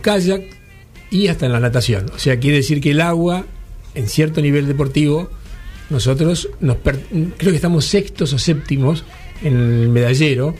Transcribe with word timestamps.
kayaks 0.00 0.56
y 1.10 1.28
hasta 1.28 1.46
en 1.46 1.52
la 1.52 1.60
natación. 1.60 2.06
O 2.14 2.18
sea, 2.18 2.38
quiere 2.38 2.58
decir 2.58 2.80
que 2.80 2.90
el 2.92 3.00
agua, 3.00 3.44
en 3.94 4.08
cierto 4.08 4.40
nivel 4.40 4.66
deportivo, 4.66 5.28
nosotros 5.90 6.48
nos 6.60 6.76
per- 6.76 7.00
creo 7.36 7.50
que 7.50 7.56
estamos 7.56 7.84
sextos 7.84 8.32
o 8.32 8.38
séptimos 8.38 9.04
en 9.42 9.54
el 9.56 9.88
medallero, 9.88 10.54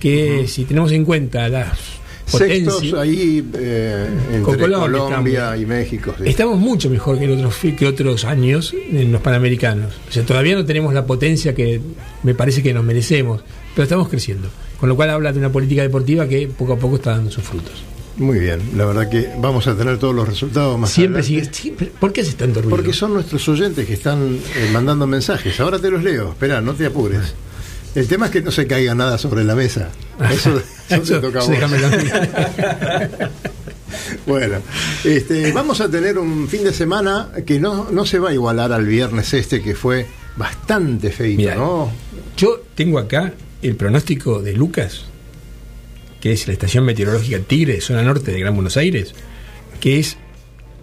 que 0.00 0.46
si 0.48 0.64
tenemos 0.64 0.92
en 0.92 1.04
cuenta 1.04 1.48
las 1.48 1.78
Sextos 2.26 2.74
potencias, 2.76 2.94
ahí 3.00 3.44
eh, 3.54 4.08
entre 4.32 4.56
Colombia 4.58 5.54
y 5.58 5.66
México. 5.66 6.14
sí. 6.16 6.24
estamos 6.26 6.58
mucho 6.58 6.88
mejor 6.88 7.18
que, 7.18 7.26
en 7.26 7.32
otros, 7.38 7.54
que 7.76 7.86
otros 7.86 8.24
años 8.24 8.74
en 8.90 9.12
los 9.12 9.20
Panamericanos. 9.20 9.92
O 10.08 10.12
sea, 10.12 10.24
todavía 10.24 10.54
no 10.54 10.64
tenemos 10.64 10.94
la 10.94 11.04
potencia 11.04 11.54
que 11.54 11.82
me 12.22 12.34
parece 12.34 12.62
que 12.62 12.72
nos 12.72 12.82
merecemos, 12.82 13.42
pero 13.74 13.82
estamos 13.84 14.08
creciendo. 14.08 14.48
Con 14.80 14.88
lo 14.88 14.96
cual 14.96 15.10
habla 15.10 15.32
de 15.34 15.38
una 15.38 15.52
política 15.52 15.82
deportiva 15.82 16.26
que 16.26 16.48
poco 16.48 16.72
a 16.72 16.78
poco 16.78 16.96
está 16.96 17.10
dando 17.10 17.30
sus 17.30 17.44
frutos. 17.44 17.82
Muy 18.16 18.38
bien, 18.38 18.60
la 18.76 18.84
verdad 18.84 19.08
que 19.08 19.28
vamos 19.38 19.66
a 19.66 19.74
tener 19.76 19.98
todos 19.98 20.14
los 20.14 20.28
resultados 20.28 20.78
más 20.78 20.90
Siempre 20.90 21.20
adelante. 21.22 21.44
sigue, 21.52 21.54
siempre. 21.54 21.92
¿Por 21.98 22.12
qué 22.12 22.20
haces 22.20 22.36
tanto 22.36 22.60
ruido? 22.60 22.76
Porque 22.76 22.92
son 22.92 23.14
nuestros 23.14 23.48
oyentes 23.48 23.86
que 23.86 23.94
están 23.94 24.38
eh, 24.54 24.70
mandando 24.72 25.06
mensajes. 25.06 25.58
Ahora 25.58 25.78
te 25.80 25.90
los 25.90 26.02
leo. 26.04 26.30
Espera, 26.30 26.60
no 26.60 26.74
te 26.74 26.86
apures. 26.86 27.34
El 27.94 28.06
tema 28.06 28.26
es 28.26 28.32
que 28.32 28.40
no 28.40 28.50
se 28.50 28.66
caiga 28.66 28.94
nada 28.94 29.18
sobre 29.18 29.44
la 29.44 29.54
mesa. 29.54 29.90
Eso, 30.30 30.60
eso 30.90 31.14
te 31.14 31.20
toca 31.20 31.40
a 31.40 31.44
vos. 31.44 31.56
Bueno, 34.26 34.56
este, 35.04 35.52
vamos 35.52 35.80
a 35.80 35.88
tener 35.88 36.18
un 36.18 36.48
fin 36.48 36.64
de 36.64 36.72
semana 36.72 37.28
que 37.46 37.60
no, 37.60 37.90
no 37.90 38.04
se 38.04 38.18
va 38.18 38.30
a 38.30 38.32
igualar 38.32 38.72
al 38.72 38.86
viernes 38.86 39.32
este, 39.34 39.62
que 39.62 39.74
fue 39.74 40.06
bastante 40.36 41.10
feito, 41.10 41.54
¿no? 41.54 41.92
Yo 42.36 42.60
tengo 42.74 42.98
acá 42.98 43.32
el 43.62 43.76
pronóstico 43.76 44.42
de 44.42 44.52
Lucas, 44.54 45.04
que 46.24 46.32
es 46.32 46.46
la 46.46 46.54
estación 46.54 46.86
meteorológica 46.86 47.38
Tigre, 47.40 47.82
zona 47.82 48.02
norte 48.02 48.32
de 48.32 48.40
Gran 48.40 48.54
Buenos 48.54 48.78
Aires, 48.78 49.14
que 49.78 49.98
es 49.98 50.16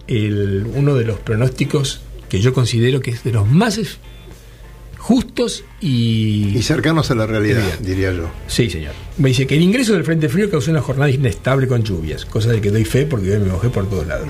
el, 0.06 0.68
uno 0.72 0.94
de 0.94 1.04
los 1.04 1.18
pronósticos 1.18 2.00
que 2.28 2.40
yo 2.40 2.54
considero 2.54 3.00
que 3.00 3.10
es 3.10 3.24
de 3.24 3.32
los 3.32 3.48
más 3.48 3.80
justos 4.98 5.64
y... 5.80 6.56
Y 6.56 6.62
cercanos 6.62 7.10
a 7.10 7.16
la 7.16 7.26
realidad, 7.26 7.60
diría 7.80 8.12
yo. 8.12 8.30
Sí, 8.46 8.70
señor. 8.70 8.92
Me 9.18 9.30
dice 9.30 9.48
que 9.48 9.56
el 9.56 9.62
ingreso 9.62 9.94
del 9.94 10.04
Frente 10.04 10.28
Frío 10.28 10.48
causó 10.48 10.70
una 10.70 10.80
jornada 10.80 11.10
inestable 11.10 11.66
con 11.66 11.82
lluvias, 11.82 12.24
cosa 12.24 12.52
de 12.52 12.60
que 12.60 12.70
doy 12.70 12.84
fe 12.84 13.04
porque 13.06 13.32
hoy 13.32 13.40
me 13.40 13.50
mojé 13.50 13.68
por 13.68 13.90
todos 13.90 14.06
lados. 14.06 14.28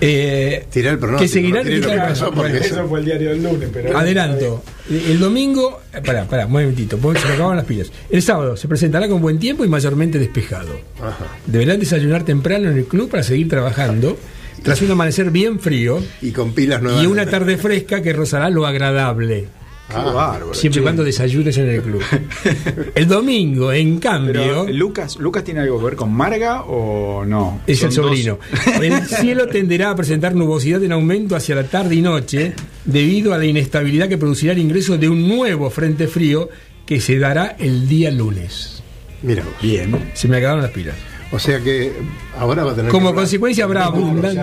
Eh, 0.00 0.64
Tirá 0.72 0.90
el 0.92 0.98
pronóstico. 0.98 1.28
que 1.28 1.28
seguirán 1.28 1.64
no 1.64 2.32
bueno, 2.32 2.56
eso- 2.56 2.88
fue 2.88 2.98
el 3.00 3.04
diario 3.04 3.30
del 3.30 3.42
lunes, 3.42 3.68
pero. 3.72 3.96
Adelanto. 3.98 4.62
El 4.90 5.18
domingo, 5.18 5.80
eh, 5.92 6.00
pará, 6.04 6.24
pará, 6.24 6.46
un 6.46 6.52
momentito, 6.52 6.96
se 6.96 7.28
me 7.28 7.34
acaban 7.34 7.56
las 7.56 7.66
pilas. 7.66 7.92
El 8.08 8.22
sábado 8.22 8.56
se 8.56 8.66
presentará 8.66 9.08
con 9.08 9.20
buen 9.20 9.38
tiempo 9.38 9.64
y 9.64 9.68
mayormente 9.68 10.18
despejado. 10.18 10.70
Ajá. 10.98 11.26
Deberán 11.46 11.78
desayunar 11.80 12.24
temprano 12.24 12.70
en 12.70 12.78
el 12.78 12.84
club 12.86 13.10
para 13.10 13.22
seguir 13.22 13.48
trabajando, 13.48 14.18
tras 14.62 14.80
un 14.82 14.90
amanecer 14.90 15.30
bien 15.30 15.60
frío 15.60 16.02
Y 16.22 16.30
con 16.32 16.52
pilas 16.54 16.82
nuevas. 16.82 17.02
y 17.02 17.06
una 17.06 17.26
tarde 17.26 17.56
fresca 17.56 18.02
que 18.02 18.12
rozará 18.12 18.48
lo 18.50 18.66
agradable. 18.66 19.48
Ah. 19.92 20.38
Siempre 20.52 20.80
y 20.80 20.82
cuando 20.82 21.04
desayunes 21.04 21.56
en 21.58 21.68
el 21.68 21.82
club. 21.82 22.02
El 22.94 23.06
domingo, 23.08 23.72
en 23.72 23.98
cambio, 23.98 24.32
Pero, 24.34 24.66
Lucas, 24.68 25.16
¿Lucas 25.18 25.44
tiene 25.44 25.60
algo 25.60 25.78
que 25.78 25.84
ver 25.84 25.96
con 25.96 26.12
Marga 26.12 26.62
o 26.62 27.24
no? 27.24 27.60
es 27.66 27.82
el 27.82 27.88
dos- 27.88 27.94
sobrino. 27.96 28.38
El 28.82 29.06
cielo 29.06 29.46
tenderá 29.48 29.90
a 29.90 29.96
presentar 29.96 30.34
nubosidad 30.34 30.82
en 30.84 30.92
aumento 30.92 31.36
hacia 31.36 31.54
la 31.54 31.64
tarde 31.64 31.94
y 31.96 32.02
noche 32.02 32.52
debido 32.84 33.34
a 33.34 33.38
la 33.38 33.44
inestabilidad 33.46 34.08
que 34.08 34.18
producirá 34.18 34.52
el 34.52 34.58
ingreso 34.58 34.96
de 34.98 35.08
un 35.08 35.26
nuevo 35.28 35.70
frente 35.70 36.06
frío 36.06 36.48
que 36.86 37.00
se 37.00 37.18
dará 37.18 37.56
el 37.58 37.88
día 37.88 38.10
lunes. 38.10 38.82
Mira 39.22 39.44
vos. 39.44 39.52
Bien. 39.62 40.10
Se 40.14 40.28
me 40.28 40.38
acabaron 40.38 40.62
las 40.62 40.70
pilas. 40.72 40.94
O 41.32 41.38
sea 41.38 41.60
que 41.60 41.92
ahora 42.38 42.64
va 42.64 42.72
a 42.72 42.74
tener 42.74 42.90
Como 42.90 43.10
que- 43.10 43.14
consecuencia 43.16 43.62
habrá 43.64 43.84
abundante. 43.84 44.34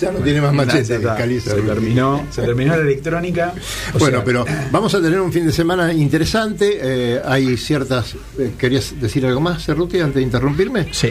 Ya 0.00 0.10
no 0.10 0.20
tiene 0.20 0.40
más 0.40 0.54
machete, 0.54 0.88
Ya 0.88 0.94
está. 0.96 1.16
Caliza. 1.16 1.50
se 1.50 1.60
terminó, 1.60 2.26
se 2.30 2.40
terminó 2.42 2.74
la 2.76 2.82
electrónica. 2.82 3.52
O 3.92 3.98
bueno, 3.98 4.18
sea- 4.18 4.24
pero 4.24 4.44
vamos 4.70 4.94
a 4.94 5.02
tener 5.02 5.20
un 5.20 5.30
fin 5.32 5.46
de 5.46 5.52
semana 5.52 5.92
interesante. 5.92 6.78
eh, 6.80 7.20
hay 7.24 7.56
ciertas. 7.58 8.14
eh, 8.38 8.52
¿Querías 8.58 8.94
decir 9.00 9.26
algo 9.26 9.40
más, 9.40 9.64
Cerruti, 9.64 9.98
antes 10.00 10.14
de 10.16 10.22
interrumpirme? 10.22 10.88
Sí. 10.92 11.10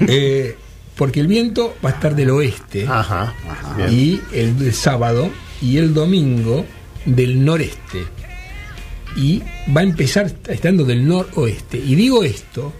Eh, 0.00 0.56
porque 0.96 1.20
el 1.20 1.26
viento 1.26 1.74
va 1.84 1.90
a 1.90 1.92
estar 1.94 2.14
del 2.14 2.30
oeste 2.30 2.86
Ajá. 2.88 3.32
bien. 3.76 3.88
y 3.92 4.20
el, 4.32 4.54
el 4.60 4.74
sábado 4.74 5.30
y 5.62 5.78
el 5.78 5.94
domingo 5.94 6.66
del 7.06 7.44
noreste. 7.44 8.04
Y 9.16 9.42
va 9.74 9.80
a 9.80 9.84
empezar 9.84 10.30
estando 10.48 10.84
del 10.84 11.06
noroeste. 11.08 11.78
Y 11.78 11.94
digo 11.94 12.22
esto 12.24 12.72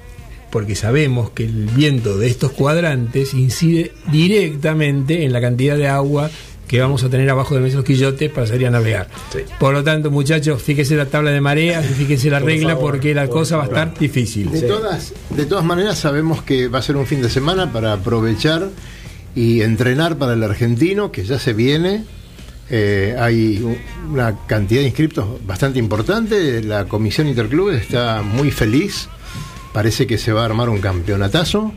porque 0.51 0.75
sabemos 0.75 1.31
que 1.31 1.45
el 1.45 1.67
viento 1.67 2.17
de 2.19 2.27
estos 2.29 2.53
cuadrantes 2.53 3.35
incide 3.35 3.93
directamente 4.11 5.25
en 5.25 5.33
la 5.33 5.41
cantidad 5.41 5.77
de 5.77 5.89
agua 5.89 6.31
que 6.67 6.81
vamos 6.81 7.03
a 7.03 7.09
tener 7.09 7.29
abajo 7.31 7.55
de 7.55 7.61
nuestros 7.63 7.83
quillotes 7.85 8.31
para 8.31 8.47
salir 8.47 8.67
a 8.67 8.71
navegar. 8.71 9.09
Sí. 9.33 9.39
Por 9.59 9.73
lo 9.73 9.83
tanto, 9.83 10.11
muchachos, 10.11 10.61
fíjense 10.63 10.97
la 10.97 11.07
tabla 11.07 11.31
de 11.31 11.41
mareas 11.41 11.85
y 11.91 11.95
fíjense 11.95 12.29
la 12.29 12.41
Por 12.41 12.49
regla 12.49 12.75
favor, 12.75 12.91
porque 12.93 13.15
la 13.15 13.25
por 13.27 13.37
cosa 13.37 13.57
va 13.57 13.63
a 13.65 13.67
estar 13.67 13.99
difícil. 13.99 14.51
De, 14.51 14.61
todas, 14.63 15.15
de 15.31 15.47
todas 15.47 15.65
maneras, 15.65 15.99
sabemos 15.99 16.43
que 16.43 16.69
va 16.69 16.81
a 16.81 16.83
ser 16.83 16.97
un 16.97 17.07
fin 17.07 17.23
de 17.23 17.31
semana 17.31 17.73
para 17.73 17.95
aprovechar 17.95 18.69
y 19.35 19.63
entrenar 19.63 20.19
para 20.19 20.35
el 20.35 20.43
argentino, 20.43 21.11
que 21.11 21.25
ya 21.25 21.39
se 21.39 21.55
viene. 21.55 22.05
Eh, 22.71 23.17
hay 23.19 23.63
un- 23.63 23.79
una 24.13 24.37
cantidad 24.47 24.83
de 24.83 24.89
inscriptos 24.89 25.25
bastante 25.47 25.79
importante. 25.79 26.63
La 26.63 26.85
comisión 26.85 27.29
interclubes 27.29 27.81
está 27.81 28.21
muy 28.23 28.51
feliz. 28.51 29.09
Parece 29.79 30.09
que 30.09 30.19
se 30.19 30.33
va 30.33 30.43
a 30.43 30.47
armar 30.47 30.69
un 30.71 30.81
campeonatazo. 30.81 31.73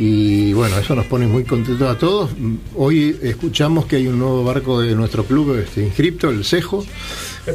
Y 0.00 0.52
bueno, 0.52 0.76
eso 0.78 0.96
nos 0.96 1.06
pone 1.06 1.28
muy 1.28 1.44
contentos 1.44 1.88
a 1.88 1.96
todos. 1.96 2.30
Hoy 2.74 3.16
escuchamos 3.22 3.86
que 3.86 3.94
hay 3.94 4.08
un 4.08 4.18
nuevo 4.18 4.42
barco 4.42 4.80
de 4.80 4.96
nuestro 4.96 5.24
club 5.24 5.56
este, 5.56 5.84
inscripto, 5.84 6.28
el 6.30 6.44
Cejo. 6.44 6.84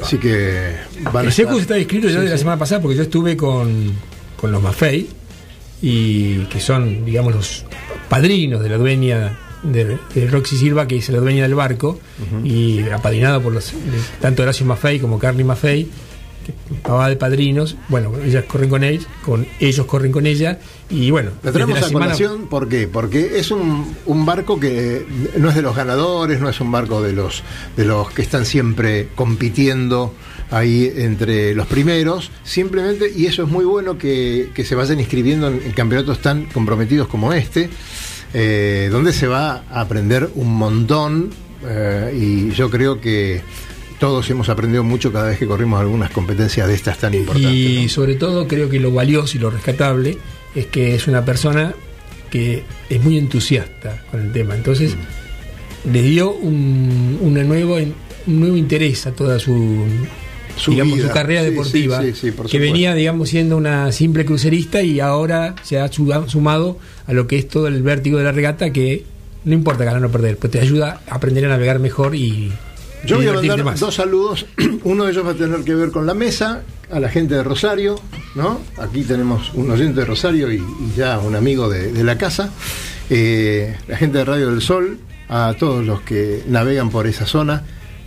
Así 0.01 0.17
que 0.17 0.75
van 1.11 1.25
El 1.25 1.31
estar- 1.33 1.59
está 1.59 1.77
inscrito 1.77 2.07
ya 2.07 2.19
Sí, 2.21 2.25
de 2.25 2.31
la 2.31 2.37
semana 2.37 2.57
pasada 2.57 2.81
porque 2.81 2.95
yo 2.95 3.03
estuve 3.03 3.35
con, 3.35 3.91
con 4.39 4.49
los 4.53 4.61
Mafei 4.63 5.09
y 5.81 6.45
que 6.45 6.61
son, 6.61 7.03
digamos, 7.03 7.35
los 7.35 7.65
padrinos 8.07 8.63
de 8.63 8.69
la 8.69 8.77
dueña 8.77 9.37
de, 9.61 9.97
de 10.15 10.27
Roxy 10.27 10.55
Silva, 10.55 10.87
que 10.87 10.95
es 10.95 11.09
la 11.09 11.19
dueña 11.19 11.43
del 11.43 11.55
barco, 11.55 11.99
y 12.45 12.79
apadrinado 12.87 13.41
por 13.41 13.51
los 13.51 13.73
tanto 14.21 14.41
Horacio 14.43 14.65
Maffei 14.65 14.99
como 15.01 15.19
Carly 15.19 15.43
Maffei, 15.43 15.89
papá 16.81 17.09
de 17.09 17.15
padrinos, 17.15 17.75
bueno, 17.89 18.11
ellas 18.23 18.45
corren 18.45 18.69
con 18.69 18.83
ellos, 18.83 19.07
con 19.25 19.47
ellos 19.59 19.85
corren 19.85 20.11
con 20.11 20.25
ella, 20.25 20.59
y 20.89 21.09
bueno, 21.11 21.31
desde 21.41 21.53
traemos 21.53 21.79
la 21.79 21.85
a 21.85 21.89
semana- 21.89 22.05
colación, 22.07 22.47
¿por 22.47 22.67
qué? 22.67 22.87
Porque 22.87 23.39
es 23.39 23.51
un, 23.51 23.95
un 24.05 24.25
barco 24.25 24.59
que 24.59 25.05
no 25.37 25.49
es 25.49 25.55
de 25.55 25.61
los 25.61 25.75
ganadores, 25.75 26.39
no 26.39 26.49
es 26.49 26.59
un 26.59 26.71
barco 26.71 27.01
de 27.01 27.13
los, 27.13 27.43
de 27.77 27.85
los 27.85 28.11
que 28.11 28.21
están 28.21 28.45
siempre 28.45 29.09
compitiendo 29.15 30.13
ahí 30.49 30.91
entre 30.97 31.55
los 31.55 31.67
primeros, 31.67 32.29
simplemente, 32.43 33.11
y 33.15 33.25
eso 33.25 33.43
es 33.43 33.49
muy 33.49 33.63
bueno 33.65 33.97
que, 33.97 34.49
que 34.53 34.65
se 34.65 34.75
vayan 34.75 34.99
inscribiendo 34.99 35.47
en, 35.47 35.61
en 35.65 35.71
campeonatos 35.71 36.19
tan 36.21 36.45
comprometidos 36.45 37.07
como 37.07 37.31
este, 37.31 37.69
eh, 38.33 38.89
donde 38.91 39.13
se 39.13 39.27
va 39.27 39.63
a 39.71 39.81
aprender 39.81 40.29
un 40.35 40.53
montón, 40.55 41.29
eh, 41.65 42.17
y 42.19 42.51
yo 42.51 42.69
creo 42.69 42.99
que 42.99 43.41
todos 44.01 44.27
hemos 44.31 44.49
aprendido 44.49 44.83
mucho 44.83 45.13
cada 45.13 45.29
vez 45.29 45.37
que 45.37 45.45
corrimos 45.45 45.79
algunas 45.79 46.09
competencias 46.09 46.67
de 46.67 46.73
estas 46.73 46.97
tan 46.97 47.13
importantes. 47.13 47.53
Y 47.53 47.83
¿no? 47.83 47.89
sobre 47.89 48.15
todo 48.15 48.47
creo 48.47 48.67
que 48.67 48.79
lo 48.79 48.91
valioso 48.91 49.37
y 49.37 49.39
lo 49.39 49.51
rescatable 49.51 50.17
es 50.55 50.65
que 50.65 50.95
es 50.95 51.07
una 51.07 51.23
persona 51.23 51.73
que 52.31 52.63
es 52.89 53.03
muy 53.03 53.17
entusiasta 53.19 54.03
con 54.09 54.21
el 54.21 54.31
tema. 54.31 54.55
Entonces 54.55 54.95
le 55.91 56.01
dio 56.01 56.31
un, 56.33 57.19
una 57.21 57.43
nueva, 57.43 57.75
un 57.77 58.39
nuevo 58.39 58.57
interés 58.57 59.05
a 59.05 59.11
toda 59.11 59.37
su, 59.37 59.85
Su 60.57 60.71
digamos, 60.71 60.95
vida. 60.97 61.07
su 61.07 61.13
carrera 61.13 61.41
Sí, 61.43 61.49
deportiva, 61.51 62.01
sí, 62.01 62.13
sí, 62.13 62.31
que 62.49 62.57
venía, 62.59 62.95
digamos, 62.95 63.29
siendo 63.29 63.55
una 63.55 63.91
simple 63.91 64.25
crucerista 64.25 64.81
y 64.81 64.99
ahora 64.99 65.53
se 65.63 65.79
ha 65.79 65.91
su- 65.91 66.11
sumado 66.27 66.79
a 67.05 67.13
lo 67.13 67.27
que 67.27 67.37
es 67.37 67.47
todo 67.47 67.67
el 67.67 67.83
vértigo 67.83 68.17
de 68.17 68.23
la 68.23 68.31
regata 68.31 68.73
que 68.73 69.05
no 69.45 69.53
importa 69.53 69.83
ganar 69.83 70.03
o 70.05 70.09
perder, 70.11 70.37
pues 70.37 70.51
te 70.51 70.59
ayuda 70.59 71.01
a 71.07 71.15
aprender 71.15 71.45
a 71.45 71.49
navegar 71.49 71.77
mejor 71.79 72.15
y, 72.15 72.51
Yo 73.05 73.17
voy 73.17 73.27
a 73.27 73.33
mandar 73.33 73.63
más. 73.63 73.79
dos 73.79 73.95
saludos. 73.95 74.45
Uno 74.83 75.05
de 75.05 75.11
ellos 75.11 75.25
va 75.25 75.31
a 75.31 75.35
tener 75.35 75.63
que 75.63 75.73
ver 75.75 75.91
con 75.91 76.05
la 76.05 76.13
mesa, 76.13 76.61
a 76.91 76.99
la 76.99 77.09
gente 77.09 77.35
de 77.35 77.43
Rosario, 77.43 77.99
¿no? 78.35 78.59
Aquí 78.77 79.03
tenemos 79.03 79.53
un 79.53 79.71
oyente 79.71 80.01
de 80.01 80.05
Rosario 80.05 80.51
y, 80.51 80.57
y 80.57 80.93
ya 80.95 81.19
un 81.19 81.35
amigo 81.35 81.69
de, 81.69 81.91
de 81.91 82.03
la 82.03 82.17
casa. 82.17 82.51
Eh, 83.09 83.75
la 83.87 83.97
gente 83.97 84.19
de 84.19 84.25
Radio 84.25 84.51
del 84.51 84.61
Sol, 84.61 84.99
a 85.29 85.53
todos 85.57 85.85
los 85.85 86.01
que 86.01 86.43
navegan 86.47 86.89
por 86.89 87.07
esa 87.07 87.25
zona. 87.25 87.63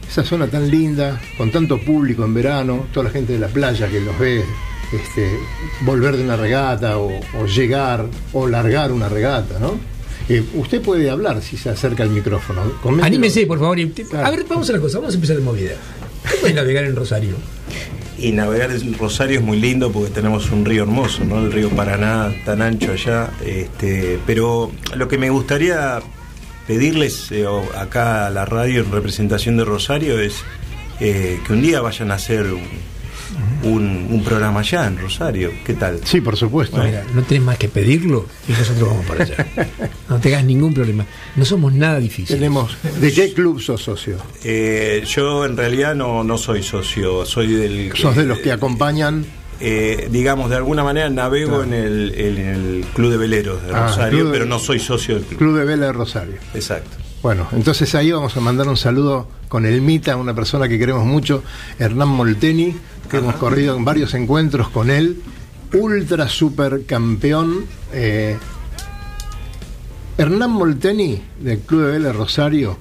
Esa 0.09 0.23
zona 0.23 0.47
tan 0.47 0.71
linda, 0.71 1.21
con 1.39 1.51
tanto 1.51 1.81
público 1.81 2.25
en 2.25 2.35
verano, 2.35 2.87
toda 2.93 3.05
la 3.05 3.11
gente 3.11 3.33
de 3.33 3.39
la 3.39 3.49
playa 3.49 3.89
que 3.89 4.01
los 4.01 4.19
ve 4.19 4.45
este, 4.93 5.39
volver 5.81 6.17
de 6.17 6.25
una 6.25 6.37
regata 6.37 6.99
o, 6.99 7.11
o 7.41 7.47
llegar 7.47 8.07
o 8.33 8.47
largar 8.47 8.93
una 8.93 9.09
regata, 9.09 9.59
¿no? 9.59 9.79
Eh, 10.29 10.43
usted 10.55 10.81
puede 10.81 11.11
hablar 11.11 11.43
si 11.43 11.57
se 11.57 11.69
acerca 11.71 12.03
al 12.03 12.11
micrófono. 12.11 12.63
Coméntelo. 12.83 13.07
Anímese, 13.07 13.47
por 13.47 13.59
favor. 13.59 13.79
y 13.79 13.87
te- 13.87 14.05
Claro. 14.05 14.27
A 14.27 14.31
ver, 14.31 14.45
vamos 14.49 14.69
a 14.71 14.73
la 14.73 14.81
cosa, 14.81 14.99
vamos 14.99 15.15
a 15.15 15.17
empezar 15.17 15.37
de 15.37 15.43
movida. 15.43 15.73
¿Cómo 16.23 16.37
puedes 16.41 16.57
navegar 16.57 16.85
en 16.85 16.97
Rosario? 16.97 17.35
Y 18.17 18.33
navegar 18.33 18.71
en 18.71 18.97
Rosario 18.97 19.41
es 19.41 19.45
muy 19.45 19.61
lindo 19.61 19.91
porque 19.93 20.11
tenemos 20.11 20.51
un 20.51 20.65
río 20.65 20.85
hermoso, 20.85 21.25
¿no? 21.25 21.41
El 21.41 21.53
río 21.53 21.69
Paraná, 21.71 22.33
tan 22.47 22.63
ancho 22.63 22.93
allá. 22.93 23.31
Este, 23.45 24.19
pero 24.27 24.71
lo 24.97 25.09
que 25.09 25.19
me 25.19 25.29
gustaría 25.31 26.01
pedirles 26.67 27.31
eh, 27.33 27.45
acá 27.77 28.27
a 28.27 28.31
la 28.31 28.47
radio 28.47 28.81
en 28.83 28.91
representación 28.93 29.57
de 29.59 29.65
Rosario 29.65 30.19
es 30.19 30.37
eh, 31.01 31.39
que 31.47 31.53
un 31.53 31.61
día 31.61 31.81
vayan 31.83 32.11
a 32.11 32.15
hacer 32.15 32.47
un, 32.47 32.63
un- 33.63 34.07
un 34.11 34.23
programa 34.25 34.61
allá 34.61 34.87
en 34.87 34.99
Rosario. 34.99 35.51
¿Qué 35.65 35.75
tal? 35.75 36.01
Sí, 36.05 36.21
por 36.21 36.37
supuesto. 36.37 36.83
Mira, 36.83 37.05
no 37.15 37.23
tenés 37.23 37.43
más 37.45 37.59
que 37.59 37.69
pedirlo 37.69 38.27
y 38.49 38.53
nosotros 38.53 38.89
vamos 38.89 39.07
para 39.07 39.25
allá. 39.25 39.47
No 40.09 40.19
te 40.21 40.29
hagas 40.29 40.45
ningún 40.45 40.73
problema. 40.75 41.05
No 41.35 41.45
somos 41.45 41.73
nada 41.73 41.99
difíciles. 41.99 42.39
Tenemos. 42.39 42.77
¿De 43.01 43.13
qué 43.13 43.33
club 43.33 43.61
sos 43.61 43.83
socio? 43.83 44.19
Eh, 44.45 45.03
yo 45.07 45.45
en 45.47 45.57
realidad 45.57 45.95
no, 45.95 46.23
no 46.23 46.37
soy 46.39 46.63
socio, 46.63 47.25
soy 47.25 47.49
del... 47.55 47.93
Sos 47.97 48.15
de 48.15 48.25
los 48.25 48.39
que 48.39 48.53
acompañan. 48.53 49.25
eh, 49.61 50.09
digamos, 50.11 50.51
de 50.51 50.57
alguna 50.57 50.83
manera 50.85 51.09
navego 51.09 51.63
en, 51.63 51.73
el, 51.73 52.13
en 52.17 52.39
el 52.39 52.85
Club 52.95 53.11
de 53.13 53.17
Veleros 53.17 53.63
de 53.65 53.73
Ah, 53.75 53.87
Rosario, 53.87 54.27
de- 54.27 54.31
pero 54.33 54.45
no 54.47 54.59
soy 54.59 54.79
socio 54.81 55.15
del 55.15 55.25
club. 55.25 55.39
Club 55.39 55.57
de 55.59 55.65
Vela 55.65 55.87
de 55.87 55.93
Rosario. 55.93 56.35
Exacto. 56.55 56.97
Bueno, 57.25 57.49
entonces 57.53 57.95
ahí 57.95 58.13
vamos 58.13 58.37
a 58.37 58.41
mandar 58.41 58.69
un 58.69 58.77
saludo 58.77 59.27
con 59.49 59.65
el 59.65 59.81
Mita, 59.81 60.15
una 60.19 60.35
persona 60.35 60.69
que 60.69 60.79
queremos 60.79 61.07
mucho, 61.07 61.43
Hernán 61.79 62.09
Molteni, 62.09 62.77
que 63.11 63.17
hemos 63.17 63.37
corrido 63.37 63.75
en 63.79 63.83
varios 63.83 64.13
encuentros 64.13 64.69
con 64.69 64.91
él, 64.91 65.23
ultra 65.73 66.29
super 66.29 66.85
campeón. 66.85 67.65
eh, 67.95 68.37
Hernán 70.19 70.51
Molteni, 70.51 71.23
del 71.41 71.61
Club 71.61 71.87
de 71.87 71.93
Vela 71.93 72.13
Rosario, 72.13 72.77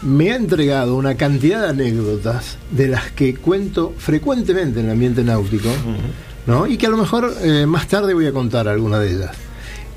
me 0.00 0.32
ha 0.32 0.36
entregado 0.36 0.96
una 0.96 1.16
cantidad 1.16 1.60
de 1.64 1.68
anécdotas 1.68 2.56
de 2.70 2.88
las 2.88 3.10
que 3.10 3.34
cuento 3.34 3.92
frecuentemente 3.98 4.80
en 4.80 4.86
el 4.86 4.92
ambiente 4.92 5.22
náutico, 5.22 5.68
¿no? 6.46 6.66
y 6.66 6.78
que 6.78 6.86
a 6.86 6.90
lo 6.90 6.96
mejor 6.96 7.34
eh, 7.42 7.66
más 7.66 7.86
tarde 7.86 8.14
voy 8.14 8.28
a 8.28 8.32
contar 8.32 8.66
alguna 8.66 8.98
de 8.98 9.12
ellas. 9.12 9.47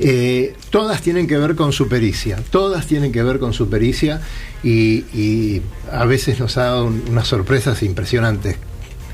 Eh, 0.03 0.56
todas 0.71 1.01
tienen 1.01 1.27
que 1.27 1.38
ver 1.38 1.56
con 1.56 1.71
su 1.74 1.88
pericia, 1.88 2.38
todas 2.50 2.88
tienen 2.88 3.12
que 3.12 3.21
ver 3.24 3.39
con 3.39 3.53
su 3.53 3.69
pericia 3.69 4.19
y, 4.63 5.06
y 5.13 5.62
a 5.92 6.06
veces 6.06 6.39
nos 6.39 6.57
ha 6.57 6.63
dado 6.63 6.86
un- 6.86 7.03
unas 7.09 7.27
sorpresas 7.27 7.83
impresionantes. 7.83 8.56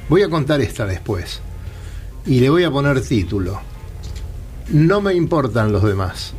Voy 0.10 0.22
a 0.24 0.30
contar 0.30 0.62
esta 0.62 0.86
después 0.86 1.42
y 2.26 2.40
le 2.40 2.50
voy 2.50 2.64
a 2.64 2.72
poner 2.72 3.02
título. 3.02 3.60
No 4.70 5.02
me 5.02 5.14
importan 5.14 5.72
los 5.72 5.84
demás, 5.84 6.34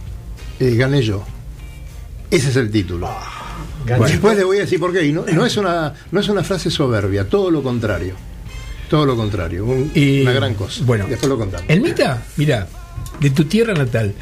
Eh, 0.61 0.75
gané 0.77 1.03
yo. 1.03 1.25
Ese 2.31 2.49
es 2.51 2.57
el 2.57 2.71
título. 2.71 3.09
Después 3.87 4.37
le 4.37 4.45
voy 4.45 4.57
a 4.59 4.61
decir 4.61 4.81
por 4.81 4.93
qué. 4.93 5.05
Y 5.07 5.13
no, 5.13 5.25
no 5.33 5.47
es 5.47 5.57
una, 5.57 5.95
no 6.11 6.21
es 6.21 6.29
una 6.29 6.43
frase 6.43 6.71
soberbia, 6.71 7.29
todo 7.29 7.51
lo 7.51 7.63
contrario. 7.63 8.15
Todo 8.91 9.07
lo 9.07 9.17
contrario, 9.17 9.65
un- 9.65 9.91
Y, 9.95 10.23
una 10.23 10.33
gran 10.33 10.55
cosa. 10.55 10.83
Bueno, 10.85 11.07
después 11.09 11.29
lo 11.29 11.39
contamos. 11.39 11.65
El 11.69 11.81
Mita, 11.81 12.23
mira, 12.37 12.67
de 13.21 13.31
tu 13.31 13.45
tierra 13.45 13.73
natal. 13.75 14.15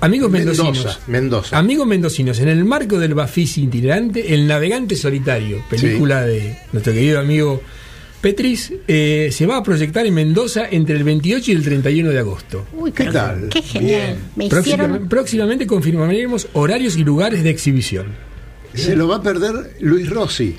Amigos 0.00 0.30
Mendoza, 0.30 0.62
mendocinos. 0.64 0.98
Mendoza. 1.06 1.58
Amigos 1.58 1.86
mendocinos, 1.86 2.38
en 2.40 2.48
el 2.48 2.64
marco 2.64 2.98
del 2.98 3.14
Bafis 3.14 3.58
itinerante, 3.58 4.34
El 4.34 4.46
Navegante 4.46 4.94
Solitario, 4.94 5.62
película 5.70 6.22
de 6.22 6.58
nuestro 6.72 6.92
querido 6.92 7.18
amigo 7.18 7.62
Petris, 8.20 8.72
eh, 8.88 9.30
se 9.32 9.46
va 9.46 9.56
a 9.56 9.62
proyectar 9.62 10.04
en 10.06 10.14
Mendoza 10.14 10.66
entre 10.70 10.96
el 10.96 11.04
28 11.04 11.50
y 11.50 11.54
el 11.54 11.62
31 11.64 12.10
de 12.10 12.18
agosto. 12.18 12.66
Uy, 12.74 12.92
¿Qué 12.92 13.04
qué, 13.06 13.10
tal? 13.12 13.48
qué 13.50 13.62
genial. 13.62 14.16
Me 14.36 14.48
Próxima- 14.48 14.84
hicieron. 14.84 15.08
próximamente 15.08 15.66
confirmaremos 15.66 16.48
horarios 16.52 16.96
y 16.96 17.04
lugares 17.04 17.42
de 17.42 17.50
exhibición. 17.50 18.06
Se 18.74 18.94
lo 18.96 19.08
va 19.08 19.16
a 19.16 19.22
perder 19.22 19.76
Luis 19.80 20.10
Rossi. 20.10 20.54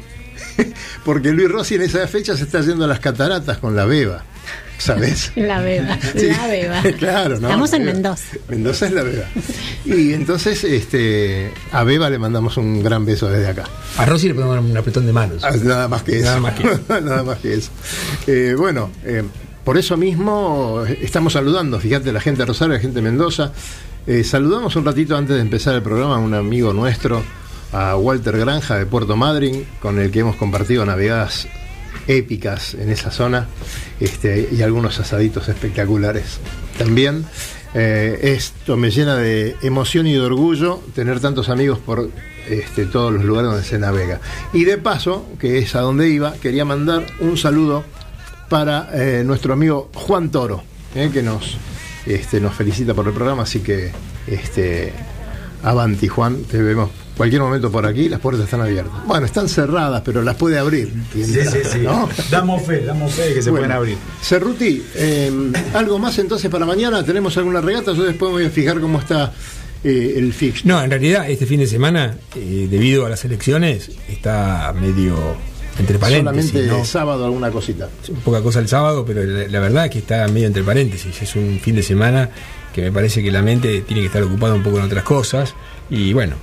Porque 1.05 1.31
Luis 1.31 1.49
Rossi 1.49 1.75
en 1.75 1.83
esa 1.83 2.07
fecha 2.07 2.35
se 2.35 2.43
está 2.45 2.61
yendo 2.61 2.85
a 2.85 2.87
las 2.87 2.99
cataratas 2.99 3.59
con 3.59 3.75
la 3.75 3.85
beba. 3.85 4.23
¿Sabes? 4.77 5.31
La 5.35 5.59
beba, 5.61 5.97
Sí. 6.15 6.27
la 6.27 6.47
beba. 6.47 6.81
claro, 6.99 7.39
¿no? 7.39 7.47
Estamos 7.47 7.73
en 7.73 7.81
beba. 7.85 7.93
Mendoza. 7.93 8.37
Mendoza 8.49 8.85
es 8.87 8.91
la 8.93 9.03
beba. 9.03 9.25
Y 9.85 10.13
entonces 10.13 10.63
este, 10.63 11.51
a 11.71 11.83
Beba 11.83 12.09
le 12.09 12.19
mandamos 12.19 12.57
un 12.57 12.83
gran 12.83 13.05
beso 13.05 13.27
desde 13.29 13.47
acá. 13.49 13.63
A 13.97 14.05
Rossi 14.05 14.27
le 14.27 14.33
podemos 14.35 14.55
dar 14.55 14.63
un 14.63 14.77
apretón 14.77 15.05
de 15.05 15.13
manos. 15.13 15.43
Ah, 15.43 15.51
Nada 15.63 15.87
más 15.87 16.03
que 16.03 16.17
eso. 16.17 16.25
Nada 16.25 16.39
más 16.39 16.53
que 16.53 16.63
eso. 16.67 17.01
Nada 17.01 17.23
más 17.23 17.37
que 17.39 17.53
eso. 17.53 17.69
Eh, 18.27 18.55
bueno, 18.57 18.91
eh, 19.03 19.23
por 19.63 19.77
eso 19.77 19.97
mismo 19.97 20.83
eh, 20.87 20.99
estamos 21.01 21.33
saludando, 21.33 21.79
fíjate, 21.79 22.11
la 22.13 22.21
gente 22.21 22.39
de 22.43 22.45
Rosario, 22.45 22.73
la 22.75 22.79
gente 22.79 22.95
de 22.95 23.01
Mendoza. 23.01 23.51
Eh, 24.05 24.23
saludamos 24.23 24.75
un 24.75 24.85
ratito 24.85 25.17
antes 25.17 25.35
de 25.35 25.41
empezar 25.41 25.75
el 25.75 25.81
programa 25.81 26.15
a 26.15 26.19
un 26.19 26.33
amigo 26.33 26.71
nuestro, 26.71 27.23
a 27.73 27.97
Walter 27.97 28.37
Granja 28.37 28.77
de 28.77 28.85
Puerto 28.85 29.15
Madryn, 29.17 29.65
con 29.81 29.99
el 29.99 30.11
que 30.11 30.19
hemos 30.19 30.35
compartido 30.37 30.85
navegadas 30.85 31.47
épicas 32.07 32.73
en 32.73 32.89
esa 32.89 33.11
zona 33.11 33.47
este, 33.99 34.49
y 34.51 34.61
algunos 34.61 34.99
asaditos 34.99 35.49
espectaculares 35.49 36.39
también. 36.77 37.25
Eh, 37.73 38.33
esto 38.35 38.77
me 38.77 38.89
llena 38.89 39.17
de 39.17 39.55
emoción 39.61 40.07
y 40.07 40.13
de 40.13 40.21
orgullo 40.21 40.81
tener 40.95 41.19
tantos 41.19 41.49
amigos 41.49 41.79
por 41.79 42.09
este, 42.49 42.85
todos 42.85 43.13
los 43.13 43.23
lugares 43.23 43.51
donde 43.51 43.65
se 43.65 43.77
navega. 43.77 44.19
Y 44.53 44.63
de 44.63 44.77
paso, 44.77 45.27
que 45.39 45.57
es 45.59 45.75
a 45.75 45.81
donde 45.81 46.09
iba, 46.09 46.33
quería 46.35 46.65
mandar 46.65 47.05
un 47.19 47.37
saludo 47.37 47.83
para 48.49 48.89
eh, 48.93 49.23
nuestro 49.25 49.53
amigo 49.53 49.89
Juan 49.93 50.29
Toro, 50.29 50.63
eh, 50.95 51.09
que 51.11 51.21
nos, 51.21 51.57
este, 52.05 52.39
nos 52.39 52.55
felicita 52.55 52.93
por 52.93 53.07
el 53.07 53.13
programa, 53.13 53.43
así 53.43 53.59
que 53.59 53.91
este, 54.27 54.93
avanti 55.63 56.07
Juan, 56.07 56.43
te 56.43 56.61
vemos 56.61 56.89
cualquier 57.17 57.41
momento 57.41 57.71
por 57.71 57.85
aquí, 57.85 58.07
las 58.07 58.19
puertas 58.19 58.45
están 58.45 58.61
abiertas. 58.61 59.05
Bueno, 59.05 59.25
están 59.25 59.49
cerradas, 59.49 60.01
pero 60.05 60.21
las 60.21 60.35
puede 60.35 60.57
abrir. 60.57 60.93
Sí, 61.11 61.23
sí, 61.25 61.41
sí. 61.63 61.79
¿no? 61.79 62.07
Damos 62.29 62.61
fe, 62.63 62.81
damos 62.85 63.11
fe 63.13 63.29
de 63.29 63.33
que 63.33 63.41
se 63.41 63.49
Bueno, 63.49 63.65
pueden 63.65 63.77
abrir. 63.77 63.97
Cerruti, 64.21 64.83
eh, 64.95 65.51
¿algo 65.73 65.99
más 65.99 66.17
entonces 66.19 66.49
para 66.49 66.65
mañana? 66.65 67.03
¿Tenemos 67.03 67.35
alguna 67.37 67.59
regata? 67.59 67.93
Yo 67.93 68.03
después 68.03 68.29
me 68.31 68.37
voy 68.37 68.45
a 68.45 68.49
fijar 68.49 68.79
cómo 68.79 68.99
está 68.99 69.33
eh, 69.83 70.13
el 70.17 70.31
fix. 70.31 70.63
No, 70.65 70.81
en 70.81 70.89
realidad 70.89 71.29
este 71.29 71.45
fin 71.45 71.59
de 71.59 71.67
semana, 71.67 72.15
eh, 72.35 72.67
debido 72.69 73.05
a 73.05 73.09
las 73.09 73.25
elecciones, 73.25 73.91
está 74.07 74.73
medio 74.79 75.15
entre 75.79 75.99
paréntesis. 75.99 76.51
Solamente 76.51 76.79
¿no? 76.79 76.85
sábado 76.85 77.25
alguna 77.25 77.51
cosita. 77.51 77.89
poca 78.23 78.41
cosa 78.41 78.59
el 78.59 78.67
sábado, 78.67 79.05
pero 79.05 79.23
la, 79.23 79.47
la 79.47 79.59
verdad 79.59 79.85
es 79.85 79.91
que 79.91 79.99
está 79.99 80.27
medio 80.27 80.47
entre 80.47 80.63
paréntesis. 80.63 81.21
Es 81.21 81.35
un 81.35 81.59
fin 81.59 81.75
de 81.75 81.83
semana 81.83 82.29
que 82.73 82.81
me 82.81 82.91
parece 82.91 83.23
que 83.23 83.31
la 83.31 83.41
mente 83.41 83.81
tiene 83.81 84.01
que 84.01 84.07
estar 84.07 84.21
ocupada 84.21 84.53
un 84.53 84.63
poco 84.63 84.77
en 84.77 84.85
otras 84.85 85.03
cosas. 85.03 85.55
Y 85.89 86.13
bueno, 86.13 86.35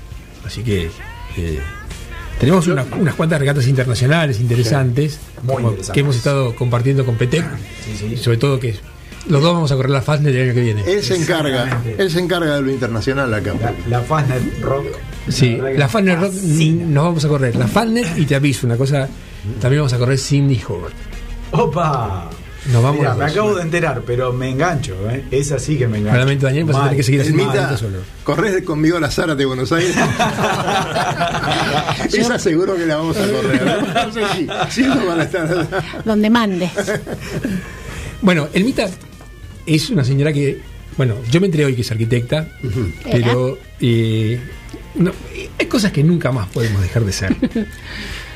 así 0.47 0.63
que 0.63 0.91
eh, 1.37 1.61
tenemos 2.39 2.67
unas, 2.67 2.87
unas 2.99 3.15
cuantas 3.15 3.39
regatas 3.39 3.67
internacionales 3.67 4.41
interesantes 4.41 5.19
Muy 5.43 5.55
como 5.57 5.69
interesantes. 5.71 5.95
que 5.95 6.01
hemos 6.01 6.17
estado 6.17 6.55
compartiendo 6.57 7.05
con 7.05 7.17
Petec. 7.17 7.45
Sobre 8.21 8.37
todo 8.39 8.59
que 8.61 8.75
los 9.29 9.41
dos 9.43 9.55
vamos 9.55 9.73
a 9.73 9.77
correr 9.77 9.91
la 9.91 10.03
Fastnet 10.03 10.35
el 10.35 10.43
año 10.43 10.55
que 10.55 10.61
viene. 10.61 10.83
Él 10.87 11.03
se 11.03 11.17
encarga, 11.17 11.83
él 11.97 12.11
se 12.11 12.19
encarga 12.21 12.57
de 12.57 12.63
lo 12.63 12.71
internacional 12.71 13.33
acá. 13.33 13.55
La, 13.89 13.99
la 13.99 14.01
Fastnet 14.05 14.61
Rock. 14.61 14.87
Sí, 15.29 15.59
la 15.77 15.89
Fastnet 15.89 16.19
Rock 16.21 16.33
fascina. 16.33 16.85
nos 16.87 17.05
vamos 17.05 17.25
a 17.25 17.29
correr. 17.29 17.57
La 17.57 17.67
Fastnet 17.69 18.19
y 18.19 18.27
te 18.27 18.35
aviso 18.35 18.67
una 18.67 18.77
cosa, 18.77 19.09
también 19.61 19.81
vamos 19.81 19.93
a 19.95 19.99
correr 19.99 20.19
Cindy 20.19 20.61
Howard. 20.69 20.93
¡Opa! 21.53 22.29
Nos 22.73 22.83
vamos 22.83 23.01
Mirá, 23.01 23.11
los 23.11 23.19
me 23.19 23.25
acabo 23.27 23.55
de 23.55 23.63
enterar, 23.63 24.03
pero 24.07 24.33
me 24.33 24.49
engancho, 24.49 24.95
¿eh? 25.11 25.25
Es 25.31 25.53
así 25.53 25.77
que 25.77 25.87
me 25.87 25.99
engancho. 25.99 26.17
Realmente 26.17 26.47
Daniel 26.47 26.65
vas 26.65 26.77
a 26.77 26.79
Mal. 26.79 26.89
tener 26.91 26.97
que 26.97 27.03
seguir 27.03 27.25
solo. 27.79 27.99
corres 28.23 28.63
conmigo 28.63 28.97
a 28.97 29.01
la 29.01 29.11
Zárate 29.11 29.41
de 29.41 29.47
Buenos 29.47 29.71
Aires. 29.73 29.95
Esa 32.13 32.39
seguro 32.39 32.77
que 32.77 32.87
la 32.87 32.97
vamos 32.97 33.17
a 33.17 33.27
correr. 33.31 33.85
No 33.95 34.13
sé 34.13 34.21
si, 34.35 34.49
si 34.83 34.89
no 34.89 35.07
van 35.07 35.21
a 35.21 35.25
estar. 35.25 36.03
Donde 36.05 36.31
mandes. 36.31 36.71
Bueno, 38.23 38.49
Elmita 38.55 38.89
es 39.67 39.91
una 39.91 40.05
señora 40.05 40.33
que, 40.33 40.59
bueno, 40.97 41.17
yo 41.31 41.41
me 41.41 41.47
enteré 41.47 41.67
hoy 41.67 41.75
que 41.75 41.83
es 41.83 41.91
arquitecta, 41.91 42.49
pero 43.11 43.59
eh, 43.81 44.41
no, 44.95 45.11
eh, 45.35 45.51
hay 45.59 45.67
cosas 45.67 45.93
que 45.93 46.03
nunca 46.03 46.33
más 46.33 46.49
podemos 46.49 46.81
dejar 46.81 47.05
de 47.05 47.13
ser. 47.13 47.37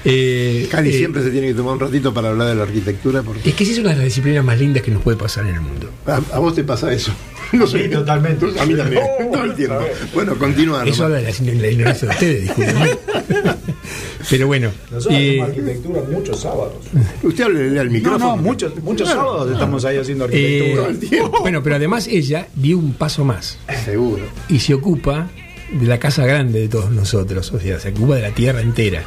Eh, 0.04 0.68
Cali 0.70 0.90
eh, 0.90 0.98
siempre 0.98 1.22
se 1.22 1.30
tiene 1.30 1.48
que 1.48 1.54
tomar 1.54 1.74
un 1.74 1.80
ratito 1.80 2.14
para 2.14 2.28
hablar 2.28 2.48
de 2.48 2.54
la 2.54 2.62
arquitectura 2.62 3.22
porque 3.22 3.48
Es 3.48 3.54
que 3.54 3.64
sí 3.64 3.72
es 3.72 3.78
una 3.78 3.90
de 3.90 3.96
las 3.96 4.04
disciplinas 4.04 4.44
más 4.44 4.58
lindas 4.58 4.82
que 4.82 4.90
nos 4.90 5.02
puede 5.02 5.16
pasar 5.16 5.46
en 5.46 5.54
el 5.56 5.60
mundo. 5.60 5.90
a, 6.06 6.16
a 6.32 6.38
vos 6.38 6.54
te 6.54 6.64
pasa 6.64 6.92
eso. 6.92 7.12
No 7.50 7.66
sé. 7.66 7.84
Sí, 7.84 7.88
totalmente. 7.88 8.44
A 8.60 8.66
mí 8.66 8.74
también. 8.74 9.02
Oh, 9.20 9.32
todo 9.32 9.44
el 9.44 9.54
tiempo. 9.54 9.78
Bueno, 10.12 10.36
continúa. 10.38 10.84
Eso 10.84 11.04
habla 11.06 11.16
de 11.16 11.22
la, 11.32 11.52
la 11.62 11.68
ignorancia 11.70 12.06
de 12.08 12.12
ustedes, 12.14 12.42
discúlpenme. 12.42 12.90
Pero 14.30 14.46
bueno. 14.46 14.70
Nosotros 14.90 15.18
eh, 15.18 15.40
hacemos 15.40 15.48
arquitectura 15.48 16.00
muchos 16.10 16.40
sábados. 16.40 16.74
Usted 17.22 17.44
hable 17.44 17.80
al 17.80 17.86
No, 17.86 17.92
micrófono. 17.92 18.36
no, 18.36 18.42
muchos, 18.42 18.82
muchos 18.82 19.08
sábados 19.08 19.50
estamos 19.50 19.84
ahí 19.86 19.96
haciendo 19.96 20.28
eh, 20.30 20.76
arquitectura. 20.78 21.28
bueno, 21.40 21.62
pero 21.62 21.76
además 21.76 22.06
ella 22.06 22.48
dio 22.54 22.78
un 22.78 22.92
paso 22.92 23.24
más. 23.24 23.58
Seguro. 23.84 24.24
y 24.50 24.58
se 24.60 24.74
ocupa 24.74 25.28
de 25.72 25.86
la 25.86 25.98
casa 25.98 26.26
grande 26.26 26.60
de 26.60 26.68
todos 26.68 26.90
nosotros, 26.90 27.50
o 27.52 27.58
sea, 27.60 27.80
se 27.80 27.88
ocupa 27.90 28.16
de 28.16 28.22
la 28.22 28.30
tierra 28.32 28.60
entera. 28.60 29.04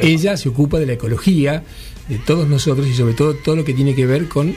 Ella 0.00 0.36
se 0.36 0.48
ocupa 0.48 0.78
de 0.78 0.86
la 0.86 0.92
ecología 0.94 1.64
de 2.08 2.18
todos 2.18 2.48
nosotros 2.48 2.86
y 2.86 2.94
sobre 2.94 3.14
todo 3.14 3.34
todo 3.34 3.56
lo 3.56 3.64
que 3.64 3.74
tiene 3.74 3.94
que 3.94 4.06
ver 4.06 4.28
con 4.28 4.54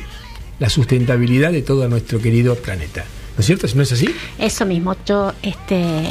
la 0.60 0.70
sustentabilidad 0.70 1.52
de 1.52 1.62
todo 1.62 1.88
nuestro 1.88 2.20
querido 2.20 2.56
planeta. 2.56 3.06
¿No 3.36 3.40
es 3.40 3.46
cierto? 3.48 3.68
¿No 3.76 3.82
es 3.82 3.92
así? 3.92 4.08
Eso 4.38 4.66
mismo, 4.66 4.96
yo 5.06 5.34
este 5.42 6.04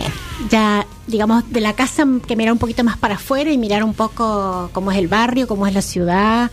ya 0.50 0.86
digamos 1.06 1.50
de 1.52 1.60
la 1.60 1.74
casa 1.74 2.04
que 2.26 2.34
mirar 2.34 2.52
un 2.52 2.58
poquito 2.58 2.82
más 2.82 2.96
para 2.96 3.14
afuera 3.14 3.50
y 3.52 3.58
mirar 3.58 3.84
un 3.84 3.94
poco 3.94 4.70
cómo 4.72 4.90
es 4.90 4.98
el 4.98 5.06
barrio, 5.06 5.46
cómo 5.46 5.66
es 5.66 5.74
la 5.74 5.82
ciudad, 5.82 6.50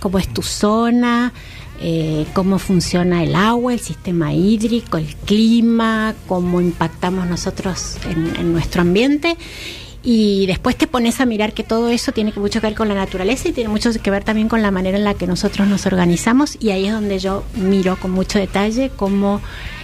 cómo 0.00 0.18
es 0.18 0.28
tu 0.32 0.42
zona, 0.42 1.32
eh, 1.80 2.26
cómo 2.34 2.58
funciona 2.58 3.22
el 3.22 3.36
agua, 3.36 3.72
el 3.72 3.80
sistema 3.80 4.34
hídrico, 4.34 4.96
el 4.98 5.14
clima, 5.14 6.14
cómo 6.26 6.60
impactamos 6.60 7.28
nosotros 7.28 7.96
en, 8.10 8.34
en 8.34 8.52
nuestro 8.52 8.82
ambiente. 8.82 9.36
Y 10.02 10.46
después 10.46 10.76
te 10.76 10.86
pones 10.86 11.20
a 11.20 11.26
mirar 11.26 11.52
que 11.52 11.64
todo 11.64 11.88
eso 11.90 12.12
tiene 12.12 12.32
mucho 12.36 12.60
que 12.60 12.68
ver 12.68 12.76
con 12.76 12.88
la 12.88 12.94
naturaleza 12.94 13.48
y 13.48 13.52
tiene 13.52 13.68
mucho 13.68 13.90
que 14.00 14.10
ver 14.10 14.24
también 14.24 14.48
con 14.48 14.62
la 14.62 14.70
manera 14.70 14.96
en 14.96 15.04
la 15.04 15.14
que 15.14 15.26
nosotros 15.26 15.66
nos 15.66 15.86
organizamos. 15.86 16.56
Y 16.60 16.70
ahí 16.70 16.86
es 16.86 16.92
donde 16.92 17.18
yo 17.18 17.44
miro 17.54 17.96
con 17.96 18.12
mucho 18.12 18.38
detalle 18.38 18.90
cómo 18.94 19.40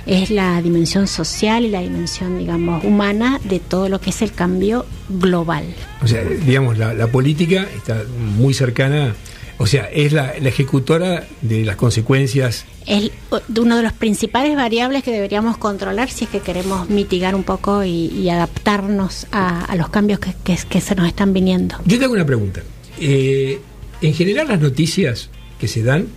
es 0.07 0.31
la 0.31 0.61
dimensión 0.63 1.07
social 1.07 1.65
y 1.65 1.71
la 1.71 1.81
dimensión, 1.81 2.39
digamos, 2.39 2.85
humana 2.85 3.41
de 3.45 3.59
todo 3.59 3.89
lo 3.89 4.01
que 4.01 4.11
es 4.11 4.23
el 4.23 4.33
cambio 4.33 4.87
global. 5.09 5.65
O 6.03 6.07
sea, 6.07 6.23
digamos, 6.23 6.79
la, 6.79 6.95
la 6.95 7.07
política 7.09 7.67
está 7.77 8.03
muy 8.37 8.55
cercana, 8.55 9.15
o 9.59 9.67
sea, 9.67 9.85
es 9.85 10.13
la, 10.13 10.35
la 10.41 10.49
ejecutora 10.49 11.27
de 11.43 11.65
las 11.65 11.77
consecuencias. 11.77 12.65
Es 12.87 13.11
uno 13.57 13.77
de 13.77 13.83
los 13.83 13.93
principales 13.93 14.57
variables 14.57 15.03
que 15.03 15.11
deberíamos 15.11 15.57
controlar 15.57 16.11
si 16.11 16.25
es 16.25 16.31
que 16.31 16.41
queremos 16.41 16.91
mitigar 16.91 17.35
un 17.35 17.45
poco 17.45 17.85
y, 17.85 18.07
y 18.09 18.29
adaptarnos 18.31 19.27
a, 19.31 19.65
a, 19.65 19.77
los 19.77 19.89
cambios 19.89 20.19
que, 20.19 20.35
que, 20.43 20.59
que, 20.69 20.81
se 20.81 20.95
nos 20.95 21.07
están 21.07 21.33
viniendo. 21.33 21.77
Yo 21.85 21.99
te 21.99 22.05
hago 22.05 22.15
una 22.15 22.27
pregunta. 22.27 22.63
Eh, 22.99 23.61
en 24.03 24.15
general 24.15 24.49
las 24.49 24.61
noticias 24.61 25.31
que 25.59 25.69
se 25.69 25.83
dan 25.83 26.09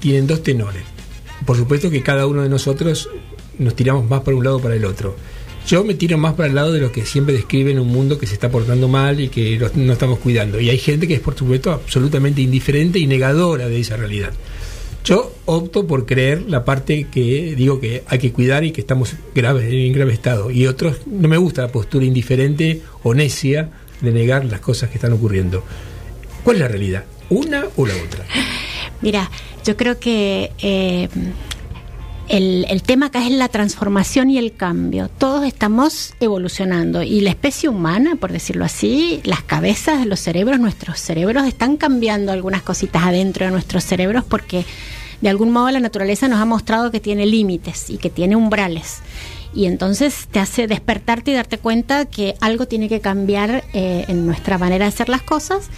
tienen 0.00 0.26
dos 0.26 0.42
tenores. 0.42 0.82
Por 1.46 1.56
supuesto 1.56 1.90
que 1.90 2.02
cada 2.02 2.26
uno 2.26 2.42
de 2.42 2.48
nosotros 2.48 3.08
nos 3.58 3.74
tiramos 3.74 4.08
más 4.08 4.20
para 4.20 4.36
un 4.36 4.44
lado 4.44 4.58
o 4.58 4.60
para 4.60 4.74
el 4.74 4.84
otro. 4.84 5.16
Yo 5.66 5.84
me 5.84 5.94
tiro 5.94 6.18
más 6.18 6.34
para 6.34 6.48
el 6.48 6.54
lado 6.54 6.72
de 6.72 6.80
los 6.80 6.90
que 6.90 7.06
siempre 7.06 7.34
describen 7.34 7.78
un 7.78 7.88
mundo 7.88 8.18
que 8.18 8.26
se 8.26 8.34
está 8.34 8.50
portando 8.50 8.88
mal 8.88 9.20
y 9.20 9.28
que 9.28 9.58
no 9.74 9.92
estamos 9.92 10.18
cuidando. 10.18 10.60
Y 10.60 10.70
hay 10.70 10.78
gente 10.78 11.06
que 11.06 11.14
es, 11.14 11.20
por 11.20 11.36
supuesto, 11.36 11.70
absolutamente 11.70 12.42
indiferente 12.42 12.98
y 12.98 13.06
negadora 13.06 13.68
de 13.68 13.80
esa 13.80 13.96
realidad. 13.96 14.32
Yo 15.04 15.34
opto 15.46 15.86
por 15.86 16.06
creer 16.06 16.42
la 16.48 16.64
parte 16.64 17.08
que 17.10 17.54
digo 17.56 17.80
que 17.80 18.04
hay 18.06 18.18
que 18.18 18.32
cuidar 18.32 18.64
y 18.64 18.70
que 18.70 18.80
estamos 18.80 19.14
en 19.34 19.92
grave 19.92 20.12
estado. 20.12 20.50
Y 20.50 20.66
otros, 20.66 21.06
no 21.06 21.28
me 21.28 21.36
gusta 21.36 21.62
la 21.62 21.68
postura 21.68 22.04
indiferente 22.04 22.82
o 23.02 23.14
necia 23.14 23.70
de 24.00 24.12
negar 24.12 24.44
las 24.44 24.60
cosas 24.60 24.90
que 24.90 24.96
están 24.96 25.12
ocurriendo. 25.12 25.64
¿Cuál 26.44 26.56
es 26.56 26.62
la 26.62 26.68
realidad? 26.68 27.04
¿Una 27.30 27.66
o 27.76 27.86
la 27.86 27.94
otra? 27.94 28.26
Mira, 29.00 29.30
yo 29.64 29.76
creo 29.76 29.98
que 29.98 30.52
eh, 30.58 31.08
el, 32.32 32.82
tema 32.82 33.06
acá 33.06 33.26
es 33.26 33.30
la 33.30 33.48
transformación 33.48 34.30
y 34.30 34.38
el 34.38 34.54
cambio. 34.56 35.10
Todos 35.18 35.44
estamos 35.44 36.14
evolucionando 36.18 37.02
y 37.02 37.20
la 37.20 37.28
especie 37.28 37.68
humana, 37.68 38.16
por 38.16 38.32
decirlo 38.32 38.64
así, 38.64 39.20
las 39.24 39.42
cabezas 39.42 40.06
los 40.06 40.18
cerebros, 40.20 40.58
nuestros 40.58 40.98
cerebros 40.98 41.46
están 41.46 41.76
cambiando 41.76 42.32
algunas 42.32 42.62
cositas 42.62 43.02
adentro 43.02 43.44
de 43.44 43.52
nuestros 43.52 43.84
cerebros 43.84 44.24
porque 44.24 44.64
de 45.20 45.28
algún 45.28 45.50
modo 45.50 45.70
la 45.70 45.80
naturaleza 45.80 46.26
nos 46.26 46.40
ha 46.40 46.46
mostrado 46.46 46.90
que 46.90 47.00
tiene 47.00 47.26
límites 47.26 47.90
y 47.90 47.98
que 47.98 48.08
tiene 48.08 48.34
umbrales. 48.34 49.00
Y 49.54 49.66
entonces 49.66 50.26
te 50.30 50.38
hace 50.38 50.66
despertarte 50.66 51.32
y 51.32 51.34
darte 51.34 51.58
cuenta 51.58 52.06
que 52.06 52.34
algo 52.40 52.66
tiene 52.66 52.88
que 52.88 53.00
cambiar 53.00 53.62
eh, 53.74 54.06
en 54.08 54.24
nuestra 54.24 54.56
manera 54.56 54.86
de 54.86 54.88
hacer 54.88 55.10
las 55.10 55.20
cosas 55.20 55.68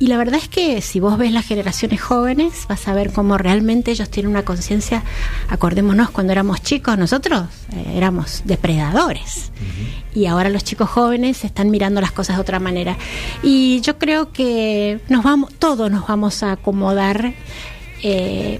y 0.00 0.06
la 0.06 0.16
verdad 0.16 0.36
es 0.36 0.48
que 0.48 0.80
si 0.80 0.98
vos 0.98 1.18
ves 1.18 1.30
las 1.30 1.46
generaciones 1.46 2.00
jóvenes, 2.00 2.64
vas 2.66 2.88
a 2.88 2.94
ver 2.94 3.12
cómo 3.12 3.36
realmente 3.36 3.90
ellos 3.90 4.08
tienen 4.08 4.30
una 4.30 4.46
conciencia. 4.46 5.02
Acordémonos, 5.50 6.08
cuando 6.08 6.32
éramos 6.32 6.62
chicos, 6.62 6.96
nosotros 6.96 7.42
eh, 7.74 7.92
éramos 7.96 8.40
depredadores. 8.46 9.52
Uh 9.60 10.16
-huh. 10.16 10.20
Y 10.22 10.26
ahora 10.26 10.48
los 10.48 10.64
chicos 10.64 10.88
jóvenes 10.88 11.44
están 11.44 11.70
mirando 11.70 12.00
las 12.00 12.12
cosas 12.12 12.36
de 12.36 12.40
otra 12.40 12.58
manera. 12.58 12.96
Y 13.42 13.82
yo 13.82 13.98
creo 13.98 14.32
que 14.32 15.00
nos 15.10 15.22
vamos, 15.22 15.52
todos 15.58 15.90
nos 15.90 16.06
vamos 16.06 16.42
a 16.42 16.52
acomodar. 16.52 17.34
Eh, 18.02 18.58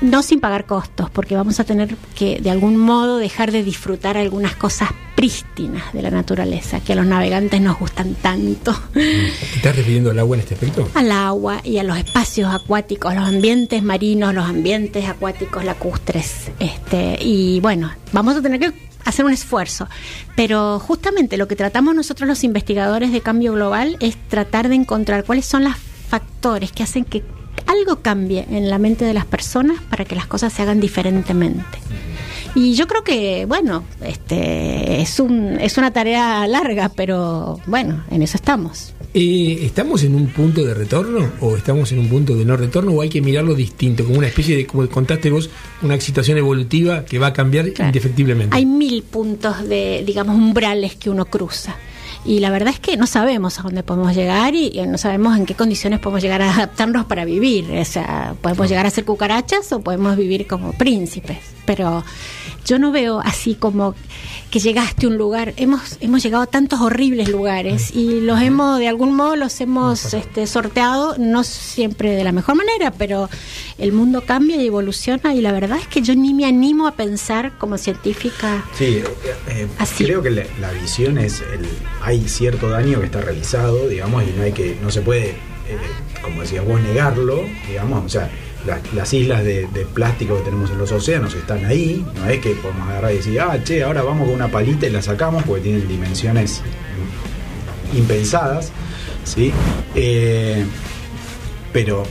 no 0.00 0.22
sin 0.22 0.40
pagar 0.40 0.66
costos, 0.66 1.10
porque 1.10 1.34
vamos 1.34 1.60
a 1.60 1.64
tener 1.64 1.96
que 2.14 2.40
de 2.40 2.50
algún 2.50 2.76
modo 2.76 3.18
dejar 3.18 3.52
de 3.52 3.62
disfrutar 3.62 4.16
algunas 4.16 4.54
cosas 4.54 4.90
prístinas 5.16 5.92
de 5.92 6.02
la 6.02 6.10
naturaleza 6.10 6.80
que 6.80 6.92
a 6.92 6.96
los 6.96 7.06
navegantes 7.06 7.60
nos 7.60 7.78
gustan 7.78 8.14
tanto. 8.14 8.72
¿Te 8.92 9.30
estás 9.56 9.74
refiriendo 9.74 10.10
al 10.10 10.18
agua 10.20 10.36
en 10.36 10.40
este 10.40 10.54
aspecto? 10.54 10.88
Al 10.94 11.10
agua 11.10 11.60
y 11.64 11.78
a 11.78 11.82
los 11.82 11.98
espacios 11.98 12.54
acuáticos, 12.54 13.14
los 13.14 13.24
ambientes 13.24 13.82
marinos, 13.82 14.32
los 14.32 14.44
ambientes 14.44 15.08
acuáticos 15.08 15.64
lacustres. 15.64 16.52
Este, 16.60 17.18
y 17.20 17.58
bueno, 17.60 17.90
vamos 18.12 18.36
a 18.36 18.42
tener 18.42 18.60
que 18.60 18.72
hacer 19.04 19.24
un 19.24 19.32
esfuerzo. 19.32 19.88
Pero 20.36 20.78
justamente 20.78 21.36
lo 21.36 21.48
que 21.48 21.56
tratamos 21.56 21.94
nosotros 21.94 22.28
los 22.28 22.44
investigadores 22.44 23.10
de 23.10 23.20
cambio 23.20 23.52
global 23.54 23.96
es 24.00 24.16
tratar 24.28 24.68
de 24.68 24.76
encontrar 24.76 25.24
cuáles 25.24 25.46
son 25.46 25.64
los 25.64 25.74
factores 26.08 26.70
que 26.72 26.82
hacen 26.84 27.04
que 27.04 27.24
algo 27.68 28.00
cambie 28.00 28.46
en 28.50 28.68
la 28.68 28.78
mente 28.78 29.04
de 29.04 29.14
las 29.14 29.26
personas 29.26 29.80
para 29.88 30.04
que 30.04 30.16
las 30.16 30.26
cosas 30.26 30.52
se 30.52 30.62
hagan 30.62 30.80
diferentemente. 30.80 31.78
Y 32.54 32.74
yo 32.74 32.88
creo 32.88 33.04
que, 33.04 33.44
bueno, 33.44 33.84
este 34.02 35.00
es, 35.00 35.20
un, 35.20 35.58
es 35.60 35.76
una 35.78 35.92
tarea 35.92 36.46
larga, 36.48 36.88
pero 36.88 37.60
bueno, 37.66 38.02
en 38.10 38.22
eso 38.22 38.36
estamos. 38.36 38.94
Eh, 39.14 39.60
¿Estamos 39.62 40.02
en 40.02 40.14
un 40.14 40.28
punto 40.28 40.64
de 40.64 40.74
retorno 40.74 41.30
o 41.40 41.56
estamos 41.56 41.92
en 41.92 41.98
un 42.00 42.08
punto 42.08 42.34
de 42.34 42.44
no 42.44 42.56
retorno 42.56 42.92
o 42.92 43.02
hay 43.02 43.10
que 43.10 43.20
mirarlo 43.20 43.54
distinto, 43.54 44.04
como 44.04 44.18
una 44.18 44.28
especie 44.28 44.56
de, 44.56 44.66
como 44.66 44.88
contaste 44.88 45.30
vos, 45.30 45.50
una 45.82 46.00
situación 46.00 46.38
evolutiva 46.38 47.04
que 47.04 47.18
va 47.18 47.28
a 47.28 47.32
cambiar 47.32 47.70
claro. 47.72 47.90
indefectiblemente? 47.90 48.56
Hay 48.56 48.66
mil 48.66 49.02
puntos 49.02 49.68
de, 49.68 50.02
digamos, 50.06 50.34
umbrales 50.34 50.96
que 50.96 51.10
uno 51.10 51.26
cruza 51.26 51.76
y 52.28 52.40
la 52.40 52.50
verdad 52.50 52.74
es 52.74 52.78
que 52.78 52.98
no 52.98 53.06
sabemos 53.06 53.58
a 53.58 53.62
dónde 53.62 53.82
podemos 53.82 54.14
llegar 54.14 54.54
y, 54.54 54.68
y, 54.68 54.86
no 54.86 54.98
sabemos 54.98 55.34
en 55.38 55.46
qué 55.46 55.54
condiciones 55.54 55.98
podemos 55.98 56.22
llegar 56.22 56.42
a 56.42 56.52
adaptarnos 56.52 57.06
para 57.06 57.24
vivir. 57.24 57.70
O 57.70 57.84
sea, 57.86 58.34
podemos 58.42 58.68
llegar 58.68 58.84
a 58.84 58.90
ser 58.90 59.06
cucarachas 59.06 59.72
o 59.72 59.80
podemos 59.80 60.14
vivir 60.14 60.46
como 60.46 60.74
príncipes. 60.74 61.38
Pero 61.64 62.04
yo 62.66 62.78
no 62.78 62.92
veo 62.92 63.20
así 63.24 63.54
como 63.54 63.94
que 64.50 64.58
llegaste 64.60 65.06
a 65.06 65.08
un 65.08 65.16
lugar. 65.16 65.54
Hemos, 65.56 65.96
hemos 66.00 66.22
llegado 66.22 66.42
a 66.42 66.46
tantos 66.46 66.82
horribles 66.82 67.30
lugares 67.30 67.94
y 67.94 68.20
los 68.20 68.40
hemos, 68.42 68.78
de 68.78 68.88
algún 68.88 69.14
modo, 69.14 69.34
los 69.34 69.58
hemos 69.62 70.12
este, 70.12 70.46
sorteado, 70.46 71.16
no 71.18 71.44
siempre 71.44 72.10
de 72.10 72.24
la 72.24 72.32
mejor 72.32 72.56
manera, 72.56 72.90
pero 72.90 73.30
el 73.78 73.92
mundo 73.92 74.22
cambia 74.22 74.56
y 74.56 74.66
evoluciona 74.66 75.34
y 75.34 75.40
la 75.40 75.52
verdad 75.52 75.78
es 75.78 75.86
que 75.86 76.02
yo 76.02 76.14
ni 76.16 76.34
me 76.34 76.44
animo 76.44 76.88
a 76.88 76.92
pensar 76.92 77.56
como 77.58 77.78
científica. 77.78 78.64
Sí, 78.76 79.02
eh, 79.48 79.66
así. 79.78 80.04
creo 80.04 80.20
que 80.20 80.30
la, 80.30 80.42
la 80.60 80.72
visión 80.72 81.16
es, 81.16 81.40
el, 81.40 81.66
hay 82.02 82.28
cierto 82.28 82.68
daño 82.68 82.98
que 83.00 83.06
está 83.06 83.20
realizado, 83.20 83.88
digamos, 83.88 84.24
y 84.24 84.32
no 84.36 84.42
hay 84.42 84.52
que, 84.52 84.76
no 84.82 84.90
se 84.90 85.00
puede, 85.00 85.30
eh, 85.30 85.78
como 86.22 86.42
decías 86.42 86.64
vos, 86.64 86.80
negarlo, 86.80 87.44
digamos, 87.68 88.04
o 88.04 88.08
sea, 88.08 88.28
las, 88.66 88.92
las 88.92 89.14
islas 89.14 89.44
de, 89.44 89.68
de, 89.68 89.86
plástico 89.86 90.36
que 90.36 90.42
tenemos 90.42 90.70
en 90.70 90.78
los 90.78 90.90
océanos 90.90 91.34
están 91.34 91.64
ahí, 91.64 92.04
no 92.16 92.28
es 92.28 92.40
que 92.40 92.50
podemos 92.56 92.88
agarrar 92.88 93.12
y 93.12 93.18
decir, 93.18 93.40
ah, 93.40 93.62
che, 93.62 93.84
ahora 93.84 94.02
vamos 94.02 94.26
con 94.26 94.34
una 94.34 94.48
palita 94.48 94.86
y 94.86 94.90
la 94.90 95.02
sacamos 95.02 95.44
porque 95.44 95.62
tienen 95.62 95.86
dimensiones 95.86 96.62
impensadas, 97.94 98.72
¿sí? 99.24 99.52
Eh, 99.94 100.64
pero 101.72 102.04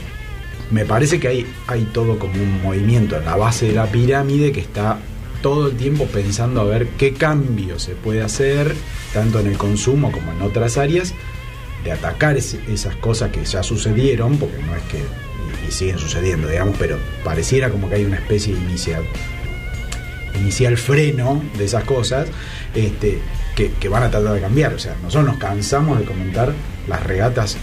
me 0.72 0.86
parece 0.86 1.20
que 1.20 1.28
hay, 1.28 1.46
hay 1.68 1.84
todo 1.94 2.20
como 2.20 2.34
un 2.34 2.62
movimiento 2.62 3.18
en 3.18 3.26
la 3.26 3.36
base 3.36 3.68
de 3.68 3.74
la 3.74 3.86
pirámide 3.86 4.52
que 4.52 4.60
está 4.60 5.00
todo 5.42 5.68
el 5.68 5.78
tiempo 5.78 6.06
pensando 6.06 6.62
a 6.62 6.64
ver 6.66 6.88
qué 6.98 7.14
cambio 7.14 7.80
se 7.80 7.94
puede 7.94 8.22
hacer, 8.22 8.76
tanto 9.14 9.40
en 9.40 9.48
el 9.48 9.58
consumo 9.58 10.12
como 10.12 10.32
en 10.32 10.42
otras 10.42 10.78
áreas, 10.78 11.14
de 11.84 11.92
atacar 11.92 12.38
ese, 12.38 12.60
esas 12.68 12.96
cosas 12.96 13.32
que 13.32 13.46
ya 13.46 13.64
sucedieron, 13.64 14.38
porque 14.38 14.58
no 14.64 14.76
es 14.76 14.84
que 14.84 15.04
y 15.68 15.72
siguen 15.72 16.00
sucediendo, 16.00 16.48
digamos, 16.48 16.76
pero 16.78 16.98
pareciera 17.24 17.70
como 17.70 17.90
que 17.90 17.96
hay 17.96 18.06
una 18.06 18.18
especie 18.18 18.54
de 18.54 18.62
inicial, 18.62 19.04
inicial 20.40 20.78
freno 20.78 21.42
de 21.58 21.66
esas 21.66 21.84
cosas 21.84 22.28
este, 22.76 23.20
que, 23.56 23.72
que, 23.74 23.90
van 23.90 24.04
a 24.04 24.10
tratar 24.10 24.34
de 24.34 24.42
cambiar. 24.42 24.74
O 24.74 24.80
sea, 24.80 24.96
nosotros 25.04 25.26
nos 25.26 25.38
cansamos 25.38 26.00
de 26.00 26.06
comentar 26.06 26.54
las 26.88 27.04
regatas 27.04 27.58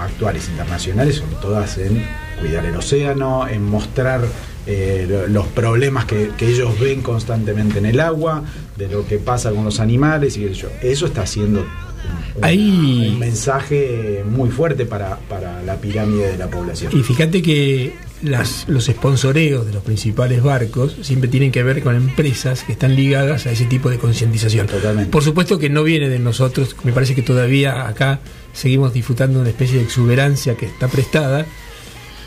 actuales 0.00 0.48
internacionales, 0.48 1.16
son 1.16 1.28
todas 1.40 1.78
en 1.78 2.04
cuidar 2.40 2.64
el 2.64 2.76
océano, 2.76 3.46
en 3.48 3.64
mostrar 3.64 4.22
eh, 4.66 5.26
los 5.28 5.46
problemas 5.48 6.04
que, 6.04 6.30
que, 6.36 6.48
ellos 6.48 6.78
ven 6.78 7.02
constantemente 7.02 7.78
en 7.78 7.86
el 7.86 8.00
agua, 8.00 8.42
de 8.76 8.88
lo 8.88 9.06
que 9.06 9.18
pasa 9.18 9.50
con 9.50 9.64
los 9.64 9.80
animales 9.80 10.36
y 10.36 10.44
eso. 10.44 10.68
Eso 10.82 11.06
está 11.06 11.22
haciendo 11.22 11.60
un, 11.60 12.44
Hay... 12.44 13.08
un 13.10 13.18
mensaje 13.18 14.24
muy 14.28 14.50
fuerte 14.50 14.86
para, 14.86 15.16
para, 15.16 15.62
la 15.62 15.76
pirámide 15.76 16.32
de 16.32 16.38
la 16.38 16.48
población. 16.48 16.92
Y 16.96 17.02
fíjate 17.02 17.42
que 17.42 17.94
las, 18.22 18.66
los 18.68 18.86
sponsoreos 18.86 19.66
de 19.66 19.72
los 19.72 19.82
principales 19.82 20.42
barcos 20.42 20.96
siempre 21.02 21.28
tienen 21.28 21.52
que 21.52 21.62
ver 21.62 21.82
con 21.82 21.94
empresas 21.96 22.64
que 22.64 22.72
están 22.72 22.94
ligadas 22.94 23.46
a 23.46 23.52
ese 23.52 23.64
tipo 23.64 23.90
de 23.90 23.98
concientización. 23.98 24.66
Totalmente. 24.66 25.10
Por 25.10 25.22
supuesto 25.22 25.58
que 25.58 25.70
no 25.70 25.82
viene 25.82 26.08
de 26.08 26.18
nosotros, 26.18 26.76
me 26.84 26.92
parece 26.92 27.14
que 27.14 27.22
todavía 27.22 27.88
acá 27.88 28.20
seguimos 28.52 28.92
disfrutando 28.92 29.38
de 29.38 29.42
una 29.42 29.50
especie 29.50 29.78
de 29.78 29.84
exuberancia 29.84 30.56
que 30.56 30.66
está 30.66 30.88
prestada, 30.88 31.46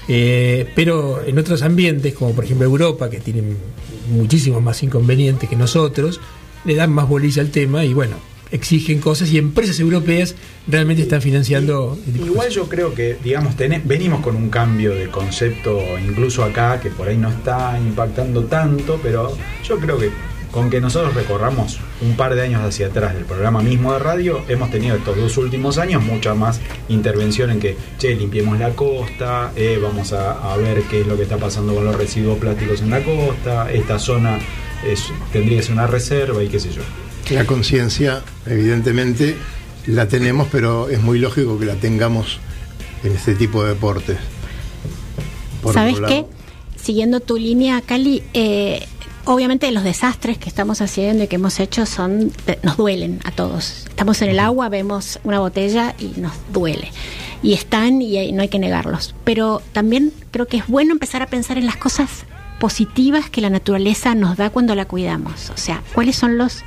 Eh, 0.10 0.68
pero 0.76 1.24
en 1.26 1.40
otros 1.40 1.62
ambientes, 1.62 2.14
como 2.14 2.34
por 2.36 2.44
ejemplo 2.44 2.66
Europa, 2.66 3.10
que 3.10 3.22
tienen 3.22 3.58
muchísimos 4.12 4.62
más 4.62 4.84
inconvenientes 4.84 5.48
que 5.50 5.56
nosotros, 5.56 6.20
le 6.66 6.76
dan 6.76 6.92
más 6.92 7.08
bolilla 7.08 7.42
al 7.42 7.52
tema 7.52 7.86
y 7.86 7.94
bueno, 7.94 8.18
exigen 8.54 9.00
cosas 9.00 9.32
y 9.32 9.40
empresas 9.40 9.80
europeas 9.80 10.36
realmente 10.68 11.02
están 11.02 11.22
financiando. 11.22 11.98
Igual 12.16 12.50
yo 12.50 12.70
creo 12.70 12.94
que, 12.94 13.18
digamos, 13.22 13.56
venimos 13.84 14.22
con 14.22 14.36
un 14.36 14.50
cambio 14.50 14.94
de 14.94 15.10
concepto 15.10 15.82
incluso 16.00 16.44
acá, 16.44 16.80
que 16.80 16.90
por 16.90 17.10
ahí 17.10 17.18
no 17.18 17.30
está 17.30 17.78
impactando 17.80 18.46
tanto, 18.46 19.00
pero 19.02 19.36
yo 19.68 19.80
creo 19.80 19.98
que 19.98 20.12
con 20.52 20.70
que 20.70 20.80
nosotros 20.80 21.16
recorramos 21.16 21.80
un 22.02 22.16
par 22.16 22.36
de 22.36 22.44
años 22.44 22.62
hacia 22.62 22.88
atrás 22.88 23.16
del 23.16 23.26
programa 23.26 23.64
mismo 23.64 23.92
de 23.94 23.98
radio, 23.98 24.44
hemos 24.48 24.70
tenido 24.70 24.96
estos 24.96 25.18
dos 25.18 25.36
últimos 25.38 25.80
años 25.80 26.04
mucha 26.04 26.36
más 26.36 26.62
intervención 26.90 27.50
en 27.50 27.60
que, 27.60 27.76
che, 27.98 28.14
limpiemos 28.14 28.60
la 28.60 28.70
costa, 28.76 29.52
eh, 29.56 29.80
vamos 29.82 30.14
a, 30.14 30.56
ver 30.58 30.84
qué 30.84 31.02
es 31.02 31.08
lo 31.08 31.18
que 31.18 31.24
está 31.24 31.38
pasando 31.38 31.74
con 31.74 31.86
los 31.86 31.96
residuos 31.96 32.38
plásticos 32.38 32.82
en 32.82 32.92
la 32.92 33.04
costa, 33.04 33.72
esta 33.72 33.98
zona 33.98 34.38
tendría 35.32 35.58
que 35.58 35.64
ser 35.64 35.74
una 35.74 35.88
reserva 35.88 36.44
y 36.44 36.50
qué 36.50 36.60
sé 36.60 36.72
yo. 36.72 36.84
La 37.32 37.46
conciencia, 37.46 38.22
evidentemente, 38.46 39.38
la 39.88 40.08
tenemos, 40.08 40.48
pero 40.52 40.90
es 40.90 41.02
muy 41.02 41.20
lógico 41.20 41.58
que 41.58 41.66
la 41.66 41.76
tengamos 41.76 42.40
en 43.04 43.14
este 43.14 43.36
tipo 43.36 43.64
de 43.64 43.70
deportes. 43.70 44.18
¿Sabes 45.72 46.00
qué? 46.08 46.26
Siguiendo 46.76 47.22
tu 47.22 47.38
línea, 47.38 47.82
Cali, 47.82 48.24
eh, 48.34 48.86
obviamente 49.26 49.72
los 49.72 49.84
desastres 49.84 50.38
que 50.38 50.50
estamos 50.50 50.82
haciendo 50.82 51.24
y 51.24 51.28
que 51.28 51.36
hemos 51.36 51.60
hecho 51.60 51.86
son 51.86 52.32
nos 52.62 52.78
duelen 52.78 53.20
a 53.24 53.32
todos. 53.32 53.86
Estamos 53.88 54.22
en 54.22 54.30
el 54.30 54.40
agua, 54.40 54.70
vemos 54.70 55.20
una 55.24 55.40
botella 55.40 55.96
y 55.98 56.20
nos 56.20 56.34
duele. 56.52 56.92
Y 57.42 57.54
están 57.54 58.02
y 58.02 58.32
no 58.32 58.42
hay 58.42 58.50
que 58.50 58.60
negarlos. 58.60 59.16
Pero 59.24 59.62
también 59.72 60.14
creo 60.32 60.48
que 60.48 60.58
es 60.58 60.68
bueno 60.68 60.94
empezar 60.94 61.22
a 61.22 61.28
pensar 61.28 61.58
en 61.58 61.66
las 61.66 61.78
cosas 61.78 62.26
positivas 62.60 63.30
que 63.30 63.42
la 63.42 63.50
naturaleza 63.50 64.16
nos 64.16 64.38
da 64.38 64.50
cuando 64.50 64.76
la 64.76 64.86
cuidamos. 64.86 65.50
O 65.50 65.58
sea, 65.58 65.84
cuáles 65.94 66.16
son 66.16 66.38
los 66.38 66.64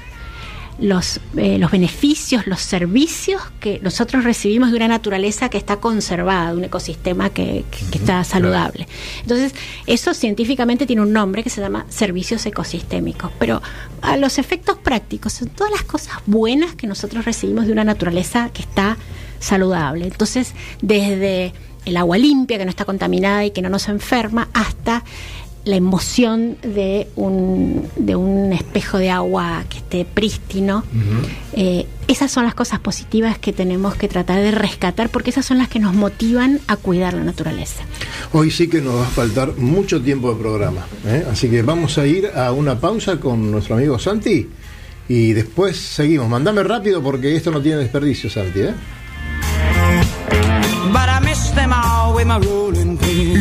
los, 0.78 1.21
eh, 1.37 1.59
los 1.59 1.71
beneficios, 1.71 2.47
los 2.47 2.61
servicios 2.61 3.40
que 3.61 3.80
nosotros 3.83 4.25
recibimos 4.25 4.71
de 4.71 4.76
una 4.76 4.88
naturaleza 4.88 5.49
que 5.49 5.56
está 5.56 5.76
conservada, 5.76 6.50
de 6.50 6.59
un 6.59 6.64
ecosistema 6.64 7.30
que, 7.30 7.64
está 7.92 8.25
saludable. 8.25 8.87
Entonces, 9.23 9.54
eso 9.87 10.12
científicamente 10.12 10.87
tiene 10.87 11.02
un 11.02 11.12
nombre 11.12 11.42
que 11.42 11.50
se 11.50 11.61
llama 11.61 11.87
servicios 11.88 12.45
ecosistémicos, 12.45 13.30
pero 13.38 13.62
a 14.02 14.16
los 14.16 14.38
efectos 14.38 14.76
prácticos 14.78 15.33
son 15.33 15.49
todas 15.49 15.73
las 15.73 15.83
cosas 15.83 16.16
buenas 16.26 16.75
que 16.75 16.87
nosotros 16.87 17.25
recibimos 17.25 17.66
de 17.66 17.73
una 17.73 17.85
naturaleza 17.85 18.50
que 18.52 18.62
está 18.62 18.99
saludable. 19.40 20.04
Entonces, 20.04 20.54
desde 20.83 21.54
el 21.87 21.97
agua 21.97 22.18
limpia, 22.18 22.59
que 22.59 22.64
no 22.64 22.71
está 22.71 22.85
contaminada 22.85 23.45
y 23.45 23.52
que 23.52 23.62
no 23.62 23.71
nos 23.71 23.88
enferma, 23.88 24.49
hasta 24.52 25.04
la 25.66 25.75
emoción 25.75 26.56
de 26.62 27.08
un, 27.16 27.88
de 27.96 28.14
un 28.14 28.52
espejo 28.52 28.99
de 28.99 29.11
agua 29.11 29.64
que 29.68 29.78
esté 29.78 30.04
prístino. 30.04 30.85
Eh, 31.54 31.87
esas 32.06 32.30
son 32.30 32.44
las 32.44 32.54
cosas 32.54 32.78
positivas 32.78 33.37
que 33.37 33.52
tenemos 33.52 33.96
que 33.96 34.06
tratar 34.06 34.40
de 34.40 34.52
rescatar 34.52 35.08
porque 35.08 35.30
esas 35.30 35.44
son 35.44 35.58
las 35.58 35.68
que 35.68 35.80
nos 35.80 35.92
motivan 35.92 36.61
a 36.68 36.76
cuidar 36.76 37.14
la 37.14 37.25
naturaleza. 37.25 37.82
Hoy 38.32 38.52
sí 38.52 38.68
que 38.68 38.80
nos 38.80 38.94
va 38.94 39.08
a 39.08 39.11
faltar 39.11 39.56
mucho 39.56 40.00
tiempo 40.00 40.32
de 40.32 40.40
programa, 40.40 40.87
¿eh? 41.04 41.26
así 41.28 41.50
que 41.50 41.62
vamos 41.62 41.99
a 41.99 42.06
ir 42.06 42.28
a 42.32 42.52
una 42.52 42.78
pausa 42.78 43.18
con 43.18 43.50
nuestro 43.50 43.75
amigo 43.75 43.99
Santi 43.99 44.49
y 45.08 45.32
después 45.32 45.76
seguimos. 45.76 46.28
Mandame 46.28 46.62
rápido 46.62 47.02
porque 47.02 47.35
esto 47.35 47.50
no 47.50 47.61
tiene 47.61 47.78
desperdicio, 47.78 48.30
Santi. 48.30 48.61
¿eh? 48.61 48.75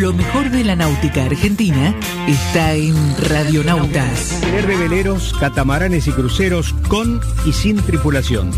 Lo 0.05 0.13
mejor 0.13 0.51
de 0.51 0.63
la 0.63 0.75
náutica 0.75 1.25
argentina 1.25 1.95
está 2.27 2.75
en 2.75 2.93
Radionautas. 3.27 4.39
Tener 4.39 4.67
de 4.67 4.77
veleros, 4.77 5.33
catamaranes 5.39 6.05
y 6.05 6.11
cruceros 6.11 6.75
con 6.87 7.19
y 7.43 7.53
sin 7.53 7.77
tripulación. 7.77 8.51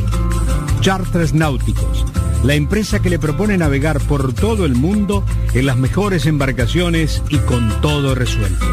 Charters 0.82 1.34
Náuticos, 1.34 2.06
la 2.44 2.56
empresa 2.56 3.02
que 3.02 3.10
le 3.10 3.18
propone 3.18 3.58
navegar 3.58 4.02
por 4.02 4.34
todo 4.34 4.66
el 4.66 4.76
mundo 4.76 5.24
en 5.54 5.68
las 5.68 5.78
mejores 5.78 6.26
embarcaciones 6.26 7.24
y 7.30 7.38
con 7.38 7.80
todo 7.80 8.14
resuelto. 8.14 8.66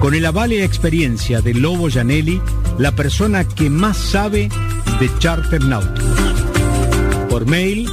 Con 0.00 0.14
el 0.14 0.26
aval 0.26 0.52
y 0.52 0.60
experiencia 0.60 1.40
de 1.40 1.54
Lobo 1.54 1.88
Janelli, 1.90 2.42
la 2.76 2.92
persona 2.92 3.44
que 3.44 3.70
más 3.70 3.96
sabe 3.96 4.50
de 5.00 5.10
Charter 5.18 5.64
Náuticos. 5.64 6.20
Por 7.30 7.46
mail 7.46 7.88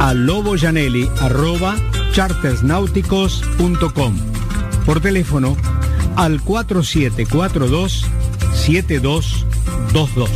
a 0.00 0.14
loboyanelli.chartersnáuticos.com. 2.10 4.14
Por 4.84 5.00
teléfono 5.00 5.56
al 6.16 6.42
4742 6.42 8.04
7222. 8.54 10.30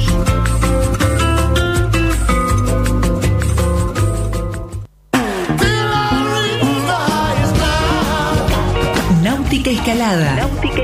Náutica 9.22 9.70
Escalada. 9.70 10.36
Náutica 10.36 10.83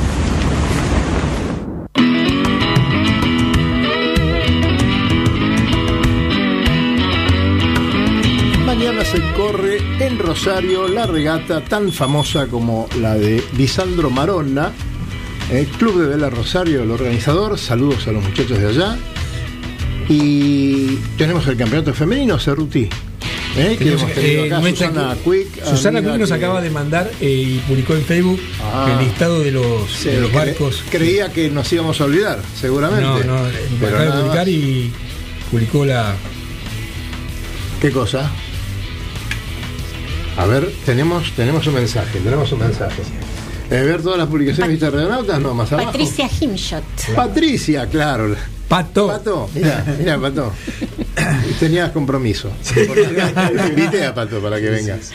Se 9.11 9.33
corre 9.33 9.77
en 9.99 10.19
Rosario 10.19 10.87
la 10.87 11.05
regata 11.05 11.63
tan 11.63 11.91
famosa 11.91 12.47
como 12.47 12.87
la 12.99 13.15
de 13.15 13.43
Lisandro 13.57 14.09
Maronna, 14.09 14.71
el 15.51 15.65
Club 15.67 16.01
de 16.01 16.07
Vela 16.07 16.29
Rosario, 16.29 16.83
el 16.83 16.91
organizador. 16.91 17.57
Saludos 17.57 18.07
a 18.07 18.11
los 18.11 18.23
muchachos 18.23 18.57
de 18.59 18.67
allá. 18.67 18.97
Y 20.07 20.95
tenemos 21.17 21.45
el 21.47 21.57
campeonato 21.57 21.93
femenino, 21.93 22.39
Cerruti. 22.39 22.87
¿eh? 23.57 23.75
Que 23.77 23.93
hemos 23.93 24.11
tenido 24.13 24.45
acá, 24.45 24.67
eh, 24.67 24.75
Susana 24.75 25.15
Quick. 25.23 25.65
Susana 25.65 26.01
Quick 26.01 26.17
nos 26.17 26.31
acaba 26.31 26.61
de 26.61 26.69
mandar 26.69 27.11
eh, 27.21 27.29
y 27.29 27.57
publicó 27.67 27.93
en 27.95 28.03
Facebook 28.03 28.39
Ah. 28.61 28.89
el 28.99 29.05
listado 29.07 29.39
de 29.41 29.51
los, 29.51 29.91
Sí, 29.91 30.09
de 30.09 30.21
los 30.21 30.31
cre- 30.31 30.35
barcos. 30.35 30.83
Creía 30.89 31.31
que 31.31 31.49
nos 31.49 31.71
íbamos 31.71 31.99
a 32.01 32.05
olvidar, 32.05 32.39
seguramente. 32.59 33.25
No, 33.25 33.39
no, 33.41 33.87
acaba 33.87 34.03
de 34.05 34.11
publicar 34.21 34.47
y 34.49 34.91
publicó 35.49 35.85
la. 35.85 36.15
¿Qué 37.81 37.91
cosa? 37.91 38.29
A 40.37 40.45
ver, 40.45 40.71
tenemos, 40.85 41.31
tenemos 41.35 41.65
un 41.67 41.73
mensaje, 41.75 42.19
tenemos 42.19 42.51
un 42.51 42.59
mensaje. 42.59 43.01
Eh, 43.69 43.81
ver 43.83 44.01
todas 44.01 44.17
las 44.17 44.27
publicaciones 44.27 44.79
de 44.79 44.89
Radionautas, 44.89 45.39
no, 45.39 45.53
más 45.53 45.71
abajo. 45.71 45.91
Patricia 45.91 46.29
Himshot. 46.39 46.83
Patricia, 47.15 47.87
claro. 47.87 48.35
Pato. 48.67 49.07
Pato, 49.07 49.49
mira, 49.53 49.85
mira, 49.97 50.19
Pato. 50.19 50.51
Tenías 51.59 51.91
compromiso. 51.91 52.49
Te 52.73 52.83
invité 53.69 54.05
a 54.05 54.13
Pato 54.13 54.41
para 54.41 54.59
que 54.59 54.69
vengas. 54.69 55.11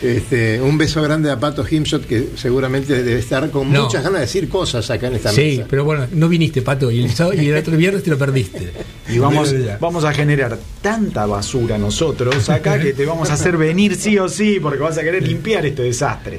Este, 0.00 0.60
un 0.60 0.78
beso 0.78 1.02
grande 1.02 1.28
a 1.28 1.40
Pato 1.40 1.64
Himshot, 1.68 2.06
que 2.06 2.28
seguramente 2.36 3.02
debe 3.02 3.18
estar 3.18 3.50
con 3.50 3.72
No. 3.72 3.82
muchas 3.84 4.04
ganas 4.04 4.20
de 4.20 4.26
decir 4.26 4.48
cosas 4.48 4.88
acá 4.90 5.08
en 5.08 5.14
esta 5.16 5.32
Sí, 5.32 5.56
mesa. 5.56 5.66
pero 5.68 5.84
bueno, 5.84 6.06
no 6.12 6.28
viniste, 6.28 6.62
Pato, 6.62 6.88
y 6.92 7.02
el, 7.02 7.10
sábado- 7.10 7.34
y 7.42 7.48
el 7.48 7.56
otro 7.56 7.76
viernes 7.76 8.04
te 8.04 8.10
lo 8.10 8.16
perdiste. 8.18 8.72
Y 9.08 9.18
vamos, 9.18 9.52
vamos 9.80 10.04
a 10.04 10.12
generar 10.12 10.56
tanta 10.82 11.26
basura 11.26 11.78
nosotros 11.78 12.48
acá 12.48 12.78
que 12.80 12.92
te 12.92 13.04
vamos 13.06 13.28
a 13.30 13.32
hacer 13.32 13.56
venir 13.56 13.96
sí 13.96 14.16
o 14.18 14.28
sí 14.28 14.60
porque 14.62 14.78
vas 14.78 14.98
a 14.98 15.02
querer 15.02 15.26
limpiar 15.26 15.66
este 15.66 15.82
desastre. 15.82 16.38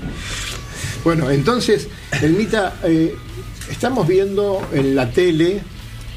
Bueno, 1.04 1.30
entonces, 1.30 1.88
Elmita, 2.22 2.76
eh, 2.84 3.14
estamos 3.70 4.08
viendo 4.08 4.62
en 4.74 4.96
la 4.96 5.12
tele, 5.12 5.60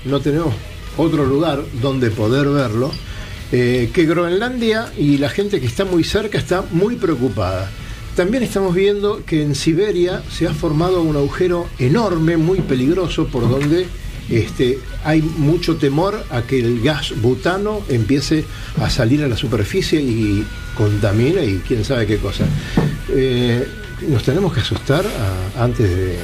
no 0.05 0.21
tenemos 0.21 0.55
otro 0.97 1.25
lugar 1.25 1.61
donde 1.81 2.11
poder 2.11 2.49
verlo, 2.49 2.93
eh, 3.53 3.91
que 3.93 4.05
Groenlandia 4.07 4.93
y 4.99 5.19
la 5.19 5.29
gente 5.29 5.61
que 5.61 5.67
está 5.67 5.85
muy 5.85 6.05
cerca 6.05 6.39
está 6.39 6.65
muy 6.73 6.97
preocupada. 6.97 7.71
También 8.17 8.43
estamos 8.43 8.75
viendo 8.75 9.25
que 9.25 9.43
en 9.43 9.55
Siberia 9.55 10.23
se 10.31 10.47
ha 10.47 10.53
formado 10.55 11.03
un 11.03 11.17
agujero 11.17 11.67
enorme, 11.79 12.37
muy 12.37 12.61
peligroso, 12.61 13.27
por 13.29 13.49
donde 13.49 13.87
este, 14.31 14.79
hay 15.05 15.23
mucho 15.23 15.77
temor 15.77 16.23
a 16.31 16.43
que 16.43 16.59
el 16.61 16.81
gas 16.83 17.13
butano 17.23 17.81
empiece 17.89 18.45
a 18.81 18.89
salir 18.91 19.23
a 19.23 19.29
la 19.29 19.37
superficie 19.37 20.01
y 20.01 20.45
contamine 20.77 21.45
y 21.45 21.59
quién 21.67 21.85
sabe 21.85 22.07
qué 22.07 22.19
cosa. 22.19 22.45
Eh, 23.11 23.67
¿Nos 24.09 24.23
tenemos 24.25 24.53
que 24.53 24.61
asustar 24.61 25.05
a- 25.07 25.63
antes 25.65 25.89
de 25.89 26.17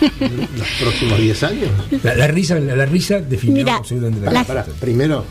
los 0.58 0.68
próximos 0.80 1.18
10 1.20 1.42
años? 1.44 1.70
La, 2.02 2.14
la 2.14 2.26
risa, 2.26 2.58
la, 2.58 2.74
la 2.76 2.86
risa 2.86 3.20
definió 3.20 3.64
Mira, 3.64 3.76
absolutamente 3.76 4.30
la 4.30 4.64
primero, 4.80 5.24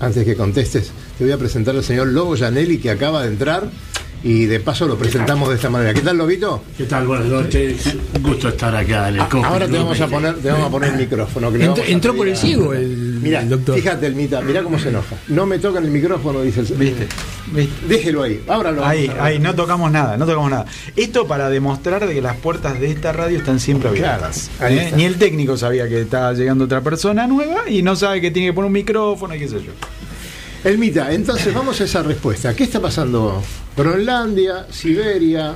antes 0.00 0.24
que 0.24 0.36
contestes, 0.36 0.90
te 1.18 1.24
voy 1.24 1.32
a 1.32 1.38
presentar 1.38 1.74
al 1.74 1.84
señor 1.84 2.08
Lobo 2.08 2.36
Janelli 2.36 2.78
que 2.78 2.90
acaba 2.90 3.22
de 3.22 3.28
entrar 3.28 3.68
y 4.24 4.46
de 4.46 4.60
paso 4.60 4.86
lo 4.86 4.96
presentamos 4.96 5.48
de 5.48 5.56
esta 5.56 5.68
manera. 5.68 5.92
¿Qué 5.92 6.00
tal, 6.00 6.16
Lobito? 6.16 6.62
¿Qué 6.76 6.84
tal? 6.84 7.06
Buenas 7.08 7.26
noches. 7.26 7.94
Un 8.16 8.22
gusto 8.22 8.48
estar 8.50 8.74
acá 8.74 9.08
en 9.08 9.14
el 9.16 9.20
A- 9.20 9.28
coffee 9.28 9.44
Ahora 9.48 9.66
te 9.66 9.76
vamos 9.78 10.00
a 10.00 10.06
poner, 10.06 10.34
te 10.36 10.48
vamos 10.50 10.66
a 10.66 10.70
poner 10.70 10.90
el 10.92 10.98
micrófono. 11.00 11.52
que 11.52 11.92
Entró, 11.92 12.14
por 12.14 12.28
el 12.28 12.36
ciego 12.36 12.72
el, 12.72 13.18
Mira, 13.22 13.40
el 13.40 13.48
doctor. 13.48 13.74
fíjate, 13.74 14.06
Elmita, 14.06 14.40
mira 14.40 14.62
cómo 14.62 14.78
se 14.78 14.90
enoja. 14.90 15.16
No 15.28 15.44
me 15.46 15.58
tocan 15.58 15.84
el 15.84 15.90
micrófono, 15.90 16.40
dice 16.42 16.60
el 16.60 16.66
¿Viste? 16.66 17.06
¿Viste? 17.52 17.86
Déjelo 17.88 18.22
ahí, 18.22 18.40
ábralo. 18.48 18.84
Ahí, 18.84 19.10
ahí, 19.20 19.38
no 19.40 19.54
tocamos 19.54 19.90
nada, 19.90 20.16
no 20.16 20.24
tocamos 20.24 20.50
nada. 20.50 20.66
Esto 20.94 21.26
para 21.26 21.48
demostrar 21.50 22.06
de 22.06 22.14
que 22.14 22.22
las 22.22 22.36
puertas 22.36 22.78
de 22.78 22.90
esta 22.90 23.12
radio 23.12 23.38
están 23.38 23.58
siempre 23.58 23.88
abiertas. 23.88 24.50
Claro, 24.58 24.74
¿eh? 24.74 24.92
Ni 24.96 25.04
el 25.04 25.16
técnico 25.16 25.56
sabía 25.56 25.88
que 25.88 26.00
estaba 26.00 26.32
llegando 26.32 26.64
otra 26.66 26.80
persona 26.80 27.26
nueva 27.26 27.68
y 27.68 27.82
no 27.82 27.96
sabe 27.96 28.20
que 28.20 28.30
tiene 28.30 28.48
que 28.48 28.52
poner 28.52 28.66
un 28.68 28.72
micrófono 28.72 29.34
y 29.34 29.40
qué 29.40 29.48
sé 29.48 29.56
yo. 29.56 29.72
Elmita, 30.64 31.12
entonces 31.12 31.52
vamos 31.52 31.80
a 31.80 31.84
esa 31.84 32.02
respuesta. 32.02 32.54
¿Qué 32.54 32.64
está 32.64 32.80
pasando? 32.80 33.42
Groenlandia, 33.76 34.66
Siberia. 34.70 35.54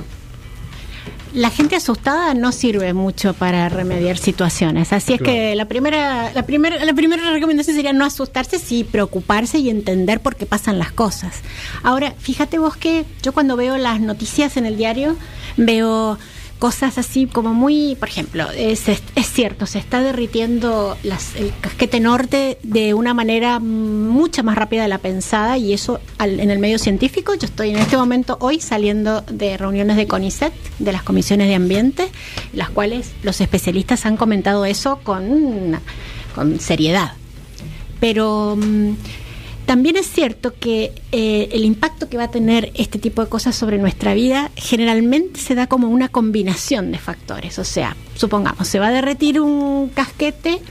La 1.33 1.49
gente 1.49 1.75
asustada 1.75 2.33
no 2.33 2.51
sirve 2.51 2.93
mucho 2.93 3.33
para 3.33 3.69
remediar 3.69 4.17
situaciones. 4.17 4.91
Así 4.91 5.13
es 5.13 5.19
Claro. 5.19 5.33
que 5.33 5.55
la 5.55 5.65
primera, 5.65 6.31
la 6.33 6.45
primera, 6.45 6.83
la 6.83 6.93
primera 6.93 7.31
recomendación 7.31 7.75
sería 7.75 7.93
no 7.93 8.05
asustarse, 8.05 8.59
sí 8.59 8.83
preocuparse 8.83 9.59
y 9.59 9.69
entender 9.69 10.19
por 10.19 10.35
qué 10.35 10.45
pasan 10.45 10.79
las 10.79 10.91
cosas. 10.91 11.35
Ahora, 11.83 12.13
fíjate 12.17 12.57
vos 12.57 12.75
que 12.75 13.05
yo 13.21 13.33
cuando 13.33 13.55
veo 13.55 13.77
las 13.77 13.99
noticias 14.01 14.57
en 14.57 14.65
el 14.65 14.77
diario 14.77 15.15
veo 15.57 16.17
cosas 16.59 16.97
así 16.97 17.27
como 17.27 17.53
muy, 17.53 17.95
por 17.99 18.09
ejemplo, 18.09 18.49
es, 18.51 18.87
es 18.89 19.27
cierto, 19.31 19.65
se 19.67 19.77
está 19.79 20.01
derritiendo 20.01 20.97
las- 21.03 21.35
el 21.35 21.53
casquete 21.61 21.99
norte 21.99 22.57
de 22.63 22.93
una 22.93 23.13
manera 23.13 23.59
mucho 23.59 24.43
más 24.43 24.55
rápida 24.57 24.81
de 24.81 24.87
la 24.87 24.97
pensada 24.97 25.57
y 25.57 25.73
eso 25.73 25.99
al- 26.17 26.39
en 26.39 26.49
el 26.49 26.59
medio 26.59 26.79
científico. 26.79 27.33
Yo 27.35 27.45
estoy 27.45 27.69
en 27.69 27.77
este 27.77 27.95
momento 27.97 28.37
hoy 28.39 28.59
saliendo 28.59 29.21
de 29.21 29.55
reuniones 29.57 29.97
de 29.97 30.07
CONICET, 30.07 30.53
de 30.79 30.91
las 30.91 31.03
comisiones 31.03 31.47
de 31.47 31.55
ambiente, 31.55 32.09
las 32.53 32.69
cuales 32.69 33.11
los 33.23 33.39
especialistas 33.41 34.05
han 34.05 34.17
comentado 34.17 34.65
eso 34.65 34.99
con, 35.03 35.79
con 36.33 36.59
seriedad. 36.59 37.13
Pero 37.99 38.55
mm, 38.57 38.91
también 39.67 39.97
es 39.97 40.07
cierto 40.07 40.53
que 40.57 40.93
eh, 41.11 41.49
el 41.51 41.65
impacto 41.65 42.07
que 42.07 42.15
va 42.15 42.23
a 42.23 42.31
tener 42.31 42.71
este 42.75 42.99
tipo 42.99 43.21
de 43.21 43.27
cosas 43.27 43.53
sobre 43.53 43.77
nuestra 43.77 44.13
vida 44.13 44.49
generalmente 44.55 45.41
se 45.41 45.55
da 45.55 45.67
como 45.67 45.89
una 45.89 46.07
combinación 46.07 46.93
de 46.93 46.97
factores. 46.97 47.59
O 47.59 47.65
sea, 47.65 47.97
supongamos, 48.15 48.65
se 48.69 48.79
va 48.79 48.87
a 48.87 48.91
derretir 48.91 49.41
un 49.41 49.89
casquete, 49.89 50.61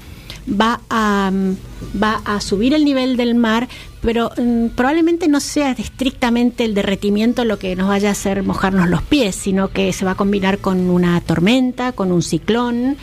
va 0.49 0.81
a, 0.89 1.31
mm, 1.31 2.03
va 2.03 2.23
a 2.25 2.41
subir 2.41 2.73
el 2.73 2.87
nivel 2.87 3.19
del 3.19 3.35
mar, 3.35 3.69
pero 4.01 4.31
mm, 4.35 4.69
probablemente 4.69 5.29
no 5.29 5.41
sea 5.41 5.73
estrictamente 5.73 6.65
el 6.65 6.73
derretimiento 6.73 7.45
lo 7.45 7.59
que 7.59 7.77
nos 7.77 7.89
vaya 7.89 8.09
a 8.09 8.13
hacer 8.13 8.43
mojarnos 8.45 8.89
los 8.89 9.03
pies, 9.03 9.37
sino 9.37 9.69
que 9.69 9.93
se 9.93 10.07
va 10.07 10.13
a 10.13 10.17
combinar 10.17 10.57
con 10.57 10.89
una 10.89 11.21
tormenta, 11.21 11.93
con 11.93 12.13
un 12.13 12.23
ciclón 12.23 12.97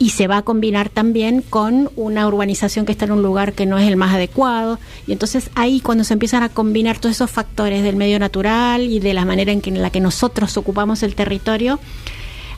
y 0.00 0.10
se 0.10 0.26
va 0.26 0.38
a 0.38 0.42
combinar 0.42 0.88
también 0.88 1.42
con 1.42 1.90
una 1.94 2.26
urbanización 2.26 2.86
que 2.86 2.92
está 2.92 3.04
en 3.04 3.12
un 3.12 3.22
lugar 3.22 3.52
que 3.52 3.66
no 3.66 3.78
es 3.78 3.86
el 3.86 3.96
más 3.96 4.14
adecuado. 4.14 4.78
Y 5.06 5.12
entonces 5.12 5.50
ahí 5.54 5.80
cuando 5.80 6.04
se 6.04 6.14
empiezan 6.14 6.42
a 6.42 6.48
combinar 6.48 6.98
todos 6.98 7.16
esos 7.16 7.30
factores 7.30 7.82
del 7.82 7.96
medio 7.96 8.18
natural 8.18 8.80
y 8.86 8.98
de 8.98 9.12
la 9.12 9.26
manera 9.26 9.52
en, 9.52 9.60
que, 9.60 9.68
en 9.68 9.82
la 9.82 9.90
que 9.90 10.00
nosotros 10.00 10.56
ocupamos 10.56 11.02
el 11.02 11.14
territorio, 11.14 11.78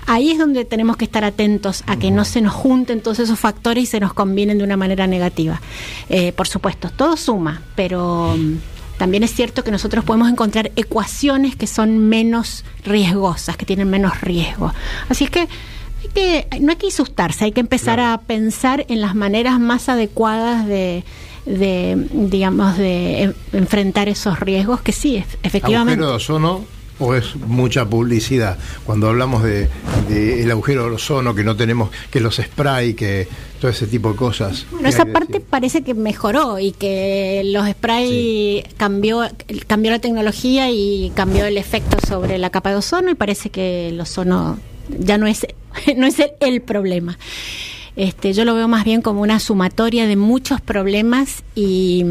ahí 0.06 0.30
es 0.30 0.38
donde 0.38 0.64
tenemos 0.64 0.96
que 0.96 1.04
estar 1.04 1.24
atentos 1.24 1.82
a 1.88 1.96
que 1.96 2.12
no 2.12 2.24
se 2.24 2.40
nos 2.42 2.54
junten 2.54 3.00
todos 3.00 3.18
esos 3.18 3.40
factores 3.40 3.82
y 3.82 3.86
se 3.86 3.98
nos 3.98 4.14
combinen 4.14 4.58
de 4.58 4.64
una 4.64 4.76
manera 4.76 5.08
negativa. 5.08 5.60
Eh, 6.08 6.30
por 6.32 6.46
supuesto, 6.46 6.90
todo 6.90 7.16
suma, 7.16 7.60
pero... 7.74 8.36
mm, 8.38 8.58
También 8.98 9.24
es 9.24 9.34
cierto 9.34 9.64
que 9.64 9.72
nosotros 9.72 10.04
podemos 10.04 10.30
encontrar 10.30 10.70
ecuaciones 10.76 11.56
que 11.56 11.66
son 11.66 11.98
menos 12.08 12.64
riesgosas, 12.84 13.56
que 13.56 13.66
tienen 13.66 13.90
menos 13.90 14.20
riesgo. 14.20 14.72
Así 15.08 15.24
es 15.24 15.30
que 15.30 15.48
que, 16.14 16.46
no 16.60 16.70
hay 16.72 16.76
que 16.76 16.88
asustarse, 16.88 17.44
hay 17.46 17.52
que 17.52 17.60
empezar 17.60 18.00
a 18.00 18.18
pensar 18.18 18.84
en 18.88 19.00
las 19.00 19.14
maneras 19.14 19.58
más 19.60 19.88
adecuadas 19.88 20.66
de, 20.66 21.04
de, 21.46 22.06
digamos, 22.12 22.76
de 22.78 23.22
en- 23.22 23.34
enfrentar 23.52 24.08
esos 24.08 24.38
riesgos 24.40 24.80
que 24.82 24.92
sí, 24.92 25.16
ef- 25.16 25.38
efectivamente. 25.42 25.92
¿Agujero 25.94 26.08
de 26.10 26.16
ozono 26.16 26.64
o 26.98 27.14
es 27.14 27.34
mucha 27.36 27.84
publicidad? 27.86 28.58
Cuando 28.84 29.08
hablamos 29.08 29.42
de, 29.42 29.68
de 30.08 30.42
el 30.42 30.50
agujero 30.50 30.84
de 30.88 30.90
ozono, 30.96 31.34
que 31.34 31.42
no 31.44 31.56
tenemos, 31.56 31.90
que 32.10 32.20
los 32.20 32.36
spray, 32.36 32.94
que 32.94 33.26
todo 33.60 33.70
ese 33.70 33.86
tipo 33.86 34.10
de 34.10 34.16
cosas. 34.16 34.66
Bueno, 34.70 34.84
¿Qué 34.84 34.88
esa 34.90 35.04
parte 35.06 35.32
decir? 35.34 35.46
parece 35.48 35.82
que 35.82 35.94
mejoró 35.94 36.58
y 36.58 36.72
que 36.72 37.42
los 37.46 37.68
spray 37.68 38.64
cambió, 38.76 39.22
cambió 39.66 39.90
la 39.92 39.98
tecnología 40.00 40.70
y 40.70 41.10
cambió 41.14 41.44
el 41.46 41.56
efecto 41.56 41.96
sobre 42.06 42.38
la 42.38 42.50
capa 42.50 42.70
de 42.70 42.76
ozono 42.76 43.10
y 43.10 43.14
parece 43.14 43.50
que 43.50 43.88
el 43.88 44.00
ozono 44.00 44.58
ya 44.88 45.18
no 45.18 45.26
es, 45.26 45.46
no 45.96 46.06
es 46.06 46.16
el, 46.40 46.62
problema. 46.62 47.18
Este, 47.94 48.32
yo 48.32 48.46
lo 48.46 48.54
veo 48.54 48.68
más 48.68 48.84
bien 48.84 49.02
como 49.02 49.20
una 49.20 49.38
sumatoria 49.38 50.06
de 50.06 50.16
muchos 50.16 50.62
problemas 50.62 51.44
y, 51.54 52.02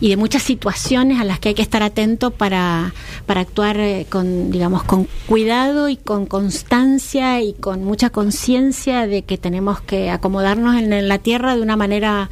de 0.00 0.16
muchas 0.16 0.42
situaciones 0.42 1.20
a 1.20 1.24
las 1.24 1.38
que 1.38 1.50
hay 1.50 1.54
que 1.54 1.62
estar 1.62 1.82
atento 1.82 2.30
para, 2.30 2.94
para 3.26 3.42
actuar 3.42 3.78
eh, 3.78 4.06
con, 4.08 4.50
digamos, 4.50 4.84
con 4.84 5.06
cuidado 5.26 5.90
y 5.90 5.96
con 5.96 6.24
constancia 6.24 7.42
y 7.42 7.52
con 7.52 7.84
mucha 7.84 8.08
conciencia 8.08 9.06
de 9.06 9.22
que 9.22 9.36
tenemos 9.36 9.82
que 9.82 10.10
acomodarnos 10.10 10.76
en 10.76 11.08
la 11.08 11.18
tierra 11.18 11.56
de 11.56 11.62
una 11.62 11.76
manera 11.76 12.30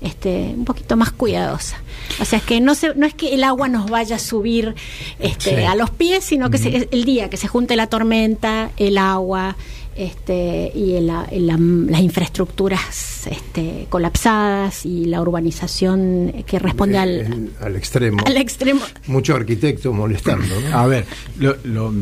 este, 0.00 0.52
un 0.56 0.64
poquito 0.64 0.96
más 0.96 1.10
cuidadosa. 1.12 1.78
O 2.20 2.24
sea, 2.24 2.38
es 2.38 2.44
que 2.44 2.60
no, 2.60 2.74
se, 2.74 2.94
no 2.94 3.06
es 3.06 3.14
que 3.14 3.34
el 3.34 3.44
agua 3.44 3.68
nos 3.68 3.90
vaya 3.90 4.16
a 4.16 4.18
subir 4.18 4.74
este, 5.18 5.56
Sí. 5.56 5.62
a 5.64 5.74
los 5.74 5.90
pies, 5.90 6.24
sino 6.24 6.50
que 6.50 6.58
se- 6.58 6.88
el 6.90 7.04
día 7.04 7.30
que 7.30 7.36
se 7.36 7.48
junte 7.48 7.76
la 7.76 7.86
tormenta, 7.88 8.70
el 8.76 8.98
agua 8.98 9.56
este, 9.96 10.70
y 10.74 10.92
el- 10.96 11.10
el- 11.30 11.46
la- 11.46 11.56
las 11.58 12.00
infraestructuras 12.02 13.26
este, 13.26 13.86
colapsadas 13.88 14.84
y 14.84 15.06
la 15.06 15.22
urbanización 15.22 16.44
que 16.46 16.58
responde 16.58 16.98
al, 16.98 17.08
El- 17.20 17.50
al 17.60 17.76
extremo. 17.76 18.18
al 18.26 18.36
extremo. 18.36 18.82
Mucho 19.06 19.34
arquitecto 19.34 19.92
molestando. 19.94 20.54
¿no? 20.70 20.78
A 20.78 20.86
ver, 20.86 21.06
lo- 21.38 21.56
lo- 21.64 21.92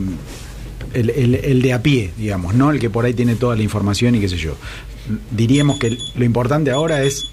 el, 0.93 1.11
el- 1.11 1.35
el 1.37 1.63
de 1.63 1.73
a 1.73 1.83
pie, 1.83 2.11
digamos, 2.19 2.55
no 2.55 2.71
el 2.71 2.81
que 2.81 2.91
por 2.91 3.05
ahí 3.05 3.15
tiene 3.15 3.37
toda 3.37 3.55
la 3.57 3.63
información 3.63 4.15
y 4.17 4.21
qué 4.21 4.29
sé 4.29 4.37
yo. 4.39 4.57
Diríamos 5.31 5.79
que 5.79 5.97
lo 6.17 6.25
importante 6.25 6.71
ahora 6.73 7.03
es 7.03 7.31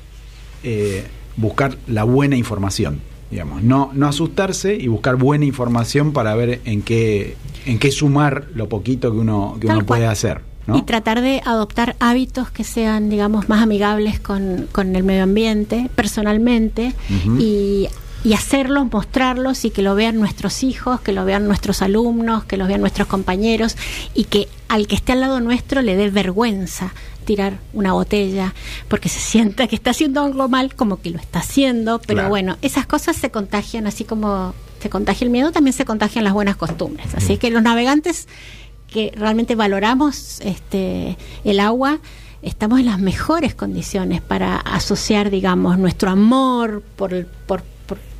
eh, 0.63 1.03
buscar 1.37 1.77
la 1.87 2.03
buena 2.03 2.35
información, 2.35 3.01
digamos, 3.29 3.63
no, 3.63 3.91
no 3.93 4.07
asustarse 4.07 4.75
y 4.75 4.87
buscar 4.87 5.15
buena 5.15 5.45
información 5.45 6.11
para 6.13 6.35
ver 6.35 6.61
en 6.65 6.81
qué, 6.81 7.35
en 7.65 7.79
qué 7.79 7.91
sumar 7.91 8.47
lo 8.55 8.67
poquito 8.69 9.11
que 9.11 9.17
uno, 9.17 9.57
que 9.59 9.67
Tal 9.67 9.77
uno 9.77 9.85
puede 9.85 10.01
cual. 10.01 10.11
hacer. 10.11 10.41
¿no? 10.67 10.77
Y 10.77 10.83
tratar 10.83 11.21
de 11.21 11.41
adoptar 11.43 11.95
hábitos 11.99 12.51
que 12.51 12.63
sean, 12.63 13.09
digamos, 13.09 13.49
más 13.49 13.63
amigables 13.63 14.19
con, 14.19 14.67
con 14.71 14.95
el 14.95 15.03
medio 15.03 15.23
ambiente, 15.23 15.89
personalmente, 15.95 16.93
y, 17.39 17.87
y 18.23 18.33
hacerlos, 18.33 18.91
mostrarlos 18.91 19.65
y 19.65 19.71
que 19.71 19.81
lo 19.81 19.95
vean 19.95 20.17
nuestros 20.19 20.63
hijos, 20.63 21.01
que 21.01 21.11
lo 21.11 21.25
vean 21.25 21.47
nuestros 21.47 21.81
alumnos, 21.81 22.43
que 22.43 22.57
lo 22.57 22.67
vean 22.67 22.81
nuestros 22.81 23.07
compañeros 23.07 23.75
y 24.13 24.25
que 24.25 24.47
al 24.67 24.87
que 24.87 24.95
esté 24.95 25.13
al 25.13 25.21
lado 25.21 25.39
nuestro 25.39 25.81
le 25.81 25.95
dé 25.95 26.09
vergüenza 26.09 26.93
tirar 27.25 27.59
una 27.73 27.93
botella 27.93 28.53
porque 28.87 29.09
se 29.09 29.19
sienta 29.19 29.67
que 29.67 29.75
está 29.75 29.91
haciendo 29.91 30.21
algo 30.23 30.47
mal, 30.49 30.75
como 30.75 31.01
que 31.01 31.09
lo 31.09 31.19
está 31.19 31.39
haciendo, 31.39 31.99
pero 31.99 32.17
Claro. 32.17 32.29
bueno, 32.29 32.57
esas 32.61 32.85
cosas 32.85 33.15
se 33.15 33.31
contagian, 33.31 33.87
así 33.87 34.03
como 34.03 34.53
se 34.81 34.89
contagia 34.89 35.25
el 35.25 35.31
miedo, 35.31 35.51
también 35.51 35.73
se 35.73 35.85
contagian 35.85 36.23
las 36.23 36.33
buenas 36.33 36.55
costumbres. 36.57 37.13
Así 37.15 37.37
que 37.37 37.49
los 37.51 37.61
navegantes 37.63 38.27
que 38.87 39.11
realmente 39.15 39.55
valoramos 39.55 40.41
este 40.41 41.17
el 41.43 41.59
agua, 41.59 41.99
estamos 42.41 42.79
en 42.79 42.87
las 42.87 42.99
mejores 42.99 43.53
condiciones 43.55 44.21
para 44.21 44.57
asociar, 44.57 45.29
digamos, 45.29 45.77
nuestro 45.77 46.09
amor 46.09 46.83
por, 46.95 47.13
el- 47.13 47.25
por, 47.25 47.63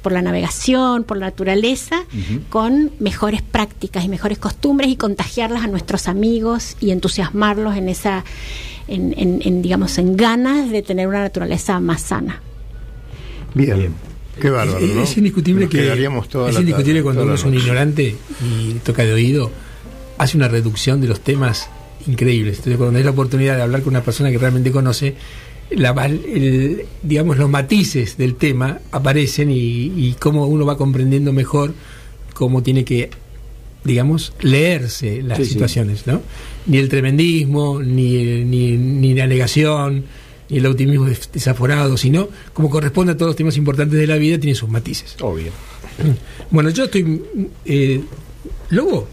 por, 0.01 0.11
la 0.11 0.21
navegación, 0.21 1.03
por 1.03 1.17
la 1.17 1.27
naturaleza, 1.27 2.03
con 2.49 2.91
mejores 2.99 3.41
prácticas 3.41 4.03
y 4.05 4.09
mejores 4.09 4.37
costumbres 4.37 4.89
y 4.89 4.95
contagiarlas 4.95 5.63
a 5.63 5.67
nuestros 5.67 6.07
amigos 6.07 6.75
y 6.79 6.91
entusiasmarlos 6.91 7.75
en 7.77 7.89
esa 7.89 8.23
en, 8.87 9.13
en- 9.17 9.41
en, 9.43 9.61
digamos, 9.61 9.97
en 9.99 10.17
ganas 10.17 10.69
de 10.69 10.81
tener 10.81 11.07
una 11.07 11.19
naturaleza 11.21 11.79
más 11.79 12.01
sana. 12.01 12.41
Bien. 13.53 13.93
Qué 14.39 14.49
bárbaro, 14.49 14.79
es, 14.79 14.95
¿no? 14.95 15.03
es 15.03 15.17
indiscutible 15.17 15.65
Nos 15.65 15.71
que 15.71 15.77
es 16.49 16.55
indiscutible 16.59 16.93
tarde, 17.01 17.03
cuando 17.03 17.23
uno 17.23 17.33
es 17.35 17.43
un 17.43 17.53
ignorante 17.53 18.15
y 18.43 18.73
toca 18.83 19.03
de 19.03 19.13
oído 19.13 19.51
hace 20.17 20.37
una 20.37 20.47
reducción 20.47 20.99
de 21.01 21.07
los 21.07 21.19
temas 21.19 21.69
increíbles 22.07 22.57
entonces 22.57 22.77
cuando 22.77 22.97
hay 22.97 23.03
la 23.03 23.11
oportunidad 23.11 23.57
de 23.57 23.61
hablar 23.63 23.81
con 23.81 23.91
una 23.91 24.01
persona 24.03 24.31
que 24.31 24.37
realmente 24.39 24.71
conoce 24.71 25.15
la 25.75 25.91
el- 26.05 26.83
digamos 27.03 27.37
los 27.37 27.49
matices 27.49 28.17
del 28.17 28.35
tema 28.35 28.79
aparecen 28.91 29.51
y, 29.51 29.55
y 29.95 30.15
cómo 30.19 30.45
uno 30.47 30.65
va 30.65 30.77
comprendiendo 30.77 31.31
mejor 31.33 31.73
cómo 32.33 32.61
tiene 32.63 32.83
que 32.85 33.09
digamos 33.83 34.33
leerse 34.41 35.21
las 35.23 35.37
Sí, 35.39 35.45
sí. 35.45 35.49
situaciones 35.51 36.05
no 36.07 36.21
ni 36.67 36.77
el 36.77 36.89
tremendismo 36.89 37.81
ni, 37.81 38.43
ni, 38.43 38.71
ni 38.77 39.13
la 39.13 39.27
negación 39.27 40.03
ni 40.49 40.57
el 40.57 40.65
optimismo 40.65 41.05
des- 41.05 41.29
desaforado 41.31 41.95
sino 41.97 42.27
como 42.53 42.69
corresponde 42.69 43.13
a 43.13 43.17
todos 43.17 43.29
los 43.29 43.35
temas 43.35 43.57
importantes 43.57 43.97
de 43.97 44.07
la 44.07 44.17
vida 44.17 44.37
tiene 44.39 44.55
sus 44.55 44.69
matices 44.69 45.15
Obvio. 45.21 45.51
bueno, 46.51 46.69
yo 46.69 46.85
estoy. 46.85 47.21
Eh, 47.65 48.01
Lobo, 48.69 49.07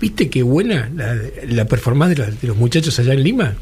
¿viste 0.00 0.28
qué 0.30 0.42
buena 0.42 0.90
la, 0.94 1.16
la 1.48 1.64
performance 1.66 2.16
de, 2.16 2.22
la- 2.24 2.30
de 2.30 2.46
los 2.48 2.56
muchachos 2.56 2.98
allá 2.98 3.12
en 3.12 3.22
Lima? 3.22 3.54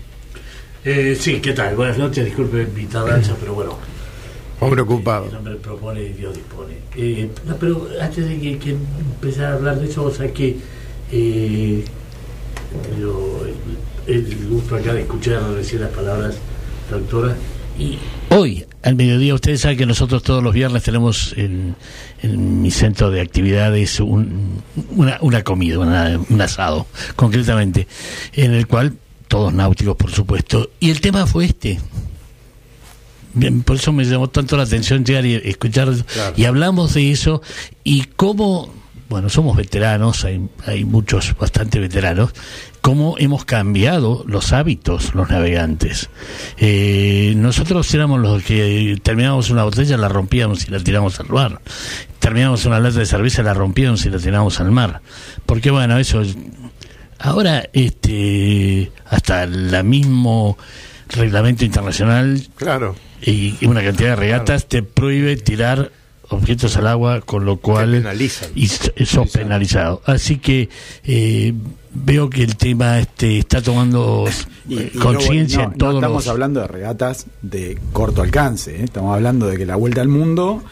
Eh, 0.85 1.17
sí, 1.19 1.41
¿qué 1.41 1.53
tal? 1.53 1.77
Buenas 1.77 1.97
noches, 1.99 2.25
disculpe 2.25 2.67
mi 2.67 2.85
tardanza, 2.85 3.35
pero 3.41 3.55
bueno. 3.55 3.79
Hombre 4.61 4.83
ocupado. 4.83 5.27
El 5.29 5.37
hombre 5.37 5.55
propone 5.57 6.03
y 6.03 6.13
Dios 6.13 6.35
dispone. 6.35 6.75
Eh, 6.97 7.29
no, 7.47 7.57
pero 7.57 7.89
antes 8.01 8.27
de 8.29 8.39
que, 8.39 8.59
que 8.59 8.71
empezar 8.71 9.47
a 9.47 9.55
hablar 9.55 9.79
de 9.81 9.89
eso, 9.89 10.05
o 10.05 10.11
sea 10.11 10.33
que 10.33 10.57
eh, 11.11 11.85
tenido 12.89 13.47
el, 14.07 14.15
el 14.15 14.49
gusto 14.49 14.77
acá 14.77 14.95
de 14.95 15.03
escuchar 15.03 15.43
recién 15.55 15.81
las 15.83 15.91
palabras 15.91 16.35
de 16.35 16.93
la 16.93 16.99
doctora 16.99 17.37
y 17.79 17.99
Hoy, 18.31 18.65
al 18.83 18.95
mediodía, 18.95 19.35
ustedes 19.35 19.61
saben 19.61 19.77
que 19.77 19.87
nosotros 19.87 20.23
todos 20.23 20.43
los 20.43 20.55
viernes 20.55 20.83
tenemos 20.83 21.35
en, 21.37 21.75
en 22.23 22.63
mi 22.63 22.71
centro 22.71 23.11
de 23.11 23.21
actividades 23.21 24.01
un- 24.01 24.63
una, 24.97 25.19
una 25.21 25.43
comida, 25.43 25.79
una- 25.81 26.19
un 26.31 26.41
asado, 26.41 26.87
concretamente, 27.17 27.87
en 28.33 28.53
el 28.55 28.67
cual 28.67 28.95
todos 29.35 29.53
náuticos, 29.53 29.97
por 29.97 30.13
supuesto, 30.13 30.71
y 30.79 30.91
el 30.91 31.01
tema 31.01 31.27
fue 31.27 31.47
este. 31.47 31.81
Bien, 33.33 33.65
por 33.65 33.75
eso 33.75 33.93
me 33.93 34.05
llamó 34.05 34.29
tanto 34.29 34.57
la 34.57 34.63
atención 34.63 35.05
llegar 35.05 35.27
y 35.27 35.35
escuchar, 35.35 35.89
y 36.37 36.45
hablamos 36.45 36.95
de 36.95 37.11
eso, 37.11 37.43
y 37.83 38.05
cómo, 38.15 38.73
bueno, 39.09 39.29
somos 39.29 39.57
veteranos, 39.57 40.25
hay, 40.25 40.41
hay 40.67 40.85
muchos 40.85 41.35
bastante 41.37 41.81
veteranos, 41.81 42.31
cómo 42.81 43.17
hemos 43.19 43.45
cambiado 43.45 44.23
los 44.29 44.53
hábitos 44.53 45.17
los 45.17 45.29
navegantes. 45.29 46.11
Eh, 46.59 47.35
nosotros 47.37 47.93
éramos 47.93 48.21
los 48.21 48.41
que 48.45 48.97
terminábamos 49.03 49.51
una 49.51 49.65
botella, 49.65 49.97
la 49.97 50.09
rompíamos 50.09 50.69
y 50.69 50.71
la 50.71 50.79
tiramos 50.79 51.19
al 51.19 51.29
mar. 51.31 51.61
Terminábamos 52.21 52.67
una 52.67 52.79
lata 52.79 53.01
de 53.01 53.07
cerveza, 53.07 53.43
la 53.43 53.53
rompíamos 53.53 54.07
y 54.07 54.11
la 54.11 54.19
tirábamos 54.19 54.61
al 54.61 54.71
mar. 54.71 55.01
Porque 55.45 55.73
bueno, 55.73 55.99
eso 55.99 56.21
es- 56.21 56.37
ahora 57.19 57.69
este 57.73 58.91
hasta 59.07 59.45
el 59.45 59.85
mismo 59.85 60.57
reglamento 61.11 61.65
internacional 61.65 62.43
Claro. 62.57 62.95
y, 63.23 63.57
y 63.61 63.67
una 63.67 63.83
cantidad 63.83 64.11
de 64.11 64.17
regatas 64.17 64.67
te 64.67 64.83
prohíbe 64.83 65.37
tirar 65.37 65.91
objetos 66.31 66.77
al 66.77 66.87
agua, 66.89 67.21
con 67.21 67.45
lo 67.45 67.59
cual 67.59 68.05
y 68.55 68.67
sos 68.69 69.31
penalizado. 69.31 70.03
Así 70.07 70.39
que 70.39 70.69
eh, 71.05 71.53
veo 71.93 72.31
que 72.31 72.43
el 72.43 72.57
tema 72.57 72.99
este 72.99 73.39
está 73.39 73.63
tomando 73.63 74.25
eh, 74.71 74.91
conciencia 75.01 75.59
no, 75.59 75.65
en 75.65 75.71
no 75.73 75.77
todos 75.77 75.95
estamos 75.97 76.25
los... 76.25 76.29
hablando 76.29 76.61
de 76.61 76.67
regatas 76.69 77.27
de 77.43 77.79
corto 77.93 78.23
alcance, 78.23 78.77
¿eh? 78.81 78.85
estamos 78.85 79.15
hablando 79.15 79.47
de 79.47 79.57
que 79.59 79.67
la 79.67 79.77
vuelta 79.77 80.01
al 80.01 80.09
mundo 80.09 80.63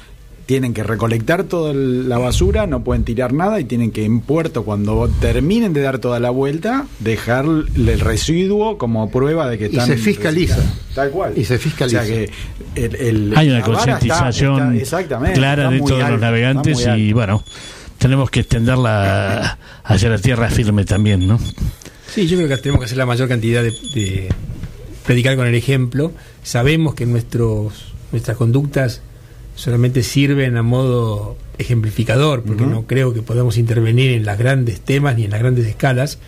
tienen 0.46 0.74
que 0.74 0.83
recolectar 0.83 1.44
toda 1.44 1.72
la 1.74 2.18
basura, 2.18 2.66
no 2.66 2.83
pueden 2.85 3.05
tirar 3.05 3.33
nada 3.33 3.61
y 3.61 3.64
tienen 3.64 3.90
que 3.90 4.05
en 4.05 4.20
puerto, 4.20 4.64
cuando 4.64 5.09
terminen 5.20 5.72
de 5.72 5.81
dar 5.83 5.98
toda 5.98 6.18
la 6.20 6.31
vuelta, 6.31 6.87
dejar 6.98 7.44
el 7.44 8.00
residuo 8.00 8.76
como 8.78 9.11
prueba 9.11 9.48
de 9.48 9.59
que 9.59 9.64
Y 9.66 9.68
están 9.68 9.87
se 9.87 9.96
fiscaliza. 9.96 10.59
Tal 10.94 11.11
cual. 11.11 11.33
Y 11.37 11.44
se 11.44 11.59
fiscaliza. 11.59 12.02
O 12.02 12.05
sea 12.05 12.14
que 12.14 12.31
el- 12.74 12.94
el- 12.96 13.33
Hay 13.37 13.50
una 13.50 13.62
concientización 13.62 14.81
clara 15.35 15.70
de 15.70 15.78
todos 15.78 15.92
alta, 15.92 16.11
los 16.11 16.20
navegantes 16.20 16.87
y 16.96 17.12
bueno, 17.12 17.44
tenemos 17.98 18.31
que 18.31 18.40
extenderla 18.40 19.59
hacia 19.85 20.09
la 20.11 20.18
tierra 20.18 20.50
firme 20.50 20.85
también, 20.85 21.26
¿no? 21.26 21.38
Sí, 22.12 22.26
yo 22.26 22.37
creo 22.37 22.48
que 22.48 22.57
tenemos 22.59 22.81
que 22.81 22.87
hacer 22.87 22.98
la 22.98 23.07
mayor 23.07 23.28
cantidad 23.28 23.62
de, 23.62 23.70
de 23.70 24.28
predicar 25.07 25.37
con 25.37 25.46
el 25.46 25.55
ejemplo. 25.55 26.12
Sabemos 26.42 26.94
que 26.94 27.07
nuestros 27.07 27.92
nuestras 28.11 28.37
conductas 28.37 29.00
solamente 29.55 30.03
sirven 30.03 30.57
a 30.57 30.62
modo 30.62 31.37
ejemplificador, 31.59 32.43
porque 32.43 32.65
no 32.67 32.87
creo 32.87 33.12
que 33.15 33.23
podamos 33.23 33.59
intervenir 33.59 34.11
en 34.12 34.25
las 34.25 34.38
grandes 34.38 34.81
temas 34.81 35.17
ni 35.17 35.25
en 35.25 35.31
las 35.31 35.41
grandes 35.41 35.67
escalas, 35.67 36.19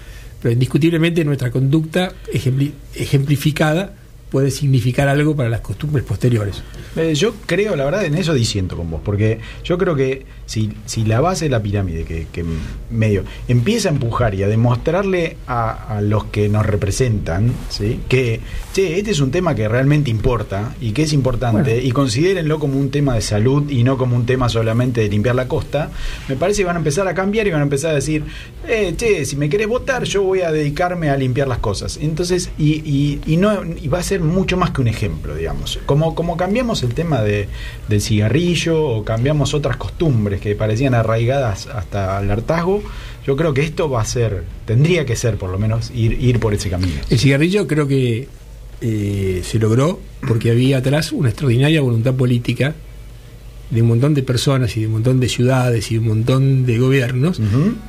pero 0.42 0.52
indiscutiblemente 0.52 1.24
nuestra 1.24 1.50
conducta 1.50 2.12
ejempli- 2.32 2.72
ejemplificada 2.94 3.94
puede 4.30 4.50
significar 4.50 5.08
algo 5.08 5.36
para 5.36 5.48
las 5.48 5.60
costumbres 5.60 6.04
posteriores. 6.04 6.62
Eh, 6.96 7.14
yo 7.14 7.34
creo, 7.46 7.76
la 7.76 7.84
verdad, 7.84 8.04
en 8.04 8.16
eso 8.16 8.34
disiento 8.34 8.76
con 8.76 8.90
vos, 8.90 9.00
porque 9.04 9.38
yo 9.64 9.78
creo 9.78 9.94
que 9.94 10.26
si, 10.46 10.72
si 10.86 11.04
la 11.04 11.20
base 11.20 11.46
de 11.46 11.50
la 11.50 11.62
pirámide, 11.62 12.04
que, 12.04 12.26
que 12.32 12.44
medio 12.90 13.24
empieza 13.48 13.88
a 13.88 13.92
empujar 13.92 14.34
y 14.34 14.42
a 14.42 14.48
demostrarle 14.48 15.36
a, 15.46 15.96
a 15.96 16.00
los 16.00 16.24
que 16.24 16.48
nos 16.48 16.66
representan, 16.66 17.52
¿sí? 17.68 18.00
que, 18.08 18.40
che, 18.72 18.98
este 18.98 19.10
es 19.10 19.20
un 19.20 19.30
tema 19.30 19.54
que 19.54 19.68
realmente 19.68 20.10
importa 20.10 20.74
y 20.80 20.92
que 20.92 21.02
es 21.02 21.12
importante, 21.12 21.82
y 21.82 21.90
considérenlo 21.92 22.58
como 22.58 22.78
un 22.78 22.90
tema 22.90 23.14
de 23.14 23.20
salud 23.20 23.70
y 23.70 23.84
no 23.84 23.96
como 23.96 24.16
un 24.16 24.26
tema 24.26 24.48
solamente 24.48 25.00
de 25.00 25.08
limpiar 25.08 25.34
la 25.34 25.48
costa, 25.48 25.90
me 26.28 26.36
parece 26.36 26.62
que 26.62 26.66
van 26.66 26.76
a 26.76 26.78
empezar 26.78 27.08
a 27.08 27.14
cambiar 27.14 27.46
y 27.46 27.50
van 27.50 27.60
a 27.60 27.64
empezar 27.64 27.92
a 27.92 27.94
decir, 27.94 28.24
eh, 28.68 28.94
che, 28.96 29.24
si 29.24 29.36
me 29.36 29.48
querés 29.48 29.68
votar, 29.68 30.04
yo 30.04 30.22
voy 30.22 30.40
a 30.42 30.52
dedicarme 30.52 31.10
a 31.10 31.16
limpiar 31.16 31.48
las 31.48 31.58
cosas. 31.58 31.98
Entonces, 32.00 32.50
y, 32.58 32.82
y, 32.84 33.20
y 33.26 33.36
no, 33.36 33.64
y 33.64 33.88
va 33.88 33.98
a 33.98 34.02
ser 34.02 34.20
mucho 34.20 34.56
más 34.56 34.70
que 34.70 34.80
un 34.80 34.88
ejemplo, 34.88 35.34
digamos. 35.34 35.78
Como, 35.86 36.14
como 36.14 36.36
cambiamos 36.36 36.82
el 36.82 36.94
tema 36.94 37.22
de, 37.22 37.48
del 37.88 38.00
cigarrillo 38.00 38.82
o 38.82 39.04
cambiamos 39.04 39.54
otras 39.54 39.76
costumbres 39.76 40.33
que 40.40 40.54
parecían 40.54 40.94
arraigadas 40.94 41.66
hasta 41.66 42.20
el 42.20 42.30
hartazgo, 42.30 42.82
yo 43.26 43.36
creo 43.36 43.54
que 43.54 43.62
esto 43.62 43.88
va 43.88 44.02
a 44.02 44.04
ser, 44.04 44.44
tendría 44.66 45.06
que 45.06 45.16
ser 45.16 45.36
por 45.36 45.50
lo 45.50 45.58
menos 45.58 45.90
ir, 45.94 46.12
ir 46.20 46.40
por 46.40 46.54
ese 46.54 46.70
camino. 46.70 47.00
El 47.10 47.18
cigarrillo 47.18 47.66
creo 47.66 47.88
que 47.88 48.28
eh, 48.80 49.42
se 49.44 49.58
logró 49.58 50.00
porque 50.26 50.50
había 50.50 50.78
atrás 50.78 51.12
una 51.12 51.30
extraordinaria 51.30 51.80
voluntad 51.80 52.14
política 52.14 52.74
de 53.70 53.82
un 53.82 53.88
montón 53.88 54.14
de 54.14 54.22
personas 54.22 54.76
y 54.76 54.80
de 54.80 54.86
un 54.86 54.92
montón 54.94 55.20
de 55.20 55.28
ciudades 55.28 55.90
y 55.90 55.94
de 55.94 56.00
un 56.00 56.08
montón 56.08 56.66
de 56.66 56.78
gobiernos 56.78 57.40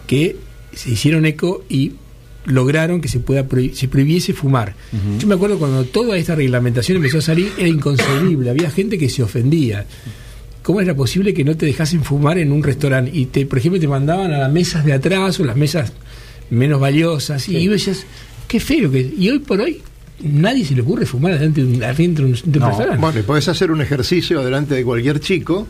que 0.08 0.38
se 0.74 0.92
hicieron 0.92 1.26
eco 1.26 1.64
y 1.70 1.94
lograron 2.46 3.02
que 3.02 3.08
se 3.08 3.20
pueda 3.20 3.46
se 3.74 3.88
prohibiese 3.88 4.34
fumar. 4.34 4.76
Yo 5.20 5.28
me 5.28 5.36
acuerdo 5.36 5.58
cuando 5.58 5.84
toda 5.86 6.18
esta 6.18 6.36
reglamentación 6.36 6.98
empezó 6.98 7.18
a 7.18 7.22
salir 7.22 7.52
era 7.58 7.68
inconcebible, 7.68 8.50
había 8.50 8.70
gente 8.72 8.98
que 8.98 9.10
se 9.10 9.24
ofendía. 9.24 9.86
¿Cómo 10.66 10.82
era 10.82 10.96
posible 10.96 11.32
que 11.32 11.44
no 11.44 11.56
te 11.56 11.68
dejasen 11.68 12.04
fumar 12.04 12.40
en 12.40 12.52
un 12.52 12.64
restaurante 12.64 13.12
y 13.14 13.28
te, 13.28 13.46
por 13.46 13.60
ejemplo, 13.60 13.80
te 13.80 13.88
mandaban 13.88 14.34
a 14.34 14.40
las 14.40 14.52
mesas 14.52 14.84
de 14.84 14.94
atrás 14.94 15.40
o 15.40 15.46
las 15.46 15.56
mesas 15.56 15.94
menos 16.50 16.80
valiosas 16.80 17.48
y 17.48 17.68
vos 17.68 17.78
decías, 17.86 18.04
qué 18.48 18.60
feo 18.60 18.90
que 18.92 19.14
y 19.16 19.30
hoy 19.30 19.38
por 19.40 19.62
hoy 19.62 19.82
nadie 20.24 20.66
se 20.66 20.74
le 20.74 20.82
ocurre 20.82 21.06
fumar 21.06 21.34
adentro 21.34 21.64
de 21.64 21.76
un, 21.78 21.84
adentro 21.84 22.26
de 22.26 22.32
un- 22.32 22.40
de 22.52 22.58
un 22.58 22.64
No, 22.64 22.68
restaurante. 22.70 23.00
bueno, 23.02 23.22
podés 23.28 23.48
hacer 23.48 23.70
un 23.70 23.82
ejercicio 23.82 24.44
delante 24.44 24.74
de 24.74 24.84
cualquier 24.84 25.20
chico, 25.20 25.68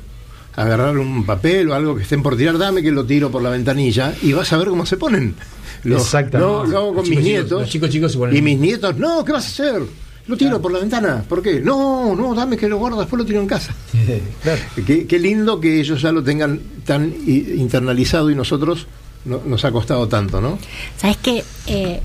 agarrar 0.56 0.98
un 0.98 1.26
papel 1.26 1.70
o 1.72 1.74
algo 1.74 1.94
que 1.98 2.04
estén 2.04 2.24
por 2.24 2.38
tirar, 2.38 2.58
dame 2.58 2.82
que 2.82 2.90
lo 2.92 3.06
tiro 3.06 3.30
por 3.30 3.42
la 3.42 3.50
ventanilla 3.50 4.14
y 4.22 4.32
vas 4.32 4.54
a 4.54 4.58
ver 4.58 4.70
cómo 4.70 4.86
se 4.86 4.96
ponen. 4.96 5.36
Lo, 5.84 5.98
Exactamente. 5.98 6.40
Lo, 6.40 6.66
lo 6.66 6.78
hago 6.78 6.88
con 6.88 6.96
Los 6.98 7.10
mis 7.10 7.20
chicos, 7.20 7.24
nietos. 7.32 7.62
los 7.62 7.70
chicos 7.70 7.90
chicos 7.90 8.12
se 8.14 8.18
ponen- 8.18 8.38
Y 8.38 8.42
mis 8.42 8.58
nietos, 8.58 8.98
no, 8.98 9.26
¿qué 9.26 9.34
vas 9.34 9.46
a 9.46 9.50
hacer? 9.50 9.82
Lo 10.28 10.36
tiro 10.36 10.60
por 10.62 10.72
la 10.72 10.80
ventana. 10.80 11.24
¿Por 11.28 11.42
qué? 11.44 11.60
No, 11.62 12.16
no, 12.16 12.34
dame 12.34 12.58
que 12.58 12.68
lo 12.68 12.78
guardo, 12.78 13.00
después 13.00 13.20
lo 13.20 13.26
tiro 13.26 13.40
en 13.42 13.48
casa. 13.48 13.76
Qué, 14.88 15.06
qué 15.08 15.20
lindo 15.20 15.60
que 15.60 15.80
ellos 15.80 16.02
ya 16.02 16.12
lo 16.12 16.24
tengan 16.24 16.60
tan 16.86 17.14
internalizado 17.28 18.30
y 18.32 18.36
nosotros 18.36 18.88
no- 19.26 19.42
nos 19.46 19.64
ha 19.66 19.72
costado 19.72 20.08
tanto, 20.08 20.42
¿no? 20.42 20.58
Sabes 20.98 21.18
que 21.18 21.44
eh, 21.68 22.02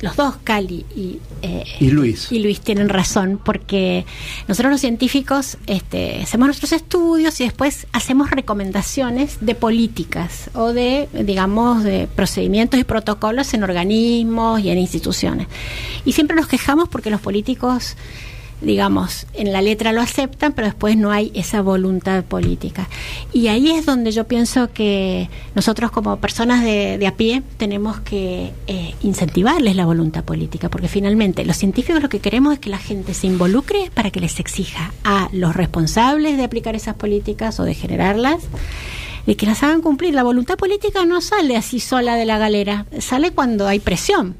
los 0.00 0.16
dos, 0.16 0.36
Cali 0.44 0.86
y, 0.94 1.18
eh, 1.42 1.64
Y 1.80 1.90
Luis. 1.90 2.30
y 2.30 2.38
Luis 2.38 2.60
tienen 2.60 2.88
razón, 2.88 3.40
porque 3.44 4.06
nosotros 4.46 4.72
los 4.72 4.80
científicos 4.80 5.58
este, 5.66 6.22
hacemos 6.22 6.46
nuestros 6.46 6.72
estudios 6.72 7.40
y 7.40 7.44
después 7.44 7.86
hacemos 7.92 8.30
recomendaciones 8.30 9.38
de 9.40 9.54
políticas 9.54 10.50
o 10.54 10.72
de, 10.72 11.08
digamos, 11.12 11.82
de 11.82 12.06
procedimientos 12.06 12.78
y 12.78 12.84
protocolos 12.84 13.52
en 13.54 13.64
organismos 13.64 14.60
y 14.60 14.70
en 14.70 14.78
instituciones. 14.78 15.48
Y 16.04 16.12
siempre 16.12 16.36
nos 16.36 16.46
quejamos 16.46 16.88
porque 16.88 17.10
los 17.10 17.20
políticos 17.20 17.96
digamos, 18.60 19.26
en 19.34 19.52
la 19.52 19.62
letra 19.62 19.92
lo 19.92 20.00
aceptan, 20.00 20.52
pero 20.52 20.66
después 20.66 20.96
no 20.96 21.10
hay 21.10 21.30
esa 21.34 21.62
voluntad 21.62 22.24
política. 22.24 22.88
Y 23.32 23.48
ahí 23.48 23.70
es 23.70 23.86
donde 23.86 24.10
yo 24.12 24.24
pienso 24.24 24.72
que 24.72 25.30
nosotros 25.54 25.90
como 25.90 26.16
personas 26.16 26.64
de, 26.64 26.98
de 26.98 27.06
a 27.06 27.16
pie 27.16 27.42
tenemos 27.56 28.00
que 28.00 28.52
eh, 28.66 28.94
incentivarles 29.02 29.76
la 29.76 29.86
voluntad 29.86 30.24
política, 30.24 30.68
porque 30.68 30.88
finalmente 30.88 31.44
los 31.44 31.56
científicos 31.56 32.02
lo 32.02 32.08
que 32.08 32.20
queremos 32.20 32.54
es 32.54 32.58
que 32.58 32.70
la 32.70 32.78
gente 32.78 33.14
se 33.14 33.26
involucre 33.26 33.90
para 33.94 34.10
que 34.10 34.20
les 34.20 34.40
exija 34.40 34.92
a 35.04 35.28
los 35.32 35.54
responsables 35.54 36.36
de 36.36 36.44
aplicar 36.44 36.74
esas 36.74 36.94
políticas 36.94 37.60
o 37.60 37.64
de 37.64 37.74
generarlas 37.74 38.42
de 39.28 39.36
que 39.36 39.44
las 39.44 39.62
hagan 39.62 39.82
cumplir. 39.82 40.14
La 40.14 40.22
voluntad 40.22 40.56
política 40.56 41.04
no 41.04 41.20
sale 41.20 41.54
así 41.54 41.80
sola 41.80 42.16
de 42.16 42.24
la 42.24 42.38
galera, 42.38 42.86
sale 42.98 43.30
cuando 43.30 43.68
hay 43.68 43.78
presión. 43.78 44.34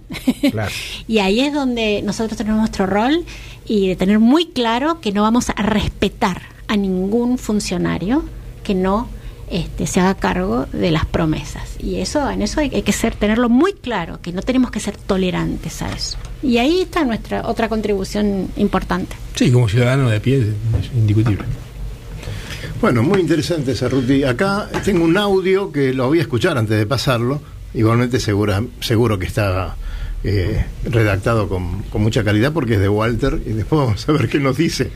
y 1.07 1.19
ahí 1.19 1.41
es 1.41 1.53
donde 1.53 2.01
nosotros 2.03 2.39
tenemos 2.39 2.59
nuestro 2.59 2.87
rol 2.87 3.23
y 3.67 3.89
de 3.89 3.97
tener 3.97 4.19
muy 4.19 4.47
claro 4.47 5.03
que 5.03 5.13
no 5.13 5.21
vamos 5.21 5.51
a 5.51 5.61
respetar 5.61 6.41
a 6.69 6.77
ningún 6.79 7.37
funcionario 7.37 8.25
que 8.65 8.75
no 8.75 9.09
este, 9.51 9.87
se 9.87 10.01
haga 10.01 10.15
cargo 10.15 10.65
de 10.73 10.91
las 10.91 11.05
promesas. 11.05 11.77
Y 11.79 11.97
eso, 11.97 12.31
en 12.31 12.41
eso 12.41 12.61
hay, 12.61 12.71
hay 12.75 12.83
que 12.83 12.93
ser, 12.93 13.15
tenerlo 13.15 13.51
muy 13.51 13.75
claro, 13.75 14.23
que 14.23 14.33
no 14.33 14.41
tenemos 14.41 14.71
que 14.71 14.81
ser 14.81 14.97
tolerantes 14.97 15.83
a 15.83 15.93
eso. 15.93 16.17
Y 16.43 16.57
ahí 16.57 16.81
está 16.81 17.05
nuestra 17.05 17.47
otra 17.47 17.69
contribución 17.69 18.49
importante. 18.57 19.15
Sí, 19.35 19.53
como 19.53 19.69
ciudadano 19.69 20.09
de 20.09 20.19
pie 20.19 20.39
es 20.39 20.91
indiscutible. 20.97 21.45
Bueno, 22.81 23.03
muy 23.03 23.21
interesante 23.21 23.75
Cerruti. 23.75 24.23
Acá 24.25 24.69
tengo 24.85 25.05
un 25.05 25.17
audio 25.17 25.73
que 25.73 25.93
lo 25.93 26.07
voy 26.07 26.19
a 26.19 26.23
escuchar 26.23 26.57
antes 26.59 26.79
de 26.79 26.87
pasarlo. 26.87 27.41
Igualmente 27.75 28.21
segura, 28.21 28.63
seguro 28.81 29.19
que 29.19 29.27
está 29.27 29.77
eh, 30.25 30.65
redactado 30.85 31.49
con, 31.49 31.83
con 31.85 32.03
mucha 32.03 32.23
calidad 32.25 32.53
porque 32.53 32.75
es 32.75 32.81
de 32.81 32.89
Walter 32.89 33.41
y 33.45 33.51
después 33.51 33.81
vamos 33.81 34.09
a 34.09 34.13
ver 34.13 34.29
qué 34.29 34.39
nos 34.39 34.57
dice. 34.57 34.91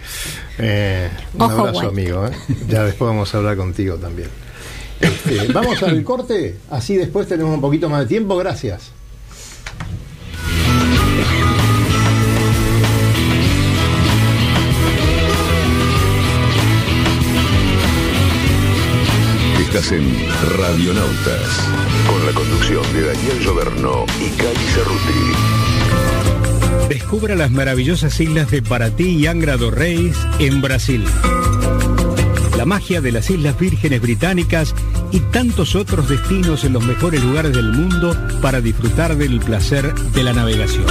Eh, 0.59 1.09
un 1.35 1.42
Ojo, 1.42 1.53
abrazo, 1.61 1.79
Walter. 1.79 1.90
amigo. 1.90 2.27
¿eh? 2.29 2.33
Ya 2.68 2.85
después 2.85 3.09
vamos 3.09 3.35
a 3.35 3.38
hablar 3.38 3.57
contigo 3.57 3.97
también. 3.97 4.29
Este, 5.01 5.53
vamos 5.53 5.83
al 5.83 6.03
corte, 6.05 6.57
así 6.71 6.97
después 6.97 7.27
tenemos 7.27 7.53
un 7.53 7.61
poquito 7.61 7.88
más 7.90 8.01
de 8.01 8.07
tiempo. 8.07 8.37
Gracias. 8.37 8.92
Estás 19.75 19.93
en 19.93 20.05
Radionautas, 20.59 21.71
con 22.07 22.27
la 22.27 22.33
conducción 22.33 22.83
de 22.93 23.07
Daniel 23.07 23.41
Lloberno 23.41 24.05
y 24.21 24.29
Cali 24.37 24.67
Cerruti. 24.67 25.33
Descubra 26.91 27.35
las 27.37 27.51
maravillosas 27.51 28.21
islas 28.21 28.51
de 28.51 28.61
Paraty 28.61 29.17
y 29.17 29.27
Angra 29.27 29.57
do 29.57 29.71
Reis 29.71 30.15
en 30.41 30.61
Brasil. 30.61 31.03
La 32.59 32.67
magia 32.67 33.01
de 33.01 33.13
las 33.13 33.31
Islas 33.31 33.59
Vírgenes 33.59 34.03
Británicas 34.03 34.75
y 35.11 35.21
tantos 35.21 35.75
otros 35.75 36.07
destinos 36.07 36.65
en 36.65 36.75
los 36.75 36.85
mejores 36.85 37.25
lugares 37.25 37.55
del 37.55 37.73
mundo 37.73 38.15
para 38.43 38.61
disfrutar 38.61 39.17
del 39.17 39.41
placer 39.41 39.95
de 39.95 40.23
la 40.23 40.35
navegación. 40.35 40.85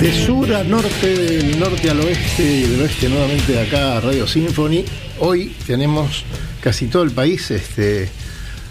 De 0.00 0.12
sur 0.26 0.52
a 0.54 0.64
norte, 0.64 1.06
del 1.06 1.58
norte 1.58 1.90
al 1.90 2.00
oeste 2.00 2.42
y 2.42 2.62
del 2.62 2.80
oeste 2.82 3.08
nuevamente 3.08 3.60
acá 3.60 3.96
a 3.96 4.00
Radio 4.00 4.26
Symphony. 4.26 4.84
Hoy 5.20 5.54
tenemos 5.66 6.24
casi 6.60 6.86
todo 6.86 7.02
el 7.02 7.12
país 7.12 7.50
este, 7.50 8.08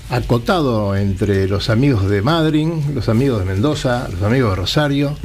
acotado 0.10 0.96
entre 0.96 1.48
los 1.48 1.70
amigos 1.70 2.10
de 2.10 2.22
Madrid, 2.22 2.68
los 2.94 3.10
amigos 3.10 3.40
de 3.40 3.46
Mendoza, 3.46 4.08
los 4.12 4.22
amigos 4.24 4.52
de 4.52 4.56
Rosario. 4.56 5.18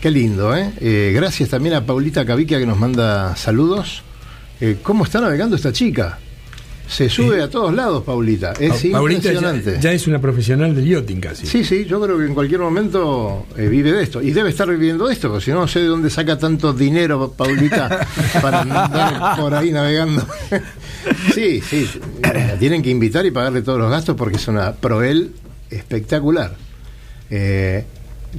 Qué 0.00 0.10
lindo, 0.10 0.56
¿eh? 0.56 0.72
Eh, 0.80 1.12
gracias 1.14 1.50
también 1.50 1.74
a 1.74 1.84
Paulita 1.84 2.24
Caviquia 2.24 2.58
que 2.58 2.66
nos 2.66 2.78
manda 2.78 3.36
saludos. 3.36 4.02
Eh, 4.60 4.78
¿Cómo 4.82 5.04
está 5.04 5.20
navegando 5.20 5.56
esta 5.56 5.72
chica? 5.72 6.18
Se 6.90 7.08
sube 7.08 7.40
a 7.40 7.48
todos 7.48 7.72
lados, 7.72 8.02
Paulita. 8.02 8.52
Es 8.58 8.82
Pa- 8.86 8.98
Paulita 8.98 9.28
impresionante. 9.28 9.74
ya, 9.74 9.80
ya 9.80 9.92
es 9.92 10.06
una 10.08 10.20
profesional 10.20 10.74
del 10.74 10.84
yachting 10.86 11.20
casi. 11.20 11.46
Sí, 11.46 11.62
sí, 11.64 11.84
yo 11.84 12.00
creo 12.00 12.18
que 12.18 12.24
en 12.26 12.34
cualquier 12.34 12.60
momento 12.60 13.46
eh, 13.56 13.68
vive 13.68 13.92
de 13.92 14.02
esto. 14.02 14.20
Y 14.20 14.32
debe 14.32 14.50
estar 14.50 14.68
viviendo 14.68 15.06
de 15.06 15.12
esto, 15.12 15.28
porque 15.28 15.44
si 15.44 15.50
no, 15.52 15.60
no 15.60 15.68
sé 15.68 15.80
de 15.80 15.86
dónde 15.86 16.10
saca 16.10 16.36
tanto 16.36 16.72
dinero, 16.72 17.32
Paulita, 17.36 18.06
para 18.42 18.62
andar 18.62 19.36
por 19.40 19.54
ahí 19.54 19.70
navegando. 19.70 20.26
sí, 21.34 21.60
sí, 21.60 21.88
la 22.22 22.56
tienen 22.58 22.82
que 22.82 22.90
invitar 22.90 23.24
y 23.24 23.30
pagarle 23.30 23.62
todos 23.62 23.78
los 23.78 23.90
gastos 23.90 24.16
porque 24.16 24.36
es 24.36 24.48
una 24.48 24.72
proel 24.72 25.30
espectacular. 25.70 26.56
Eh, 27.30 27.84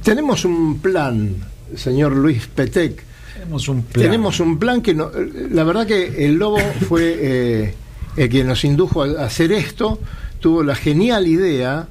tenemos 0.02 0.44
un 0.44 0.78
plan, 0.80 1.36
señor 1.74 2.12
Luis 2.14 2.46
Petec. 2.48 3.02
Tenemos 3.32 3.66
un 3.68 3.82
plan. 3.82 4.04
Tenemos 4.04 4.40
un 4.40 4.58
plan 4.58 4.82
que 4.82 4.92
no, 4.94 5.10
la 5.50 5.64
verdad 5.64 5.86
que 5.86 6.26
el 6.26 6.34
lobo 6.34 6.58
fue 6.86 7.74
eh, 8.16 8.24
el 8.24 8.28
que 8.28 8.44
nos 8.44 8.64
indujo 8.64 9.02
a 9.02 9.24
hacer 9.24 9.52
esto, 9.52 9.98
tuvo 10.40 10.62
la 10.62 10.74
genial 10.74 11.26
idea 11.26 11.88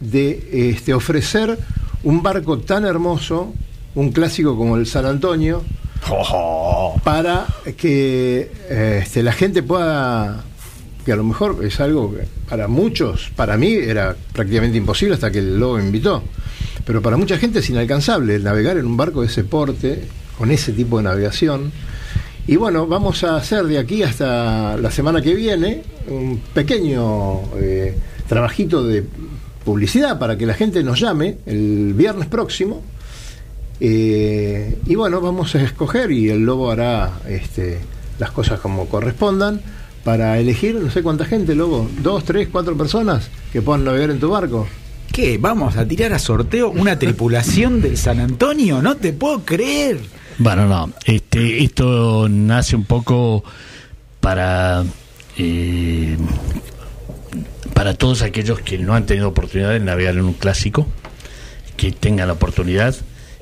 de 0.00 0.70
este, 0.70 0.94
ofrecer 0.94 1.58
un 2.02 2.22
barco 2.22 2.58
tan 2.58 2.84
hermoso, 2.84 3.52
un 3.94 4.10
clásico 4.10 4.56
como 4.56 4.76
el 4.76 4.86
San 4.86 5.06
Antonio, 5.06 5.62
para 7.04 7.46
que 7.76 8.50
este, 9.02 9.22
la 9.22 9.32
gente 9.32 9.62
pueda, 9.62 10.42
que 11.04 11.12
a 11.12 11.16
lo 11.16 11.24
mejor 11.24 11.64
es 11.64 11.78
algo 11.80 12.12
que 12.12 12.26
para 12.48 12.66
muchos, 12.66 13.30
para 13.36 13.56
mí 13.56 13.72
era 13.72 14.16
prácticamente 14.32 14.78
imposible 14.78 15.14
hasta 15.14 15.30
que 15.30 15.38
el 15.38 15.58
lobo 15.58 15.78
invitó, 15.78 16.22
pero 16.84 17.00
para 17.00 17.16
mucha 17.16 17.38
gente 17.38 17.60
es 17.60 17.70
inalcanzable 17.70 18.38
navegar 18.40 18.76
en 18.76 18.86
un 18.86 18.96
barco 18.96 19.20
de 19.20 19.28
ese 19.28 19.44
porte, 19.44 20.08
con 20.36 20.50
ese 20.50 20.72
tipo 20.72 20.96
de 20.96 21.04
navegación. 21.04 21.70
Y 22.46 22.56
bueno, 22.56 22.86
vamos 22.86 23.22
a 23.24 23.36
hacer 23.36 23.64
de 23.64 23.78
aquí 23.78 24.02
hasta 24.02 24.76
la 24.76 24.90
semana 24.90 25.22
que 25.22 25.34
viene 25.34 25.82
un 26.08 26.40
pequeño 26.52 27.40
eh, 27.56 27.96
trabajito 28.28 28.84
de 28.84 29.04
publicidad 29.64 30.18
para 30.18 30.36
que 30.36 30.44
la 30.44 30.54
gente 30.54 30.82
nos 30.82 30.98
llame 30.98 31.38
el 31.46 31.94
viernes 31.94 32.26
próximo 32.26 32.82
Eh, 33.84 34.78
y 34.86 34.94
bueno, 34.94 35.20
vamos 35.20 35.56
a 35.56 35.62
escoger 35.62 36.12
y 36.12 36.28
el 36.28 36.44
lobo 36.44 36.70
hará 36.70 37.18
este, 37.28 37.80
las 38.20 38.30
cosas 38.30 38.60
como 38.60 38.86
correspondan 38.86 39.60
para 40.04 40.38
elegir, 40.38 40.76
no 40.76 40.88
sé 40.88 41.02
cuánta 41.02 41.24
gente, 41.24 41.56
lobo, 41.56 41.88
dos, 42.00 42.22
tres, 42.22 42.48
cuatro 42.52 42.76
personas 42.76 43.28
que 43.52 43.60
puedan 43.60 43.84
navegar 43.84 44.10
en 44.10 44.20
tu 44.20 44.30
barco. 44.30 44.68
¿Qué? 45.12 45.36
¿Vamos 45.36 45.76
a 45.76 45.84
tirar 45.84 46.12
a 46.12 46.20
sorteo 46.20 46.70
una 46.70 46.96
tripulación 46.96 47.80
del 47.80 47.96
San 47.96 48.20
Antonio? 48.20 48.80
No 48.80 48.96
te 48.96 49.12
puedo 49.12 49.40
creer. 49.44 49.98
Bueno, 50.38 50.68
no, 50.68 50.92
este, 51.32 51.64
esto 51.64 52.28
nace 52.28 52.76
un 52.76 52.84
poco 52.84 53.42
para 54.20 54.84
eh, 55.38 56.18
para 57.72 57.94
todos 57.94 58.20
aquellos 58.20 58.60
que 58.60 58.76
no 58.76 58.94
han 58.94 59.06
tenido 59.06 59.28
oportunidad 59.28 59.70
de 59.70 59.80
navegar 59.80 60.14
en 60.14 60.24
un 60.24 60.34
clásico, 60.34 60.86
que 61.78 61.90
tengan 61.90 62.28
la 62.28 62.34
oportunidad. 62.34 62.94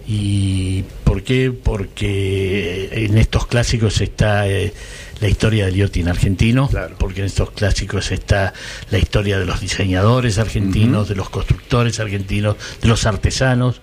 ¿Y 0.07 0.85
por 1.03 1.25
qué? 1.25 1.51
Porque 1.51 2.91
en 2.93 3.19
estos 3.19 3.47
clásicos 3.49 4.01
está 4.01 4.49
eh, 4.49 4.73
la 5.21 5.29
historia 5.29 5.67
del 5.67 5.75
yachting 5.75 6.07
argentino, 6.07 6.71
porque 6.97 7.21
en 7.21 7.27
estos 7.27 7.51
clásicos 7.51 8.13
está 8.13 8.55
la 8.91 8.99
historia 8.99 9.39
de 9.39 9.47
los 9.47 9.61
diseñadores 9.61 10.39
argentinos, 10.39 11.09
de 11.09 11.17
los 11.17 11.29
constructores 11.29 11.99
argentinos, 11.99 12.57
de 12.81 12.89
los 12.89 13.05
artesanos 13.05 13.81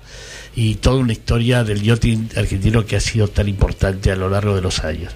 y 0.57 0.75
toda 0.75 0.97
una 0.97 1.13
historia 1.13 1.63
del 1.63 1.83
yachting 1.83 2.29
argentino 2.35 2.83
que 2.83 2.95
ha 2.95 2.99
sido 2.99 3.27
tan 3.27 3.47
importante 3.47 4.11
a 4.11 4.15
lo 4.15 4.27
largo 4.27 4.55
de 4.55 4.61
los 4.63 4.83
años. 4.83 5.13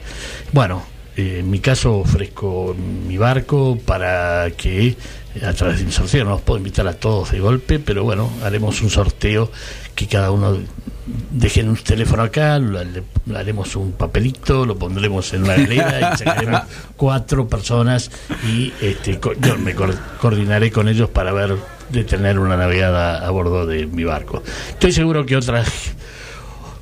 Bueno, 0.51 0.83
eh, 1.17 1.37
en 1.39 1.49
mi 1.49 1.57
caso 1.57 1.97
ofrezco 1.97 2.75
mi 3.07 3.17
barco 3.17 3.75
para 3.83 4.51
que 4.55 4.95
a 5.43 5.51
través 5.53 5.79
de 5.79 5.85
un 5.85 5.91
sorteo, 5.91 6.25
no 6.25 6.31
los 6.31 6.41
puedo 6.41 6.59
invitar 6.59 6.87
a 6.87 6.93
todos 6.93 7.31
de 7.31 7.39
golpe, 7.39 7.79
pero 7.79 8.03
bueno, 8.03 8.29
haremos 8.43 8.83
un 8.83 8.91
sorteo 8.91 9.51
que 9.95 10.05
cada 10.05 10.29
uno 10.29 10.59
dejen 11.05 11.69
un 11.69 11.77
teléfono 11.77 12.23
acá, 12.23 12.59
le, 12.59 13.03
haremos 13.35 13.75
un 13.75 13.93
papelito, 13.93 14.65
lo 14.65 14.77
pondremos 14.77 15.33
en 15.33 15.43
una 15.43 15.55
galera 15.55 16.13
y 16.13 16.17
sacaremos 16.23 16.61
cuatro 16.95 17.47
personas 17.47 18.11
y 18.47 18.71
este, 18.81 19.19
yo 19.39 19.57
me 19.57 19.75
coordinaré 19.75 20.71
con 20.71 20.87
ellos 20.87 21.09
para 21.09 21.31
ver 21.31 21.57
de 21.89 22.03
tener 22.03 22.39
una 22.39 22.55
navegada 22.55 23.25
a 23.25 23.29
bordo 23.31 23.65
de 23.65 23.85
mi 23.85 24.03
barco. 24.03 24.43
Estoy 24.69 24.91
seguro 24.91 25.25
que 25.25 25.35
otras 25.35 25.93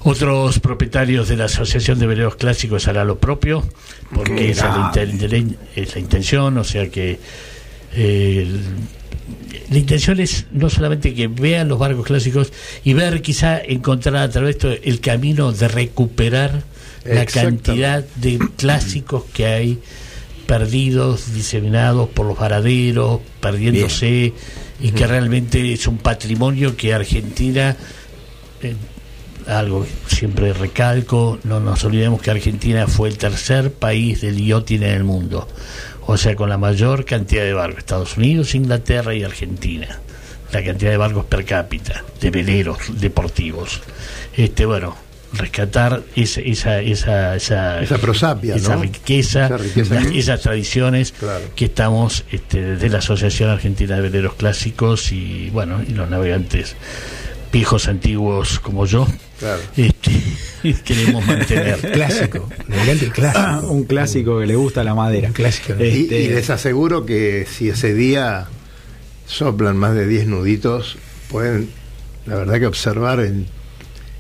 otros 0.01 0.59
propietarios 0.59 1.27
de 1.27 1.35
la 1.35 1.45
Asociación 1.45 1.99
de 1.99 2.07
Veleros 2.07 2.35
Clásicos 2.35 2.87
hará 2.87 3.03
lo 3.03 3.19
propio, 3.19 3.63
porque 4.13 4.51
esa 4.51 4.91
es 4.95 5.31
la, 5.31 5.37
intención, 5.99 6.57
o 6.57 6.63
sea 6.63 6.89
que 6.89 7.19
eh, 7.93 8.61
la 9.69 9.77
intención 9.77 10.19
es 10.19 10.45
no 10.51 10.69
solamente 10.69 11.13
que 11.13 11.27
vean 11.27 11.67
los 11.67 11.79
barcos 11.79 12.05
clásicos 12.05 12.51
y 12.83 12.93
ver 12.93 13.21
quizá 13.21 13.59
encontrar 13.59 14.17
a 14.17 14.29
través 14.29 14.57
de 14.57 14.69
esto 14.69 14.83
el 14.83 14.99
camino 14.99 15.51
de 15.51 15.67
recuperar 15.67 16.63
la 17.05 17.25
cantidad 17.25 18.03
de 18.15 18.39
clásicos 18.57 19.23
que 19.33 19.45
hay 19.45 19.79
perdidos, 20.47 21.33
diseminados 21.33 22.09
por 22.09 22.25
los 22.25 22.37
varaderos, 22.37 23.21
perdiéndose, 23.39 24.33
y 24.81 24.91
que 24.91 25.05
realmente 25.05 25.73
es 25.73 25.87
un 25.87 25.97
patrimonio 25.97 26.75
que 26.75 26.93
Argentina 26.93 27.75
eh, 28.61 28.75
algo 29.47 29.83
que 29.83 30.15
siempre 30.15 30.53
recalco, 30.53 31.39
no 31.43 31.59
nos 31.59 31.83
olvidemos 31.83 32.21
que 32.21 32.31
Argentina 32.31 32.87
fue 32.87 33.09
el 33.09 33.17
tercer 33.17 33.71
país 33.71 34.21
del 34.21 34.43
yachting 34.45 34.83
en 34.83 34.91
el 34.91 35.03
mundo, 35.03 35.47
o 36.11 36.17
sea, 36.17 36.35
con 36.35 36.49
la 36.49 36.57
mayor 36.57 37.05
cantidad 37.05 37.43
de 37.43 37.53
barcos, 37.53 37.77
Estados 37.77 38.17
Unidos, 38.17 38.55
Inglaterra 38.55 39.13
y 39.13 39.23
Argentina, 39.23 39.99
la 40.51 40.63
cantidad 40.63 40.89
de 40.89 40.97
barcos 40.97 41.25
per 41.25 41.45
cápita, 41.45 42.03
de 42.19 42.31
veleros 42.31 42.79
deportivos. 42.99 43.79
Este, 44.35 44.65
bueno, 44.65 44.95
rescatar 45.33 46.01
esa 46.15 46.41
esa 46.41 46.81
esa 46.81 47.35
esa, 47.35 47.83
esa 47.83 47.97
prosapia, 47.99 48.55
esa, 48.55 48.77
riqueza, 48.77 49.51
esas 50.11 50.41
tradiciones 50.41 51.13
que 51.55 51.65
estamos 51.65 52.25
este, 52.31 52.59
desde 52.59 52.89
la 52.89 52.97
Asociación 52.97 53.51
Argentina 53.51 53.95
de 53.95 54.01
Veleros 54.01 54.33
Clásicos 54.33 55.11
y 55.11 55.51
bueno 55.51 55.79
y 55.87 55.91
los 55.91 56.09
navegantes 56.09 56.75
viejos 57.53 57.87
antiguos 57.87 58.59
como 58.59 58.87
yo 58.87 59.05
este, 59.77 60.83
queremos 60.83 61.25
mantener. 61.25 61.79
Clásico, 61.93 62.49
clásico. 63.13 63.67
un 63.69 63.83
clásico 63.85 64.39
que 64.39 64.45
le 64.45 64.55
gusta 64.55 64.83
la 64.83 64.95
madera. 64.95 65.29
Clásico 65.29 65.73
y, 65.79 66.01
este, 66.03 66.29
les 66.29 66.49
aseguro 66.49 67.05
que 67.05 67.45
si 67.49 67.69
ese 67.69 67.93
día 67.93 68.47
soplan 69.25 69.77
más 69.77 69.93
de 69.93 70.07
10 70.07 70.27
nuditos 70.27 70.97
pueden 71.29 71.69
la 72.25 72.35
verdad 72.35 72.59
que 72.59 72.65
observar 72.65 73.19
en, 73.19 73.45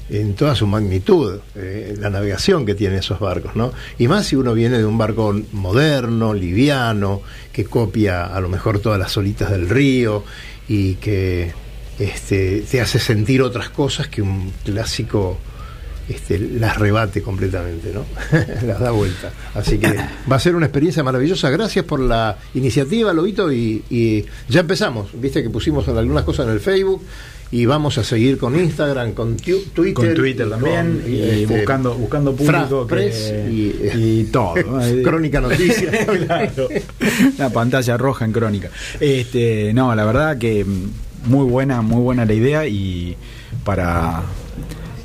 en 0.09 0.35
toda 0.35 0.55
su 0.55 0.67
magnitud 0.67 1.39
eh, 1.55 1.95
la 1.97 2.09
navegación 2.09 2.65
que 2.65 2.75
tienen 2.75 2.99
esos 2.99 3.19
barcos 3.19 3.55
no 3.55 3.73
y 3.97 4.07
más 4.07 4.27
si 4.27 4.35
uno 4.35 4.53
viene 4.53 4.77
de 4.77 4.85
un 4.85 4.97
barco 4.97 5.39
moderno 5.51 6.33
liviano 6.33 7.21
que 7.51 7.65
copia 7.65 8.25
a 8.25 8.39
lo 8.39 8.49
mejor 8.49 8.79
todas 8.79 8.99
las 8.99 9.11
solitas 9.11 9.49
del 9.49 9.67
río 9.67 10.23
y 10.67 10.95
que 10.95 11.53
este, 11.99 12.63
te 12.69 12.81
hace 12.81 12.99
sentir 12.99 13.41
otras 13.41 13.69
cosas 13.69 14.07
que 14.07 14.21
un 14.21 14.51
clásico 14.63 15.37
este, 16.07 16.39
las 16.39 16.77
rebate 16.77 17.21
completamente, 17.21 17.91
¿no? 17.93 18.05
las 18.65 18.79
da 18.79 18.91
vuelta. 18.91 19.31
Así 19.53 19.77
que 19.77 19.95
va 20.31 20.35
a 20.37 20.39
ser 20.39 20.55
una 20.55 20.65
experiencia 20.65 21.03
maravillosa. 21.03 21.49
Gracias 21.49 21.85
por 21.85 21.99
la 21.99 22.37
iniciativa, 22.55 23.13
Lobito, 23.13 23.51
y, 23.51 23.83
y 23.89 24.25
ya 24.47 24.61
empezamos. 24.61 25.09
Viste 25.13 25.43
que 25.43 25.49
pusimos 25.49 25.87
algunas 25.87 26.23
cosas 26.23 26.47
en 26.47 26.53
el 26.53 26.59
Facebook 26.59 27.03
y 27.51 27.65
vamos 27.65 27.97
a 27.97 28.03
seguir 28.03 28.37
con 28.37 28.59
Instagram, 28.59 29.13
con 29.13 29.35
Twitter. 29.35 29.93
Con 29.93 30.13
Twitter 30.13 30.49
también, 30.49 31.03
y, 31.07 31.21
este, 31.21 31.45
buscando, 31.47 31.95
buscando 31.95 32.35
público. 32.35 32.87
y, 33.49 34.23
todo. 34.25 34.53
crónica 35.03 35.41
Noticias. 35.41 35.95
La 37.37 37.49
pantalla 37.49 37.97
roja 37.97 38.25
en 38.25 38.31
Crónica. 38.31 38.69
Este, 38.99 39.73
no, 39.73 39.93
la 39.95 40.05
verdad 40.05 40.37
que 40.37 40.65
muy 41.25 41.45
buena, 41.45 41.81
muy 41.81 42.01
buena 42.01 42.25
la 42.25 42.33
idea 42.33 42.67
y 42.67 43.15
para 43.63 44.23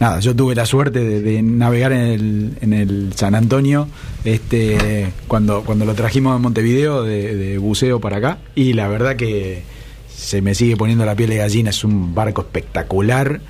nada, 0.00 0.20
yo 0.20 0.34
tuve 0.34 0.54
la 0.54 0.66
suerte 0.66 1.00
de, 1.20 1.42
navegar 1.42 1.92
en 1.92 2.00
el, 2.00 2.58
en 2.60 2.72
el, 2.72 3.12
San 3.14 3.34
Antonio 3.34 3.88
este 4.24 5.12
cuando, 5.28 5.62
cuando 5.62 5.84
lo 5.84 5.94
trajimos 5.94 6.34
de 6.34 6.42
Montevideo 6.42 7.02
de, 7.02 7.58
buceo 7.58 8.00
para 8.00 8.18
acá 8.18 8.38
y 8.54 8.72
la 8.72 8.88
verdad 8.88 9.16
que 9.16 9.62
se 10.14 10.42
me 10.42 10.54
sigue 10.54 10.76
poniendo 10.76 11.04
la 11.04 11.14
piel 11.14 11.30
de 11.30 11.36
gallina, 11.36 11.70
es 11.70 11.84
un 11.84 12.14
barco 12.14 12.42
espectacular 12.42 13.40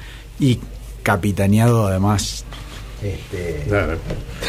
y 0.41 0.59
capitaneado 1.03 1.87
además 1.87 2.45
este, 3.05 3.65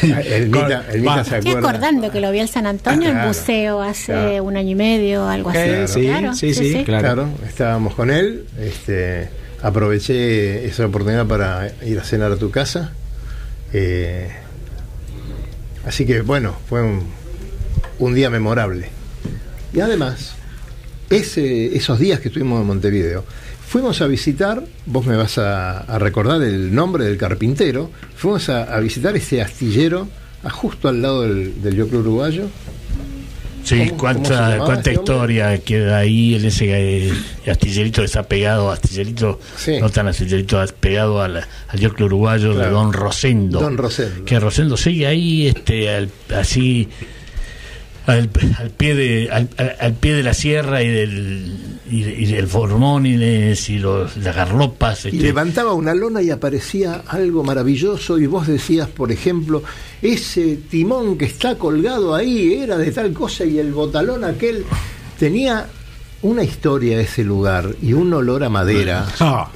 el 0.38 0.50
Mita, 0.50 0.86
el 0.92 1.06
Estoy 1.06 1.52
acordando 1.52 2.10
que 2.10 2.22
lo 2.22 2.32
vi 2.32 2.40
al 2.40 2.48
San 2.48 2.66
Antonio 2.66 3.10
en 3.10 3.28
buceo 3.28 3.82
hace 3.82 4.40
un 4.40 4.56
año 4.56 4.72
y 4.72 4.76
medio, 4.76 5.28
algo 5.28 5.50
así. 5.50 5.88
Sí, 6.34 6.54
sí, 6.54 6.72
sí, 6.72 6.84
claro. 6.86 7.28
Estábamos 7.46 7.96
con 7.96 8.10
él. 8.12 8.46
Este, 8.60 9.28
aproveché 9.62 10.66
esa 10.66 10.86
oportunidad 10.86 11.26
para 11.26 11.70
ir 11.84 12.00
a 12.00 12.04
cenar 12.04 12.32
a 12.32 12.38
tu 12.38 12.50
casa. 12.50 12.94
Eh, 13.74 14.30
así 15.86 16.06
que 16.06 16.22
bueno, 16.22 16.56
fue 16.70 16.82
un, 16.82 17.04
un 18.00 18.14
día 18.14 18.30
memorable. 18.30 18.88
Y 19.74 19.82
además, 19.82 20.36
ese, 21.10 21.76
esos 21.76 22.00
días 22.00 22.22
que 22.22 22.30
estuvimos 22.30 22.62
en 22.62 22.68
Montevideo, 22.68 23.26
fuimos 23.76 24.00
a 24.00 24.08
visitar, 24.08 24.64
vos 24.86 25.06
me 25.06 25.18
vas 25.18 25.38
a, 25.38 26.00
recordar 26.00 26.42
el 26.42 26.74
nombre 26.74 27.04
del 27.04 27.18
carpintero, 27.18 27.92
fuimos 28.16 28.48
a, 28.48 28.80
visitar 28.80 29.18
ese 29.18 29.42
astillero 29.42 30.08
justo 30.50 30.88
al 30.88 31.02
lado 31.02 31.24
del, 31.24 31.62
del 31.62 31.76
Yoclo 31.76 32.00
Uruguayo. 32.00 32.48
Sí, 33.66 33.92
cuánta, 33.98 34.60
cuánta 34.60 34.94
historia 34.94 35.58
queda 35.58 35.98
ahí 35.98 36.36
en 36.36 36.46
ese 36.46 37.08
eh, 37.08 37.14
astillerito 37.52 38.02
que 38.02 38.06
está 38.06 38.24
pegado, 38.24 38.72
astillerito, 38.72 39.42
no 39.82 39.90
tan 39.90 40.08
astillerito, 40.08 40.64
pegado 40.80 41.22
al, 41.22 41.44
al 41.68 41.80
Yoclo 41.80 42.06
Uruguayo 42.06 42.54
de 42.54 42.70
Don 42.70 42.94
Rosendo. 42.94 43.60
Don 43.60 43.76
Rosendo. 43.76 44.24
Que 44.24 44.40
Rosendo 44.40 44.78
sigue 44.78 45.06
ahí, 45.06 45.48
este, 45.48 46.08
así 46.34 46.88
al, 48.06 48.30
pie 48.30 48.96
de 48.96 49.30
al, 49.32 49.94
pie 49.94 50.14
de 50.14 50.24
la 50.24 50.34
sierra 50.34 50.84
y 50.84 50.90
del 50.90 51.80
y, 51.90 52.26
del 52.26 52.48
formóniles 52.48 53.70
y 53.70 53.80
los, 53.80 54.18
las 54.18 54.36
garlopas 54.36 55.06
y 55.06 55.10
este. 55.10 55.20
levantaba 55.22 55.74
una 55.74 55.94
lona 55.94 56.22
y 56.22 56.32
aparecía 56.32 57.04
algo 57.08 57.44
maravilloso 57.44 58.18
y 58.18 58.28
vos 58.28 58.48
decías 58.48 58.88
por 58.90 59.12
ejemplo 59.12 59.64
ese 60.02 60.58
timón 60.70 61.18
que 61.18 61.26
está 61.26 61.56
colgado 61.58 62.14
ahí 62.14 62.54
era 62.54 62.78
de 62.78 62.92
tal 62.92 63.14
cosa 63.14 63.46
y 63.46 63.60
el 63.60 63.74
botalón 63.74 64.24
aquel 64.24 64.66
tenía 65.18 65.68
una 66.22 66.44
historia 66.44 67.00
ese 67.00 67.24
lugar 67.24 67.76
y 67.82 67.94
un 67.94 68.14
olor 68.14 68.44
a 68.44 68.50
madera 68.50 69.08
ah. 69.20 69.50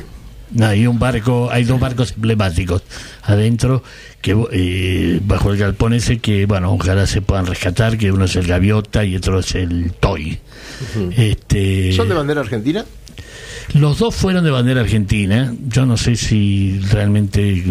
Hay 0.59 0.87
un 0.87 0.99
barco, 0.99 1.49
hay 1.51 1.63
dos 1.63 1.79
barcos 1.79 2.13
emblemáticos 2.13 2.83
adentro 3.23 3.83
que 4.21 4.35
eh, 4.51 5.19
bajo 5.23 5.51
el 5.51 5.57
galpón 5.57 5.93
ese 5.93 6.19
que 6.19 6.45
bueno 6.45 6.73
ojalá 6.73 7.05
se 7.07 7.21
puedan 7.21 7.45
rescatar 7.45 7.97
que 7.97 8.11
uno 8.11 8.25
es 8.25 8.35
el 8.35 8.47
gaviota 8.47 9.05
y 9.05 9.15
otro 9.15 9.39
es 9.39 9.55
el 9.55 9.93
toy 9.93 10.39
este 11.15 11.93
son 11.93 12.09
de 12.09 12.15
bandera 12.15 12.41
argentina 12.41 12.85
Los 13.73 13.99
dos 13.99 14.15
fueron 14.15 14.43
de 14.43 14.49
bandera 14.49 14.81
argentina. 14.81 15.53
Yo 15.67 15.85
no 15.85 15.95
sé 15.95 16.15
si 16.15 16.79
realmente 16.91 17.63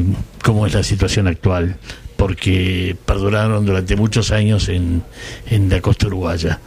cómo 0.45 0.66
es 0.66 0.74
la 0.74 0.85
situación 0.85 1.26
actual, 1.26 1.76
porque 2.16 2.97
perduraron 3.05 3.66
durante 3.66 3.97
muchos 3.97 4.31
años 4.31 4.68
en, 4.68 5.03
en 5.51 5.68
la 5.68 5.81
costa 5.81 6.07
uruguaya. 6.07 6.61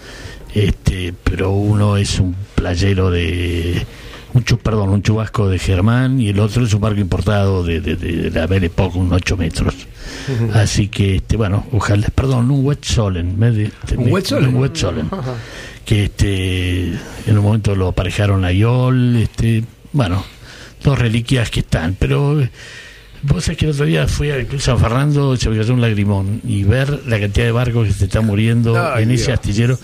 Este, 0.54 1.14
pero 1.24 1.52
uno 1.52 1.96
es 1.96 2.20
un 2.20 2.36
playero 2.56 3.10
de 3.10 3.86
un 4.34 4.44
perdón, 4.44 4.90
un 4.90 5.02
chubasco 5.02 5.50
de 5.50 5.60
Germán 5.60 6.20
y 6.22 6.30
el 6.30 6.40
otro 6.40 6.64
es 6.66 6.74
un 6.74 6.82
barco 6.82 7.00
importado 7.00 7.64
de, 7.64 7.82
de, 7.82 7.96
de 7.96 8.30
la 8.32 8.48
Belle 8.48 8.68
Époque, 8.68 8.98
un 8.98 9.12
8 9.12 9.38
metros. 9.38 9.76
Así 10.54 10.88
que, 10.88 11.16
este, 11.18 11.38
bueno, 11.38 11.66
ojalá, 11.72 12.08
perdón, 12.14 12.50
un 12.52 12.66
Wetsolen. 12.66 13.40
de- 13.40 13.72
¿Un 13.98 14.12
Wetsolen? 14.12 14.50
Un 14.50 14.62
Wetsolen. 14.62 15.10
Que 15.86 16.06
este, 16.06 16.88
en 17.28 17.38
un 17.38 17.44
momento 17.44 17.76
lo 17.76 17.90
aparejaron 17.90 18.46
a 18.46 18.52
Yol, 18.52 19.16
este, 19.18 19.64
bueno, 19.94 20.24
dos 20.84 20.98
reliquias 20.98 21.50
que 21.50 21.62
están, 21.62 21.96
pero 22.00 22.40
eh, 22.42 22.50
vos 23.24 23.44
sabés 23.44 23.58
que 23.58 23.66
el 23.66 23.72
otro 23.72 23.86
día 23.86 24.08
fui 24.08 24.30
a 24.32 24.36
San 24.60 24.80
Fernando, 24.80 25.36
se 25.38 25.50
me 25.50 25.58
cayó 25.58 25.74
un 25.74 25.82
lagrimón, 25.82 26.42
y 26.48 26.64
ver 26.64 27.02
la 27.08 27.20
cantidad 27.20 27.46
de 27.48 27.52
barcos 27.52 27.88
que 27.88 27.94
se 27.94 28.06
están 28.06 28.26
muriendo 28.28 28.74
en 29.00 29.10
ese 29.12 29.32
astillero. 29.34 29.78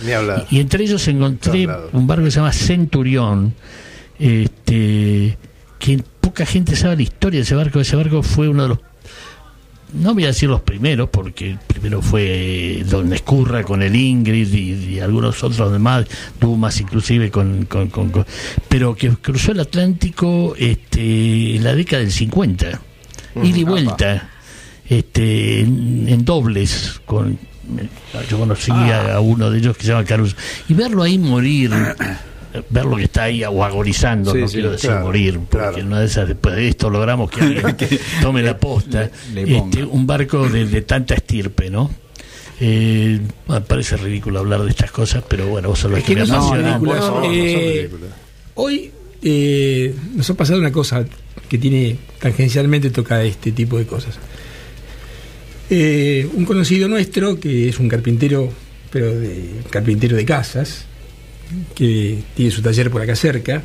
Y, 0.52 0.58
y 0.58 0.60
entre 0.62 0.84
ellos 0.84 1.06
encontré 1.08 1.68
un 1.94 2.08
barco 2.08 2.24
que 2.26 2.32
se 2.32 2.38
llama 2.38 2.54
Centurión, 2.54 3.54
este, 4.20 5.38
que 5.80 6.04
poca 6.22 6.46
gente 6.46 6.76
sabe 6.76 6.98
la 6.98 7.02
historia 7.04 7.40
de 7.40 7.44
ese 7.44 7.56
barco. 7.56 7.80
Ese 7.80 7.96
barco 7.96 8.24
fue 8.24 8.48
uno 8.50 8.64
de 8.64 8.70
los, 8.70 8.80
no 9.94 10.14
voy 10.14 10.26
a 10.26 10.28
decir 10.28 10.50
los 10.50 10.62
primeros, 10.62 11.10
porque 11.10 11.52
el 11.52 11.60
primero 11.60 12.02
fue 12.02 12.84
Don 12.90 13.12
Escurra 13.14 13.64
con 13.64 13.82
el 13.82 13.96
Ingrid 13.96 14.54
y, 14.54 14.96
y 14.96 15.00
algunos 15.00 15.42
otros 15.44 15.72
demás, 15.72 16.06
Dumas 16.40 16.80
inclusive 16.82 17.32
con, 17.32 17.66
con- 17.66 17.88
con- 17.90 18.10
con- 18.10 18.26
pero 18.68 18.96
que 18.96 19.10
cruzó 19.12 19.52
el 19.54 19.62
Atlántico 19.62 20.56
este, 20.58 21.56
en 21.56 21.64
la 21.64 21.74
década 21.74 22.02
del 22.02 22.12
50, 22.12 22.82
ida 23.44 23.58
y 23.58 23.64
vuelta, 23.64 24.30
este, 24.90 25.62
en, 25.62 26.06
en 26.10 26.26
dobles, 26.26 27.00
con 27.06 27.38
yo 28.30 28.40
conocí 28.40 28.72
a, 28.72 29.16
a 29.16 29.20
uno 29.20 29.50
de 29.52 29.60
ellos 29.60 29.76
que 29.76 29.84
se 29.84 29.90
llama 29.90 30.06
Carlos, 30.06 30.36
y 30.70 30.74
verlo 30.74 31.04
ahí 31.04 31.18
morir, 31.20 31.70
verlo 32.70 32.96
que 32.98 33.04
está 33.04 33.24
ahí 33.24 33.44
o 33.44 33.64
agonizando, 33.64 34.32
Sí, 34.34 34.40
no 34.40 34.48
sí, 34.48 34.54
quiero 34.56 34.72
decir 34.72 34.90
claro, 34.90 35.06
morir, 35.06 35.40
porque 35.50 35.82
una 35.82 36.00
de 36.00 36.06
esas, 36.06 36.28
después 36.28 36.56
de 36.56 36.68
esto 36.70 36.90
logramos 36.90 37.30
que 37.30 37.42
alguien 37.42 37.76
tome 38.22 38.42
la 38.42 38.58
posta, 38.58 39.10
le- 39.34 39.46
le 39.46 39.58
este, 39.58 39.84
un 39.84 40.06
barco 40.08 40.48
de, 40.50 40.66
de 40.66 40.82
tanta 40.82 41.14
estirpe, 41.16 41.70
¿no? 41.70 41.92
Eh, 42.60 43.20
me 43.48 43.62
parece 43.62 43.98
ridículo 43.98 44.40
hablar 44.40 44.64
de 44.64 44.70
estas 44.72 44.92
cosas, 44.92 45.24
pero 45.28 45.48
bueno, 45.48 45.70
vos 45.70 45.84
lo 45.84 45.96
Es 45.98 46.04
que, 46.04 46.16
que 46.16 46.22
me 46.22 46.28
no 46.28 46.42
son 46.42 46.66
apasiona. 46.66 46.80
no, 46.80 47.24
Eh. 47.32 47.90
Hoy 48.56 48.92
eh, 49.22 49.94
nos 50.16 50.28
ha 50.30 50.34
pasado 50.34 50.60
una 50.60 50.72
cosa 50.72 51.06
que 51.48 51.58
tiene 51.60 51.96
tangencialmente 52.20 52.90
toca 52.90 53.24
este 53.24 53.52
tipo 53.52 53.78
de 53.78 53.86
cosas. 53.86 54.18
Eh, 55.70 56.28
un 56.34 56.46
conocido 56.46 56.88
nuestro, 56.88 57.40
que 57.40 57.70
es 57.70 57.80
un 57.80 57.90
carpintero, 57.90 58.52
pero 58.92 59.14
de 59.20 59.50
carpintero 59.70 60.16
de 60.16 60.26
casas, 60.26 60.86
que 61.76 62.24
tiene 62.36 62.52
su 62.52 62.62
taller 62.62 62.92
por 62.92 63.02
acá 63.02 63.16
cerca, 63.16 63.64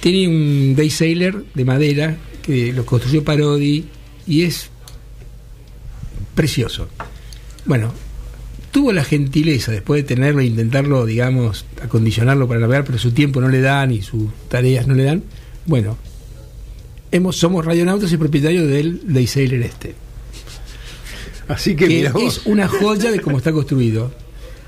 tiene 0.00 0.28
un 0.28 0.74
day 0.74 0.90
sailor 0.90 1.44
de 1.54 1.64
madera 1.64 2.16
que 2.42 2.72
lo 2.72 2.84
construyó 2.84 3.22
Parodi 3.24 3.84
y 4.26 4.42
es 4.42 4.70
precioso. 6.34 6.88
Bueno, 7.64 7.92
tuvo 8.72 8.92
la 8.92 9.04
gentileza 9.04 9.70
después 9.70 10.02
de 10.02 10.14
tenerlo 10.14 10.40
e 10.40 10.46
intentarlo, 10.46 11.06
digamos, 11.06 11.64
acondicionarlo 11.80 12.48
para 12.48 12.60
navegar, 12.60 12.84
pero 12.84 12.98
su 12.98 13.12
tiempo 13.12 13.40
no 13.40 13.48
le 13.48 13.60
dan 13.60 13.92
y 13.92 14.02
sus 14.02 14.28
tareas 14.48 14.86
no 14.86 14.94
le 14.94 15.04
dan. 15.04 15.22
Bueno, 15.66 15.96
hemos, 17.12 17.36
somos 17.36 17.64
radionautas 17.64 18.12
y 18.12 18.16
propietarios 18.16 18.68
del 18.68 19.02
Day 19.04 19.26
Sailor 19.26 19.62
este. 19.62 19.94
Así 21.48 21.76
que, 21.76 21.86
que 21.86 21.94
mirá 21.94 22.12
vos. 22.12 22.38
es 22.38 22.46
una 22.46 22.66
joya 22.66 23.10
de 23.10 23.20
cómo 23.20 23.38
está 23.38 23.52
construido. 23.52 24.12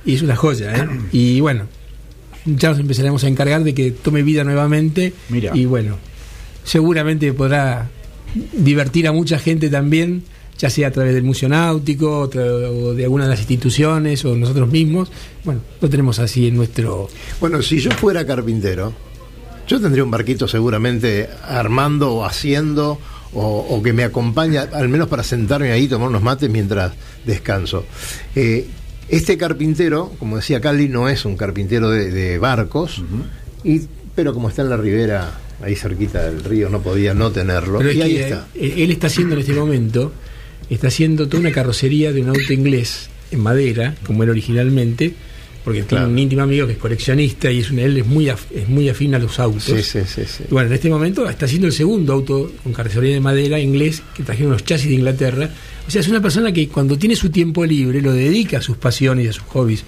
Y 0.05 0.15
es 0.15 0.23
una 0.23 0.37
joya, 0.37 0.75
¿eh? 0.77 0.89
Y 1.13 1.41
bueno, 1.41 1.67
ya 2.45 2.71
nos 2.71 2.79
empezaremos 2.79 3.25
a 3.25 3.29
encargar 3.29 3.65
de 3.65 3.75
que 3.75 3.91
tome 3.91 4.23
vida 4.23 4.45
nuevamente. 4.45 5.13
Mira. 5.29 5.53
Y 5.55 5.65
bueno, 5.65 5.97
seguramente 6.65 7.33
podrá 7.33 7.89
divertir 8.53 9.09
a 9.09 9.13
mucha 9.13 9.39
gente 9.39 9.71
también, 9.71 10.25
ya 10.59 10.69
sea 10.69 10.89
a 10.89 10.91
través 10.91 11.15
del 11.15 11.23
Museo 11.23 11.49
Náutico 11.49 12.31
o 12.31 12.95
de 12.95 13.05
alguna 13.05 13.25
de 13.25 13.31
las 13.31 13.41
instituciones 13.41 14.25
o 14.25 14.37
nosotros 14.37 14.71
mismos. 14.71 15.11
Bueno, 15.45 15.61
lo 15.81 15.89
tenemos 15.89 16.19
así 16.19 16.49
en 16.49 16.57
nuestro. 16.57 17.09
Bueno, 17.41 17.63
si 17.63 17.79
yo 17.79 17.91
fuera 17.93 18.27
carpintero, 18.27 18.93
yo 19.67 19.81
tendría 19.81 20.05
un 20.05 20.11
barquito 20.11 20.47
seguramente 20.47 21.29
armando 21.47 22.13
o 22.13 22.25
haciendo 22.25 22.99
o, 23.33 23.67
o 23.71 23.83
que 23.83 23.93
me 23.93 24.05
acompaña, 24.05 24.69
al 24.73 24.89
menos 24.89 25.09
para 25.09 25.23
sentarme 25.23 25.73
ahí 25.73 25.85
y 25.85 25.89
tomar 25.89 26.09
unos 26.09 26.23
mates 26.23 26.51
mientras 26.51 26.93
descanso. 27.25 27.85
Eh, 28.35 28.67
este 29.09 29.37
carpintero, 29.37 30.13
como 30.19 30.37
decía 30.37 30.61
Cali, 30.61 30.89
no 30.89 31.09
es 31.09 31.25
un 31.25 31.37
carpintero 31.37 31.91
de, 31.91 32.11
de 32.11 32.39
barcos, 32.39 33.03
y, 33.63 33.83
pero 34.15 34.33
como 34.35 34.49
está 34.49 34.63
en 34.63 34.71
la 34.71 34.77
ribera, 34.77 35.39
ahí 35.63 35.75
cerquita 35.77 36.23
del 36.23 36.43
río, 36.45 36.69
no 36.69 36.81
podía 36.81 37.15
no 37.15 37.31
tenerlo. 37.31 37.79
Pero 37.79 37.91
es 37.91 37.97
y 37.97 38.03
ahí 38.03 38.17
está. 38.17 38.47
eh, 38.55 38.75
Él 38.79 38.91
está 38.91 39.07
haciendo 39.09 39.35
en 39.35 39.41
este 39.41 39.53
momento, 39.55 40.13
está 40.71 40.89
haciendo 40.89 41.27
toda 41.29 41.41
una 41.41 41.53
carrocería 41.53 42.13
de 42.13 42.21
un 42.23 42.29
auto 42.31 42.53
inglés 42.53 43.09
en 43.31 43.41
madera, 43.41 43.95
como 44.07 44.23
era 44.23 44.33
originalmente, 44.33 45.15
porque 45.65 45.83
Claro. 45.83 46.05
tiene 46.07 46.12
un 46.12 46.19
íntimo 46.19 46.43
amigo 46.43 46.67
que 46.67 46.75
es 46.75 46.79
coleccionista 46.79 47.51
y 47.51 47.61
es 47.61 47.71
un, 47.71 47.79
él 47.79 47.97
es 47.97 48.07
muy, 48.07 48.27
af- 48.27 48.51
es 48.55 48.69
muy 48.69 48.89
afín 48.89 49.15
a 49.15 49.19
los 49.19 49.39
autos. 49.41 49.65
Sí, 49.65 49.83
sí, 49.83 50.01
sí, 50.07 50.23
sí. 50.27 50.45
Y 50.49 50.53
bueno, 50.53 50.69
en 50.69 50.75
este 50.75 50.91
momento 50.91 51.29
está 51.29 51.47
haciendo 51.47 51.67
el 51.67 51.73
segundo 51.73 52.12
auto 52.12 52.53
con 52.62 52.73
carrocería 52.73 53.15
de 53.15 53.21
madera 53.21 53.59
inglés 53.59 54.03
que 54.15 54.23
trajeron 54.23 54.53
unos 54.53 54.65
chasis 54.65 54.89
de 54.89 54.95
Inglaterra. 54.95 55.49
O 55.87 55.91
sea, 55.91 56.01
es 56.01 56.09
una 56.09 56.21
persona 56.21 56.53
que 56.53 56.69
cuando 56.69 56.97
tiene 56.99 57.17
su 57.17 57.31
tiempo 57.31 57.65
libre 57.65 58.01
lo 58.03 58.12
dedica 58.12 58.59
a 58.59 58.62
sus 58.62 58.77
pasiones 58.77 59.27
y 59.27 59.29
a 59.29 59.33
sus 59.33 59.45
hobbies. 59.45 59.85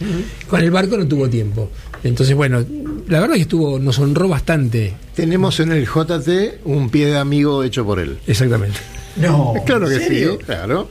Con 0.49 0.63
el 0.63 0.71
barco 0.71 0.97
no 0.97 1.07
tuvo 1.07 1.29
tiempo. 1.29 1.71
Entonces, 2.05 2.35
bueno, 2.37 2.65
la 3.09 3.21
verdad 3.21 3.35
que 3.37 3.43
estuvo, 3.43 3.79
nos 3.79 3.99
honró 3.99 4.29
bastante. 4.29 4.95
Tenemos 5.15 5.59
en 5.61 5.73
el 5.73 5.87
JT 5.87 6.61
un 6.65 6.91
pie 6.91 7.07
de 7.07 7.17
amigo 7.19 7.65
hecho 7.65 7.85
por 7.85 7.99
él. 7.99 8.19
Exactamente. 8.27 8.79
No, 9.17 9.55
Claro 9.65 9.89
que 9.89 9.95
¿en 9.95 10.01
serio? 10.01 10.37
sí, 10.39 10.45
claro. 10.45 10.89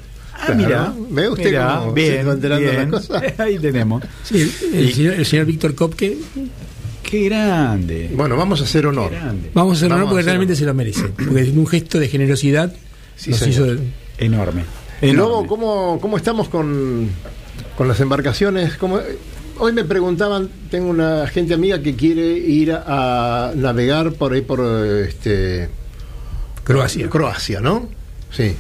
Ah, 0.48 0.54
Claro. 0.54 0.58
mira, 0.58 0.94
¿Ve 1.10 1.30
usted 1.30 1.46
mira, 1.46 1.78
cómo 1.80 1.94
bien, 1.94 2.14
se 2.18 2.24
va 2.24 2.34
enterando 2.34 2.72
bien. 2.72 2.92
las 2.92 3.02
cosas? 3.08 3.24
Ahí 3.40 3.60
tenemos. 3.60 4.04
Sí, 4.24 4.52
el, 4.74 4.94
señor, 4.94 5.14
el 5.16 5.26
señor 5.26 5.46
Víctor 5.46 5.76
Kopke, 5.76 6.18
Qué 7.04 7.26
grande. 7.26 8.10
Bueno, 8.16 8.36
vamos 8.36 8.62
a 8.62 8.64
hacer 8.64 8.88
honor. 8.88 9.12
Vamos 9.54 9.74
a 9.74 9.78
hacer 9.78 9.86
honor 9.88 10.00
Vamos 10.06 10.10
porque 10.10 10.22
hacer 10.22 10.26
realmente 10.26 10.54
honor. 10.54 10.60
se 10.60 10.66
lo 10.66 10.74
merece. 10.74 11.04
Porque 11.10 11.42
es 11.42 11.50
un 11.50 11.68
gesto 11.68 12.00
de 12.00 12.08
generosidad 12.08 12.74
Sí, 13.16 13.30
nos 13.30 13.40
señor. 13.40 13.76
hizo- 13.76 13.84
Enorme. 14.18 14.64
Lobo, 15.02 15.12
Enorme. 15.42 15.48
¿cómo, 15.48 16.00
¿cómo 16.02 16.18
estamos 16.18 16.50
con, 16.50 17.10
con 17.78 17.88
las 17.88 18.00
embarcaciones? 18.00 18.76
¿Cómo- 18.78 19.00
hoy 19.60 19.72
me 19.72 19.84
preguntaban, 19.84 20.50
tengo 20.72 20.90
una 20.90 21.28
gente 21.28 21.54
amiga 21.54 21.80
que 21.82 21.96
quiere 21.96 22.26
ir 22.40 22.72
a, 22.74 23.52
navegar 23.56 24.14
por 24.14 24.34
ahí 24.34 24.42
por 24.42 24.62
este 25.08 25.70
Croacia. 26.64 27.08
Croacia, 27.10 27.62
¿no? 27.62 27.88
Sí. 28.32 28.56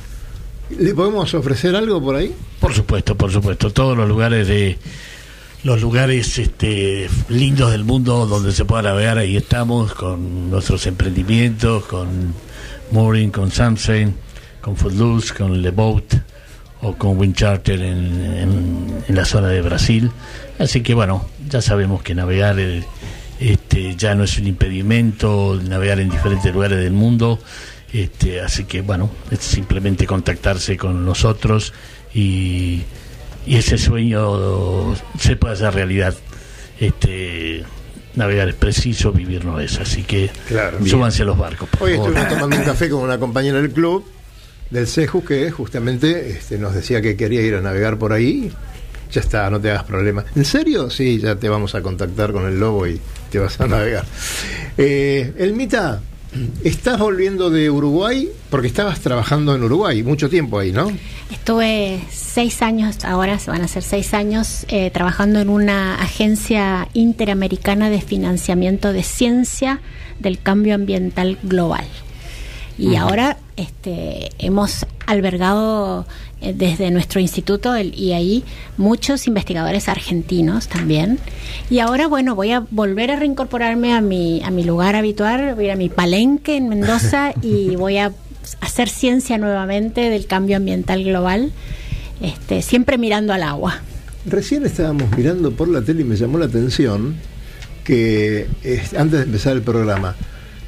¿Le 0.69 0.93
podemos 0.95 1.33
ofrecer 1.33 1.75
algo 1.75 2.01
por 2.01 2.15
ahí? 2.15 2.33
Por 2.59 2.73
supuesto, 2.73 3.15
por 3.15 3.31
supuesto. 3.31 3.71
Todos 3.71 3.95
los 3.97 4.07
lugares 4.07 4.47
de 4.47 4.77
los 5.63 5.81
lugares 5.81 6.37
este, 6.37 7.07
lindos 7.29 7.71
del 7.71 7.83
mundo 7.83 8.25
donde 8.27 8.51
se 8.51 8.65
pueda 8.65 8.83
navegar, 8.83 9.17
ahí 9.17 9.35
estamos 9.37 9.93
con 9.93 10.49
nuestros 10.49 10.85
emprendimientos, 10.87 11.85
con 11.85 12.33
Mooring, 12.91 13.31
con 13.31 13.51
Samsung, 13.51 14.11
con 14.61 14.75
Footloose, 14.77 15.33
con 15.33 15.61
Le 15.61 15.71
Boat 15.71 16.15
o 16.81 16.93
con 16.95 17.17
Wind 17.17 17.35
Charter 17.35 17.81
en, 17.81 18.23
en- 18.25 19.03
en 19.07 19.15
la 19.15 19.25
zona 19.25 19.47
de 19.47 19.61
Brasil. 19.61 20.11
Así 20.59 20.81
que 20.81 20.93
bueno, 20.93 21.25
ya 21.49 21.61
sabemos 21.61 22.03
que 22.03 22.13
navegar 22.15 22.59
eh, 22.59 22.83
este, 23.39 23.95
ya 23.95 24.13
no 24.15 24.23
es 24.23 24.37
un 24.37 24.47
impedimento, 24.47 25.59
navegar 25.67 25.99
en 25.99 26.09
diferentes 26.09 26.53
lugares 26.53 26.77
del 26.79 26.93
mundo. 26.93 27.39
Este, 28.01 28.41
así 28.41 28.65
que 28.65 28.81
bueno, 28.81 29.09
es 29.31 29.39
simplemente 29.39 30.05
contactarse 30.05 30.75
con 30.77 31.05
nosotros 31.05 31.73
y, 32.13 32.81
y 33.45 33.55
ese 33.57 33.77
sueño 33.77 34.95
se 35.19 35.35
puede 35.35 35.53
hacer 35.53 35.73
realidad. 35.73 36.13
Este, 36.79 37.63
navegar 38.15 38.49
es 38.49 38.55
preciso, 38.55 39.11
vivir 39.11 39.45
no 39.45 39.59
es. 39.59 39.79
Así 39.79 40.03
que 40.03 40.29
Claro. 40.47 40.85
súbanse 40.85 41.21
a 41.23 41.25
los 41.25 41.37
barcos. 41.37 41.69
por 41.69 41.83
Hoy 41.83 41.95
favor. 41.95 42.09
estuvimos 42.09 42.33
tomando 42.33 42.57
un 42.57 42.63
café 42.63 42.89
con 42.89 43.01
una 43.01 43.17
compañera 43.17 43.61
del 43.61 43.71
club 43.71 44.05
del 44.71 44.87
CEJU 44.87 45.23
que 45.23 45.51
justamente 45.51 46.29
este, 46.31 46.57
nos 46.57 46.73
decía 46.73 47.01
que 47.01 47.15
quería 47.15 47.41
ir 47.41 47.55
a 47.55 47.61
navegar 47.61 47.97
por 47.97 48.11
ahí. 48.13 48.51
Ya 49.11 49.21
está, 49.21 49.49
no 49.49 49.61
te 49.61 49.69
hagas 49.69 49.83
problema. 49.83 50.25
¿En 50.35 50.43
serio? 50.43 50.89
Sí, 50.89 51.19
ya 51.19 51.35
te 51.35 51.47
vamos 51.47 51.75
a 51.75 51.81
contactar 51.81 52.31
con 52.33 52.45
el 52.47 52.59
lobo 52.59 52.87
y 52.87 52.99
te 53.29 53.39
vas 53.39 53.59
a 53.61 53.67
navegar. 53.67 54.03
Eh, 54.77 55.31
Elmita, 55.37 56.01
¿estás 56.63 56.99
volviendo 56.99 57.49
de 57.49 57.69
Uruguay? 57.69 58.29
Porque 58.49 58.67
estabas 58.67 58.99
trabajando 58.99 59.55
en 59.55 59.63
Uruguay 59.63 60.03
mucho 60.03 60.29
tiempo 60.29 60.59
ahí, 60.59 60.71
¿no? 60.71 60.91
Estuve 61.31 61.99
seis 62.11 62.61
años, 62.61 63.03
ahora 63.05 63.39
se 63.39 63.51
van 63.51 63.61
a 63.61 63.67
ser 63.67 63.83
seis 63.83 64.13
años, 64.13 64.65
eh, 64.67 64.91
trabajando 64.91 65.39
en 65.39 65.49
una 65.49 65.95
agencia 66.01 66.87
interamericana 66.93 67.89
de 67.89 68.01
financiamiento 68.01 68.93
de 68.93 69.03
ciencia 69.03 69.81
del 70.19 70.39
cambio 70.39 70.75
ambiental 70.75 71.37
global. 71.43 71.85
Y 72.77 72.95
ahora 72.95 73.37
este, 73.55 74.31
hemos 74.37 74.85
albergado 75.05 76.05
eh, 76.41 76.53
desde 76.55 76.91
nuestro 76.91 77.19
instituto, 77.19 77.75
el 77.75 77.93
IAI, 77.93 78.43
muchos 78.77 79.27
investigadores 79.27 79.87
argentinos 79.87 80.67
también. 80.67 81.19
Y 81.69 81.79
ahora, 81.79 82.07
bueno, 82.07 82.35
voy 82.35 82.51
a 82.51 82.59
volver 82.71 83.11
a 83.11 83.15
reincorporarme 83.15 83.93
a 83.93 84.01
mi, 84.01 84.41
a 84.43 84.51
mi 84.51 84.63
lugar 84.63 84.95
habitual, 84.95 85.55
voy 85.55 85.65
a 85.65 85.67
ir 85.67 85.71
a 85.71 85.75
mi 85.75 85.89
palenque 85.89 86.57
en 86.57 86.69
Mendoza 86.69 87.33
y 87.41 87.75
voy 87.75 87.97
a 87.97 88.11
hacer 88.61 88.89
ciencia 88.89 89.37
nuevamente 89.37 90.09
del 90.09 90.27
cambio 90.27 90.57
ambiental 90.57 91.03
global, 91.03 91.51
este, 92.21 92.61
siempre 92.61 92.97
mirando 92.97 93.33
al 93.33 93.43
agua. 93.43 93.81
Recién 94.25 94.65
estábamos 94.65 95.15
mirando 95.15 95.51
por 95.51 95.67
la 95.67 95.81
tele 95.81 96.01
y 96.01 96.03
me 96.03 96.15
llamó 96.15 96.37
la 96.37 96.45
atención 96.45 97.15
que 97.83 98.47
eh, 98.63 98.83
antes 98.97 99.19
de 99.19 99.25
empezar 99.25 99.55
el 99.55 99.61
programa, 99.61 100.15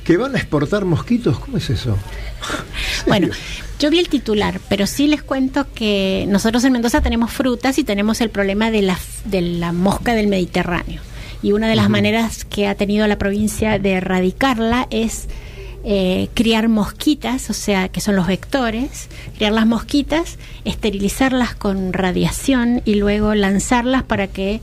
que 0.08 0.16
van 0.16 0.36
a 0.36 0.38
exportar 0.38 0.86
mosquitos, 0.86 1.38
¿cómo 1.38 1.58
es 1.58 1.70
eso? 1.70 1.98
Bueno, 3.08 3.28
yo 3.78 3.90
vi 3.90 4.00
el 4.00 4.08
titular, 4.08 4.62
pero 4.70 4.88
sí 4.88 5.08
les 5.08 5.22
cuento 5.22 5.68
que 5.74 6.26
nosotros 6.30 6.64
en 6.64 6.74
Mendoza 6.74 7.02
tenemos 7.02 7.32
frutas 7.32 7.78
y 7.78 7.84
tenemos 7.84 8.22
el 8.22 8.30
problema 8.30 8.72
de 8.72 8.82
la, 8.82 8.98
de 9.26 9.42
la 9.42 9.74
mosca 9.74 10.14
del 10.14 10.28
Mediterráneo. 10.28 11.02
Y 11.44 11.52
una 11.52 11.68
de 11.68 11.76
las 11.76 11.90
maneras 11.90 12.46
que 12.46 12.68
ha 12.68 12.76
tenido 12.76 13.06
la 13.08 13.18
provincia 13.18 13.80
de 13.80 13.94
erradicarla 13.94 14.88
es 14.92 15.28
eh, 15.84 16.30
criar 16.34 16.70
mosquitas, 16.70 17.50
o 17.50 17.54
sea, 17.54 17.90
que 17.90 18.00
son 18.00 18.16
los 18.16 18.28
vectores, 18.28 19.10
criar 19.36 19.52
las 19.52 19.68
mosquitas, 19.68 20.38
esterilizarlas 20.64 21.54
con 21.54 21.92
radiación 21.92 22.82
y 22.86 22.96
luego 22.96 23.36
lanzarlas 23.36 24.04
para 24.04 24.28
que 24.28 24.62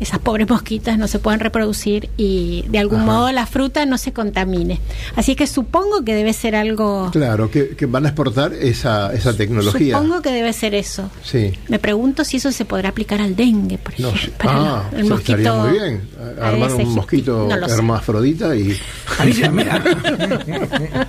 esas 0.00 0.18
pobres 0.18 0.48
mosquitas 0.48 0.98
no 0.98 1.06
se 1.06 1.18
puedan 1.18 1.40
reproducir 1.40 2.08
y 2.16 2.64
de 2.68 2.78
algún 2.78 3.00
Ajá. 3.02 3.06
modo 3.06 3.32
la 3.32 3.46
fruta 3.46 3.84
no 3.86 3.98
se 3.98 4.12
contamine. 4.12 4.80
Así 5.14 5.34
que 5.36 5.46
supongo 5.46 6.04
que 6.04 6.14
debe 6.14 6.32
ser 6.32 6.56
algo 6.56 7.10
Claro, 7.12 7.50
que, 7.50 7.76
que 7.76 7.86
van 7.86 8.06
a 8.06 8.08
exportar 8.08 8.52
esa, 8.54 9.12
esa 9.12 9.36
tecnología. 9.36 9.96
Supongo 9.98 10.22
que 10.22 10.30
debe 10.32 10.52
ser 10.52 10.74
eso. 10.74 11.10
Sí. 11.22 11.52
Me 11.68 11.78
pregunto 11.78 12.24
si 12.24 12.38
eso 12.38 12.50
se 12.50 12.64
podrá 12.64 12.88
aplicar 12.88 13.20
al 13.20 13.36
dengue, 13.36 13.78
por 13.78 13.98
No 14.00 14.08
ejemplo. 14.08 14.30
sé. 14.30 14.42
para 14.42 14.50
Ah, 14.60 14.88
el 14.92 15.04
eso 15.04 15.14
estaría 15.16 15.52
mosquito 15.52 15.68
muy 15.68 15.78
bien. 15.78 16.00
Armar 16.40 16.74
un 16.74 16.94
mosquito 16.94 17.48
No 17.50 17.66
hermafrodita 17.66 18.56
y. 18.56 18.76
A 19.18 19.24
mí, 19.24 19.32
se- 19.32 19.44
a 19.46 19.50
mí- 19.50 19.62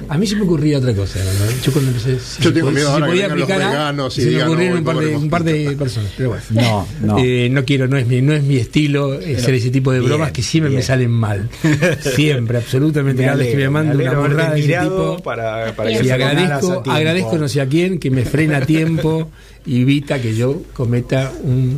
a 0.09 0.17
mí 0.17 0.27
se 0.27 0.35
me 0.35 0.41
ocurría 0.43 0.77
otra 0.79 0.93
cosa. 0.93 1.19
¿no? 1.19 1.61
Yo 1.63 1.71
cuando 1.71 1.91
empecé. 1.91 2.19
si 2.19 2.41
Yo 2.41 2.49
se 2.49 2.51
tengo 2.55 2.69
pod- 2.69 2.73
miedo 2.73 2.87
si 2.87 2.93
ahora 2.93 3.05
que 3.05 3.11
podía 3.11 3.23
vengan 3.27 3.39
los 3.39 3.49
aplicar 3.49 3.61
a- 3.61 3.69
veganos 3.71 4.17
y 4.17 4.21
se 4.21 4.25
me 4.27 4.31
digan, 4.33 4.47
ocurrieron 4.47 4.73
"No, 4.73 4.79
un 4.79 4.85
par, 4.85 5.03
de, 5.05 5.15
un 5.17 5.29
par 5.29 5.43
de 5.43 5.71
personas. 5.77 6.11
Pero 6.17 6.29
bueno. 6.29 6.43
No, 6.51 6.87
no. 7.01 7.17
Eh, 7.19 7.49
no 7.51 7.63
quiero, 7.65 7.87
no 7.87 7.97
es 7.97 8.07
mi, 8.07 8.21
no 8.21 8.33
es 8.33 8.43
mi 8.43 8.57
estilo 8.57 8.80
eh, 8.88 9.36
hacer 9.38 9.53
ese 9.55 9.69
tipo 9.69 9.91
de 9.91 9.99
Bien, 9.99 10.09
bromas 10.11 10.32
que 10.32 10.41
siempre 10.41 10.73
me 10.73 10.82
salen 10.82 11.11
mal. 11.11 11.49
Siempre, 12.15 12.57
absolutamente. 12.57 13.21
Me 13.21 13.25
Cada 13.27 13.38
vez 13.38 13.47
que 13.49 13.55
me 13.57 13.63
alegro, 13.65 13.71
mando 13.71 13.97
me 13.97 14.34
una 14.36 14.49
de 14.53 14.59
ese 14.59 14.77
tipo. 14.79 15.17
para, 15.23 15.75
para 15.75 15.91
Y 15.91 15.99
que 15.99 16.11
agradezco, 16.11 16.84
agradezco 16.89 17.38
no 17.38 17.47
sé 17.47 17.61
a 17.61 17.65
quién 17.67 17.99
que 17.99 18.09
me 18.11 18.23
frena 18.25 18.57
a 18.57 18.65
tiempo 18.65 19.29
y 19.65 19.82
evita 19.82 20.19
que 20.21 20.36
yo 20.36 20.63
cometa 20.73 21.32
un, 21.43 21.77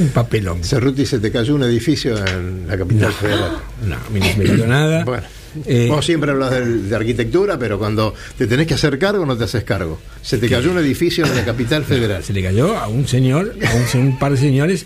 un 0.00 0.08
papelón. 0.08 0.62
Cerruti, 0.62 1.04
se 1.06 1.18
te 1.18 1.30
cayó 1.32 1.54
un 1.54 1.64
edificio 1.64 2.16
en 2.26 2.66
la 2.68 2.76
capital 2.78 3.12
federal. 3.12 3.52
No, 3.86 3.94
a 3.96 4.10
mí 4.12 4.20
no 4.20 4.26
se 4.26 4.36
me 4.38 4.44
cayó 4.44 4.66
nada. 4.66 5.04
Bueno. 5.04 5.24
Eh, 5.66 5.86
Vos 5.88 6.04
siempre 6.04 6.32
hablas 6.32 6.50
del- 6.50 6.88
de, 6.88 6.96
arquitectura, 6.96 7.56
pero 7.56 7.78
cuando 7.78 8.12
te 8.36 8.48
tenés 8.48 8.66
que 8.66 8.74
hacer 8.74 8.98
cargo 8.98 9.24
no 9.24 9.36
te 9.36 9.44
haces 9.44 9.62
cargo. 9.62 10.00
Se 10.20 10.36
te 10.38 10.48
cayó 10.48 10.72
un 10.72 10.78
edificio 10.78 11.24
en 11.24 11.32
la 11.36 11.44
capital 11.44 11.84
federal. 11.84 12.24
Se 12.24 12.32
le 12.32 12.42
cayó 12.42 12.76
a 12.76 12.88
un 12.88 13.06
señor, 13.06 13.54
a 13.64 13.96
un, 13.96 14.00
un 14.08 14.18
par 14.18 14.32
de 14.32 14.38
señores. 14.38 14.84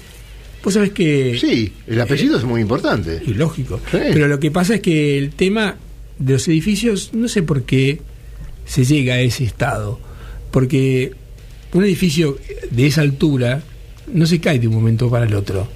Vos 0.69 0.75
sabés 0.75 0.91
que. 0.93 1.39
Sí, 1.41 1.73
el 1.87 2.01
apellido 2.01 2.37
es 2.39 2.45
muy 2.45 2.61
importante. 2.61 3.23
Y 3.27 3.35
lógico. 3.35 3.81
Sí. 3.91 3.99
Pero 4.12 4.29
lo 4.29 4.39
que 4.39 4.51
pasa 4.51 4.77
es 4.77 4.81
que 4.81 5.19
el 5.19 5.31
tema 5.31 5.77
de 6.19 6.33
los 6.35 6.47
edificios, 6.49 7.11
no 7.14 7.27
sé 7.29 7.43
por 7.43 7.62
qué 7.62 8.01
se 8.66 8.85
llega 8.85 9.14
a 9.14 9.21
ese 9.21 9.45
estado. 9.45 9.99
Porque 10.51 11.12
un 11.73 11.85
edificio 11.85 12.39
de 12.71 12.87
esa 12.87 13.01
altura 13.03 13.62
no 14.12 14.27
se 14.27 14.41
cae 14.41 14.59
de 14.59 14.69
un 14.69 14.75
momento 14.75 15.11
para 15.11 15.27
el 15.27 15.35
otro. 15.35 15.69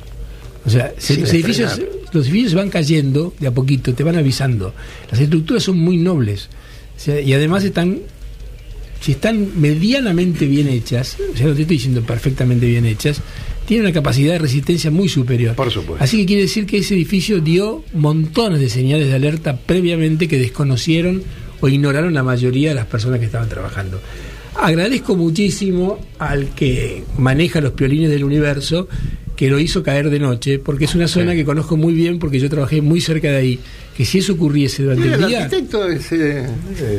O 0.65 0.71
sea, 0.71 0.93
se- 0.99 1.19
los, 1.19 1.33
edificios, 1.33 1.81
los 2.13 2.27
edificios 2.27 2.55
van 2.55 2.71
cayendo 2.71 3.35
de 3.41 3.47
a 3.49 3.51
poquito, 3.51 3.93
te 3.95 4.03
van 4.05 4.17
avisando. 4.17 4.75
Las 5.11 5.21
estructuras 5.21 5.63
son 5.63 5.79
muy 5.79 5.97
nobles. 5.97 6.49
O 6.97 7.01
sea, 7.01 7.21
y 7.21 7.33
además 7.35 7.65
están 7.65 7.99
si 9.01 9.13
están 9.13 9.61
medianamente 9.61 10.47
bien 10.47 10.69
hechas, 10.69 11.17
o 11.35 11.37
sea, 11.37 11.49
no 11.49 11.55
te 11.55 11.63
estoy 11.63 11.77
diciendo 11.77 12.03
perfectamente 12.03 12.67
bien 12.67 12.87
hechas, 12.87 13.21
tienen 13.73 13.87
una 13.87 13.95
capacidad 13.95 14.35
de 14.35 14.39
resistencia 14.39 14.91
muy 14.91 15.09
superior. 15.09 15.57
Por 15.57 15.71
supuesto. 15.71 16.05
Así 16.05 16.19
que 16.19 16.27
quiere 16.27 16.43
decir 16.43 16.67
que 16.67 16.77
ese 16.77 16.93
edificio 16.93 17.41
dio 17.41 17.83
montones 17.95 18.61
de 18.61 18.69
señales 18.69 19.09
de 19.09 19.15
alerta 19.15 19.57
previamente 19.57 20.29
que 20.29 20.39
desconocieron 20.39 21.23
o 21.59 21.69
ignoraron 21.69 22.13
la 22.13 22.23
mayoría 22.23 22.69
de 22.69 22.75
las 22.75 22.85
personas 22.85 23.19
que 23.19 23.25
estaban 23.25 23.49
trabajando. 23.49 23.99
Agradezco 24.57 25.17
muchísimo 25.17 25.99
al 26.19 26.51
que 26.51 27.05
maneja 27.17 27.63
los 27.63 27.73
piolines 27.73 28.11
del 28.11 28.25
universo 28.25 28.89
que 29.43 29.51
lo 29.51 29.59
hizo 29.59 29.83
caer 29.83 30.09
de 30.09 30.21
noche, 30.21 30.61
porque 30.61 30.85
es 30.85 30.95
una 30.95 31.09
zona 31.09 31.35
que 31.35 31.45
conozco 31.45 31.77
muy 31.77 31.95
bien 31.95 32.21
porque 32.21 32.39
yo 32.39 32.49
trabajé 32.49 32.81
muy 32.81 33.01
cerca 33.01 33.29
de 33.29 33.37
ahí. 33.39 33.59
Que 33.97 34.05
si 34.05 34.19
eso 34.19 34.35
ocurriese 34.35 34.85
durante 34.85 35.03
Mira, 35.03 35.17
el 35.17 35.23
el 35.25 35.29
día, 35.31 35.45
arquitecto 35.47 35.89
ese. 35.89 36.47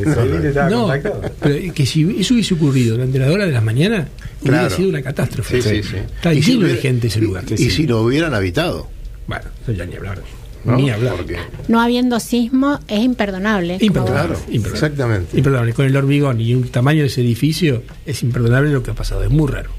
no, 0.70 0.92
pero 1.40 1.72
que 1.72 1.86
si 1.86 2.02
eso 2.20 2.34
hubiese 2.34 2.52
ocurrido 2.52 2.96
durante 2.96 3.18
la 3.18 3.30
hora 3.32 3.46
de 3.46 3.52
la 3.52 3.62
mañana, 3.62 4.08
hubiera 4.42 4.58
Claro. 4.60 4.76
sido 4.76 4.88
una 4.90 5.00
catástrofe. 5.00 5.62
Sí, 5.62 5.82
sí, 5.82 5.82
sí. 5.88 5.96
Está 5.96 6.34
lleno 6.34 6.66
de 6.66 6.76
gente 6.76 7.06
ese 7.06 7.22
lugar. 7.22 7.44
Y, 7.48 7.54
y 7.54 7.70
si 7.70 7.86
lo 7.86 8.02
hubieran 8.02 8.34
habitado. 8.34 8.88
Bueno, 9.26 9.44
eso 9.62 9.72
ya 9.72 9.86
ni 9.86 9.96
hablar. 9.96 10.20
¿no? 10.66 10.76
Ni 10.76 10.90
hablar. 10.90 11.14
Porque- 11.16 11.36
No 11.68 11.80
habiendo 11.80 12.20
sismo 12.20 12.78
es 12.88 13.00
imperdonable. 13.02 13.78
Imperdonable. 13.80 14.34
Claro, 14.34 14.40
imperdonable. 14.50 14.74
exactamente. 14.86 15.36
Imperdonable. 15.38 15.72
Con 15.72 15.86
el 15.86 15.96
hormigón 15.96 16.40
y 16.42 16.54
un 16.54 16.68
tamaño 16.68 17.00
de 17.00 17.06
ese 17.06 17.22
edificio, 17.22 17.82
es 18.04 18.22
imperdonable 18.22 18.70
lo 18.70 18.82
que 18.82 18.90
ha 18.90 18.94
pasado. 18.94 19.24
Es 19.24 19.30
muy 19.30 19.50
raro. 19.50 19.70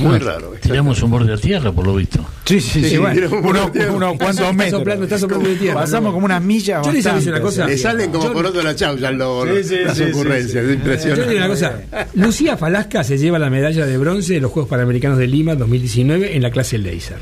Muy 0.00 0.18
raro. 0.18 0.52
Tiramos 0.60 1.02
un 1.02 1.10
borde 1.10 1.32
de 1.32 1.38
tierra, 1.38 1.70
por 1.72 1.86
lo 1.86 1.94
visto. 1.96 2.24
Sí, 2.44 2.60
sí, 2.60 2.82
sí. 2.82 2.90
Sí, 2.90 2.96
bueno, 2.96 3.14
tiramos 3.14 3.38
un 3.38 3.44
unos, 3.46 3.52
borde 3.52 3.64
de 3.66 3.72
tierra. 3.78 3.92
unos 3.92 4.08
cuantos 4.16 4.40
Está 4.40 4.52
metros. 4.52 4.78
soplando, 4.80 5.04
está 5.04 5.18
soplando 5.18 5.48
de 5.48 5.56
tierra. 5.56 5.80
Pasamos 5.80 6.12
como 6.14 6.24
unas 6.26 6.42
millas. 6.42 6.86
Yo 6.86 6.92
les 6.92 7.06
aviso 7.06 7.30
una 7.30 7.40
bastante, 7.40 7.42
cosa. 7.42 7.62
o 7.62 7.66
sea, 7.66 7.66
Le 7.66 7.78
salen 7.78 8.10
como 8.12 8.24
Yo- 8.24 8.32
por 8.32 8.46
otro 8.46 8.62
la 8.62 8.74
chaucha 8.74 9.10
lo- 9.10 9.44
Sí, 9.46 9.64
sí, 9.64 9.76
las 9.84 10.00
ocurrencias. 10.00 10.64
sí. 10.66 10.72
Es 10.90 11.04
Yo 11.04 11.16
les 11.16 11.28
digo 11.28 11.38
una 11.38 11.48
cosa. 11.48 11.80
Lucía 12.14 12.56
Falasca 12.56 13.04
se 13.04 13.18
lleva 13.18 13.38
la 13.38 13.50
medalla 13.50 13.84
de 13.86 13.98
bronce 13.98 14.34
de 14.34 14.40
los 14.40 14.50
Juegos 14.50 14.70
Panamericanos 14.70 15.18
de 15.18 15.26
Lima 15.26 15.54
2019 15.54 16.34
en 16.36 16.42
la 16.42 16.50
clase 16.50 16.78
Laser. 16.78 17.18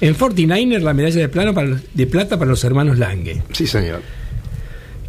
En 0.00 0.14
49er 0.16 0.80
la 0.82 0.94
medalla 0.94 1.20
de, 1.20 1.28
plano 1.28 1.52
para 1.54 1.78
de 1.92 2.06
plata 2.06 2.38
para 2.38 2.50
los 2.50 2.64
hermanos 2.64 2.98
Lange. 2.98 3.42
Sí, 3.52 3.66
señor. 3.66 4.00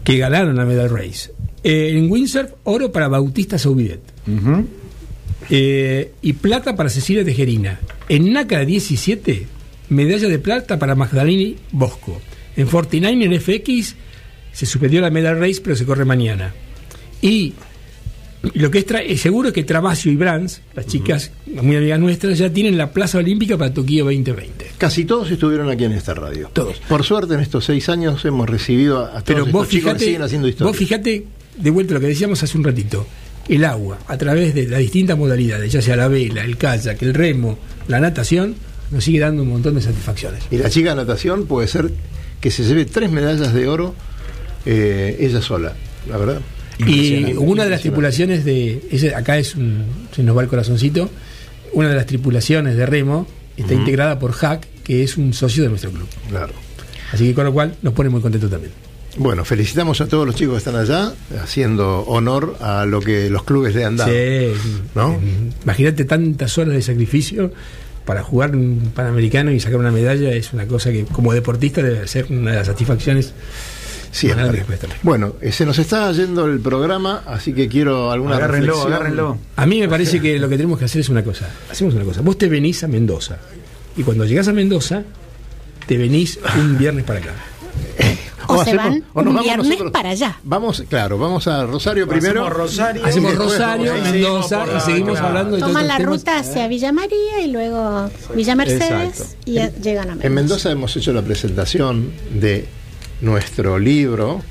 que 0.03 0.17
ganaron 0.17 0.55
la 0.55 0.65
medal 0.65 0.89
race. 0.89 1.31
Eh, 1.63 1.91
en 1.95 2.11
windsurf, 2.11 2.49
oro 2.63 2.91
para 2.91 3.07
Bautista 3.07 3.57
Saubidet. 3.59 4.01
Ujú. 4.27 4.65
Eh, 5.53 6.13
y 6.21 6.33
plata 6.33 6.75
para 6.77 6.89
Cecilia 6.89 7.25
Tejerina. 7.25 7.79
En 8.07 8.31
NACA 8.31 8.63
17, 8.63 9.45
medalla 9.89 10.29
de 10.29 10.39
plata 10.39 10.79
para 10.79 10.95
Magdaleni 10.95 11.57
Bosco. 11.71 12.21
En 12.55 12.67
49 12.67 13.25
en 13.35 13.41
FX 13.41 13.95
se 14.53 14.65
suspendió 14.65 15.01
la 15.01 15.09
medal 15.09 15.39
race, 15.39 15.59
pero 15.61 15.75
se 15.75 15.85
corre 15.85 16.05
mañana. 16.05 16.53
Y 17.21 17.53
lo 18.53 18.71
que 18.71 18.79
es 18.79 18.87
tra- 18.87 19.03
eh, 19.05 19.17
seguro 19.17 19.49
es 19.49 19.53
que 19.53 19.63
Trabacio 19.63 20.09
y 20.11 20.15
Brands, 20.15 20.61
las 20.73 20.87
chicas 20.87 21.31
muy 21.45 21.75
amigas 21.75 21.99
nuestras, 21.99 22.37
ya 22.37 22.49
tienen 22.51 22.77
la 22.77 22.91
plaza 22.91 23.17
olímpica 23.17 23.57
para 23.57 23.73
Tokio 23.73 24.05
2020. 24.05 24.71
Casi 24.77 25.03
todos 25.05 25.29
estuvieron 25.31 25.69
aquí 25.69 25.83
en 25.83 25.91
esta 25.91 26.13
radio. 26.13 26.49
Todos. 26.53 26.77
Por 26.87 27.03
suerte, 27.03 27.33
en 27.35 27.41
estos 27.41 27.65
seis 27.65 27.89
años 27.89 28.23
hemos 28.25 28.49
recibido 28.49 28.99
a, 29.03 29.09
todos 29.09 29.23
Pero 29.25 29.39
estos 29.39 29.51
vos 29.53 29.67
chicos 29.69 29.93
que 29.95 29.99
siguen 30.05 30.21
haciendo 30.23 30.47
historia. 30.47 30.69
vos 30.71 30.77
fijate, 30.77 31.25
de 31.57 31.69
vuelta 31.69 31.93
a 31.93 31.95
lo 31.95 31.99
que 31.99 32.07
decíamos 32.07 32.41
hace 32.41 32.57
un 32.57 32.63
ratito, 32.63 33.05
el 33.55 33.65
agua, 33.65 33.99
a 34.07 34.17
través 34.17 34.53
de 34.55 34.67
las 34.67 34.79
distintas 34.79 35.17
modalidades, 35.17 35.71
ya 35.71 35.81
sea 35.81 35.95
la 35.95 36.07
vela, 36.07 36.43
el 36.43 36.57
kayak, 36.57 37.01
el 37.03 37.13
remo, 37.13 37.57
la 37.87 37.99
natación, 37.99 38.55
nos 38.91 39.03
sigue 39.03 39.19
dando 39.19 39.43
un 39.43 39.49
montón 39.49 39.75
de 39.75 39.81
satisfacciones. 39.81 40.43
Y 40.51 40.57
la 40.57 40.69
chica 40.69 40.89
de 40.91 40.95
natación 40.97 41.45
puede 41.45 41.67
ser 41.67 41.91
que 42.39 42.49
se 42.51 42.63
lleve 42.63 42.85
tres 42.85 43.11
medallas 43.11 43.53
de 43.53 43.67
oro 43.67 43.93
eh, 44.65 45.17
ella 45.19 45.41
sola, 45.41 45.73
la 46.09 46.17
verdad. 46.17 46.41
Y 46.79 47.33
una 47.37 47.63
de 47.63 47.69
las 47.69 47.81
tripulaciones 47.81 48.43
de. 48.43 48.81
ese- 48.91 49.13
acá 49.13 49.37
es 49.37 49.55
un, 49.55 49.83
se 50.15 50.23
nos 50.23 50.35
va 50.35 50.41
el 50.41 50.47
corazoncito. 50.47 51.09
Una 51.73 51.89
de 51.89 51.95
las 51.95 52.05
tripulaciones 52.07 52.75
de 52.75 52.85
remo 52.85 53.27
está 53.55 53.73
integrada 53.73 54.17
por 54.17 54.31
Hack, 54.31 54.65
que 54.83 55.03
es 55.03 55.15
un 55.17 55.33
socio 55.33 55.61
de 55.63 55.69
nuestro 55.69 55.91
club. 55.91 56.07
Claro. 56.29 56.53
Así 57.13 57.25
que 57.27 57.33
con 57.33 57.45
lo 57.45 57.53
cual 57.53 57.75
nos 57.81 57.93
pone 57.93 58.09
muy 58.09 58.21
contentos 58.21 58.49
también. 58.49 58.73
Bueno, 59.17 59.43
felicitamos 59.45 59.99
a 60.01 60.07
todos 60.07 60.25
los 60.25 60.35
chicos 60.35 60.53
que 60.53 60.57
están 60.59 60.75
allá, 60.75 61.13
haciendo 61.41 62.01
honor 62.01 62.55
a 62.61 62.85
lo 62.85 63.01
que 63.01 63.29
los 63.29 63.43
clubes 63.43 63.75
le 63.75 63.83
han 63.83 63.97
dado. 63.97 64.11
Sí, 64.11 64.53
¿no? 64.95 65.19
Imagínate 65.63 66.05
tantas 66.05 66.57
horas 66.57 66.73
de 66.73 66.81
sacrificio 66.81 67.51
para 68.05 68.23
jugar 68.23 68.55
un 68.55 68.91
panamericano 68.95 69.51
y 69.51 69.59
sacar 69.59 69.77
una 69.79 69.91
medalla, 69.91 70.31
es 70.31 70.53
una 70.53 70.65
cosa 70.65 70.91
que 70.91 71.03
como 71.05 71.33
deportista 71.33 71.81
debe 71.83 72.07
ser 72.07 72.27
una 72.29 72.51
de 72.51 72.57
las 72.57 72.67
satisfacciones 72.67 73.33
Siempre. 74.11 74.65
Bueno, 75.03 75.35
eh, 75.41 75.51
se 75.53 75.65
nos 75.65 75.79
está 75.79 76.11
yendo 76.11 76.45
el 76.45 76.59
programa, 76.59 77.23
así 77.25 77.53
que 77.53 77.69
quiero 77.69 78.11
alguna 78.11 78.35
Agárrenlo, 78.35 78.73
reflexión. 78.73 78.93
agárrenlo. 78.93 79.37
A 79.55 79.65
mí 79.65 79.79
me 79.79 79.87
parece 79.87 80.19
que 80.19 80.37
lo 80.37 80.49
que 80.49 80.57
tenemos 80.57 80.77
que 80.77 80.85
hacer 80.85 80.99
es 81.01 81.09
una 81.09 81.23
cosa. 81.23 81.49
Hacemos 81.71 81.93
una 81.93 82.03
cosa. 82.03 82.21
Vos 82.21 82.37
te 82.37 82.49
venís 82.49 82.83
a 82.83 82.87
Mendoza. 82.87 83.37
Y 83.95 84.03
cuando 84.03 84.25
llegás 84.25 84.49
a 84.49 84.53
Mendoza, 84.53 85.03
te 85.87 85.97
venís 85.97 86.39
un 86.59 86.77
viernes 86.77 87.05
para 87.05 87.19
acá. 87.19 87.33
O, 88.51 88.63
se 88.63 88.71
hacemos- 88.71 88.83
van 88.85 89.03
o 89.13 89.21
nos 89.21 89.27
un 89.27 89.33
vamos 89.35 89.43
viernes 89.43 89.67
nosotros. 89.67 89.91
para 89.91 90.09
allá. 90.09 90.39
Vamos, 90.43 90.83
claro, 90.89 91.17
vamos 91.17 91.47
a 91.47 91.65
Rosario 91.65 92.07
primero. 92.07 92.41
Hacemos 92.45 92.57
Rosario. 92.57 93.05
Hacemos 93.05 93.35
Rosario, 93.35 93.93
Mendoza 93.93 94.65
y 94.77 94.79
seguimos 94.81 95.11
claro. 95.13 95.27
hablando 95.27 95.55
de 95.55 95.61
Toman 95.61 95.87
la 95.87 95.97
temas. 95.97 96.13
ruta 96.17 96.39
hacia 96.39 96.67
Villa 96.67 96.91
María 96.91 97.41
y 97.43 97.51
luego 97.51 98.09
Villa 98.35 98.55
Mercedes 98.55 99.19
Exacto. 99.19 99.35
y 99.45 99.53
llegan 99.81 100.03
a 100.03 100.11
Mendoza. 100.15 100.27
En 100.27 100.33
Mendoza 100.33 100.71
hemos 100.71 100.95
hecho 100.97 101.13
la 101.13 101.21
presentación 101.21 102.11
de 102.33 102.67
nuestro 103.21 103.79
libro. 103.79 104.41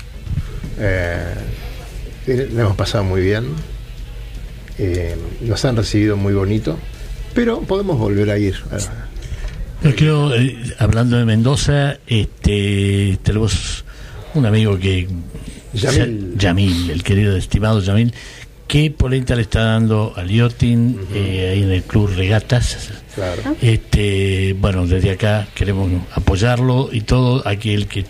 Eh, 0.79 1.33
le 2.27 2.43
hemos 2.61 2.75
pasado 2.75 3.03
muy 3.03 3.21
bien. 3.21 3.45
Eh, 4.77 5.15
nos 5.41 5.63
han 5.65 5.75
recibido 5.75 6.17
muy 6.17 6.33
bonito. 6.33 6.77
Pero 7.33 7.61
podemos 7.61 7.97
volver 7.97 8.29
a 8.29 8.37
ir. 8.37 8.55
Yo 9.83 9.95
creo, 9.95 10.33
eh, 10.35 10.57
hablando 10.79 11.17
de 11.17 11.25
Mendoza, 11.25 11.97
este, 12.07 13.17
tenemos 13.23 13.83
un 14.33 14.45
amigo 14.45 14.77
que. 14.77 15.07
Yamil. 15.73 16.37
Yamil, 16.37 16.89
el 16.89 17.03
querido 17.03 17.35
estimado 17.37 17.81
Yamil. 17.81 18.13
¿Qué 18.71 18.89
polenta 18.89 19.35
le 19.35 19.41
está 19.41 19.65
dando 19.65 20.13
al 20.15 20.29
yachting 20.29 20.97
eh, 21.13 21.49
ahí 21.51 21.63
en 21.63 21.71
el 21.71 21.83
Club 21.83 22.09
Regatas? 22.15 22.89
Claro. 23.13 23.57
Este, 23.61 24.55
bueno, 24.57 24.87
desde 24.87 25.11
acá 25.11 25.45
queremos 25.53 25.91
apoyarlo 26.13 26.87
y 26.89 27.01
todo 27.01 27.45
aquel 27.45 27.87
que 27.87 28.05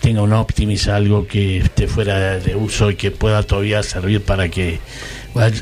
tenga 0.00 0.22
un 0.22 0.32
Optimis, 0.32 0.88
algo 0.88 1.28
que 1.28 1.58
esté 1.58 1.86
fuera 1.86 2.40
de 2.40 2.56
uso 2.56 2.90
y 2.90 2.96
que 2.96 3.12
pueda 3.12 3.44
todavía 3.44 3.84
servir 3.84 4.20
para 4.22 4.48
que 4.48 4.80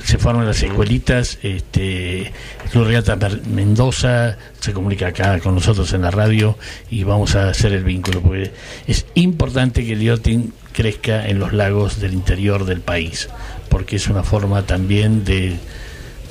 se 0.05 0.19
formen 0.19 0.47
las 0.47 0.62
escuelitas. 0.62 1.39
Este, 1.43 2.23
el 2.29 2.33
Club 2.73 2.85
Regata 2.87 3.16
Mer- 3.16 3.43
Mendoza 3.47 4.37
se 4.61 4.73
comunica 4.73 5.09
acá 5.09 5.39
con 5.41 5.55
nosotros 5.55 5.93
en 5.93 6.03
la 6.03 6.11
radio 6.11 6.57
y 6.91 7.05
vamos 7.05 7.35
a 7.35 7.49
hacer 7.49 7.73
el 7.73 7.85
vínculo 7.85 8.21
porque 8.21 8.51
es 8.87 9.07
importante 9.14 9.85
que 9.85 9.93
el 9.93 10.01
yachting 10.03 10.53
crezca 10.73 11.29
en 11.29 11.39
los 11.39 11.53
lagos 11.53 12.01
del 12.01 12.12
interior 12.14 12.64
del 12.64 12.81
país 12.81 13.29
porque 13.69 13.97
es 13.97 14.09
una 14.09 14.23
forma 14.23 14.62
también 14.62 15.25
de, 15.25 15.57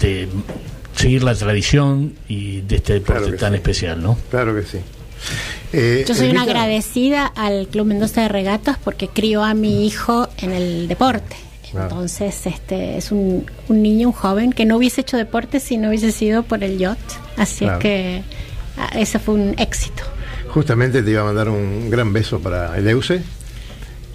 de 0.01 0.27
seguir 0.95 1.23
la 1.23 1.35
tradición 1.35 2.13
y 2.27 2.61
de 2.61 2.77
este 2.77 2.93
deporte 2.93 3.21
Claro 3.23 3.37
tan 3.37 3.51
sí. 3.51 3.55
especial, 3.57 4.01
¿no? 4.01 4.17
Claro 4.31 4.55
que 4.55 4.63
sí. 4.63 4.77
Eh, 5.73 6.05
Yo 6.07 6.15
soy 6.15 6.29
una 6.29 6.43
agradecida 6.43 7.25
al 7.25 7.67
Club 7.67 7.87
Mendoza 7.87 8.21
de 8.21 8.29
Regatas 8.29 8.77
porque 8.83 9.07
crió 9.07 9.43
a 9.43 9.53
mi 9.53 9.85
hijo 9.85 10.29
en 10.37 10.51
el 10.53 10.87
deporte. 10.87 11.35
Claro. 11.71 11.87
Entonces, 11.89 12.45
este 12.45 12.97
es 12.97 13.11
un, 13.11 13.45
un 13.67 13.81
niño, 13.81 14.07
un 14.09 14.13
joven 14.13 14.53
que 14.53 14.65
no 14.65 14.77
hubiese 14.77 15.01
hecho 15.01 15.17
deporte 15.17 15.59
si 15.59 15.77
no 15.77 15.89
hubiese 15.89 16.11
sido 16.11 16.43
por 16.43 16.63
el 16.63 16.77
yacht. 16.77 16.99
Así 17.37 17.65
Claro. 17.65 17.77
es 17.77 17.81
que 17.83 18.23
ah, 18.77 18.89
ese 18.97 19.19
fue 19.19 19.35
un 19.35 19.55
éxito. 19.57 20.03
Justamente 20.49 21.03
te 21.03 21.11
iba 21.11 21.21
a 21.21 21.25
mandar 21.25 21.49
un 21.49 21.89
gran 21.89 22.11
beso 22.13 22.39
para 22.39 22.77
Eleuse. 22.77 23.21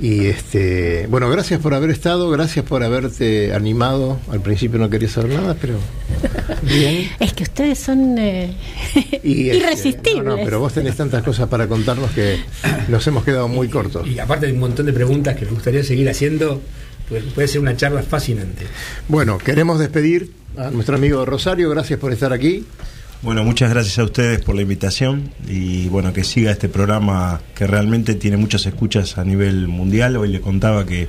Y 0.00 0.26
este, 0.26 1.06
bueno, 1.08 1.30
gracias 1.30 1.60
por 1.60 1.74
haber 1.74 1.90
estado, 1.90 2.28
gracias 2.30 2.64
por 2.64 2.82
haberte 2.82 3.54
animado. 3.54 4.18
Al 4.32 4.40
principio 4.40 4.80
no 4.80 4.90
quería 4.90 5.08
saber 5.08 5.30
nada, 5.38 5.54
pero 5.60 5.74
bien. 6.62 7.08
Es 7.20 7.32
que 7.34 7.44
ustedes 7.44 7.78
son 7.78 8.16
eh, 8.18 8.52
Y, 9.22 9.50
este, 9.50 9.56
irresistibles. 9.58 10.24
no, 10.24 10.36
no, 10.38 10.42
pero 10.44 10.58
vos 10.58 10.72
tenés 10.72 10.96
tantas 10.96 11.22
cosas 11.22 11.48
para 11.48 11.68
contarnos 11.68 12.10
que 12.10 12.40
nos 12.88 13.06
hemos 13.06 13.22
quedado 13.22 13.46
muy 13.46 13.68
cortos. 13.68 14.08
Y 14.08 14.18
aparte 14.18 14.46
hay 14.46 14.52
un 14.52 14.58
montón 14.60 14.86
de 14.86 14.92
preguntas 14.92 15.36
que 15.36 15.44
me 15.44 15.52
gustaría 15.52 15.84
seguir 15.84 16.08
haciendo. 16.10 16.60
Pues 17.08 17.24
puede 17.34 17.48
ser 17.48 17.60
una 17.60 17.76
charla 17.76 18.02
fascinante. 18.02 18.66
Bueno, 19.08 19.38
queremos 19.38 19.78
despedir 19.78 20.32
a 20.56 20.70
nuestro 20.70 20.96
amigo 20.96 21.24
Rosario, 21.24 21.70
gracias 21.70 21.98
por 21.98 22.12
estar 22.12 22.32
aquí. 22.32 22.64
Bueno, 23.22 23.44
muchas 23.44 23.70
gracias 23.70 23.98
a 24.00 24.04
ustedes 24.04 24.40
por 24.40 24.56
la 24.56 24.62
invitación 24.62 25.30
y 25.48 25.86
bueno, 25.88 26.12
que 26.12 26.24
siga 26.24 26.50
este 26.50 26.68
programa 26.68 27.40
que 27.54 27.68
realmente 27.68 28.14
tiene 28.16 28.36
muchas 28.36 28.66
escuchas 28.66 29.16
a 29.16 29.24
nivel 29.24 29.68
mundial. 29.68 30.16
Hoy 30.16 30.28
le 30.28 30.40
contaba 30.40 30.84
que, 30.86 31.06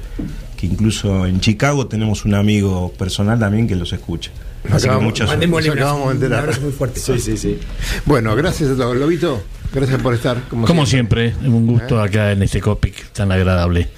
que 0.56 0.68
incluso 0.68 1.26
en 1.26 1.40
Chicago 1.40 1.88
tenemos 1.88 2.24
un 2.26 2.36
amigo 2.36 2.94
personal 3.00 3.40
también 3.40 3.68
que 3.68 3.76
los 3.76 3.94
escucha. 3.94 4.30
Así 4.66 4.84
que 4.84 4.90
Acabamos- 4.92 5.04
muchas 5.06 5.28
Mandémosle 5.28 5.70
Nos 5.70 5.76
acabamos 5.78 6.02
de 6.04 6.08
un 6.10 6.14
enterar. 6.18 6.40
abrazo 6.42 6.62
muy 6.62 6.72
fuerte. 6.72 7.00
Sí, 7.00 7.20
sí, 7.20 7.36
sí. 7.36 7.58
Bueno, 8.06 8.36
gracias 8.36 8.70
a 8.70 8.76
todos. 8.76 8.96
Lobito, 8.96 9.44
gracias 9.74 10.00
por 10.02 10.14
estar. 10.14 10.38
Como, 10.50 10.68
Como 10.68 10.86
siempre, 10.86 11.34
un 11.44 11.66
gusto 11.66 12.00
acá 12.00 12.32
en 12.32 12.44
este 12.44 12.62
Copic 12.62 13.12
tan 13.12 13.32
agradable. 13.32 13.90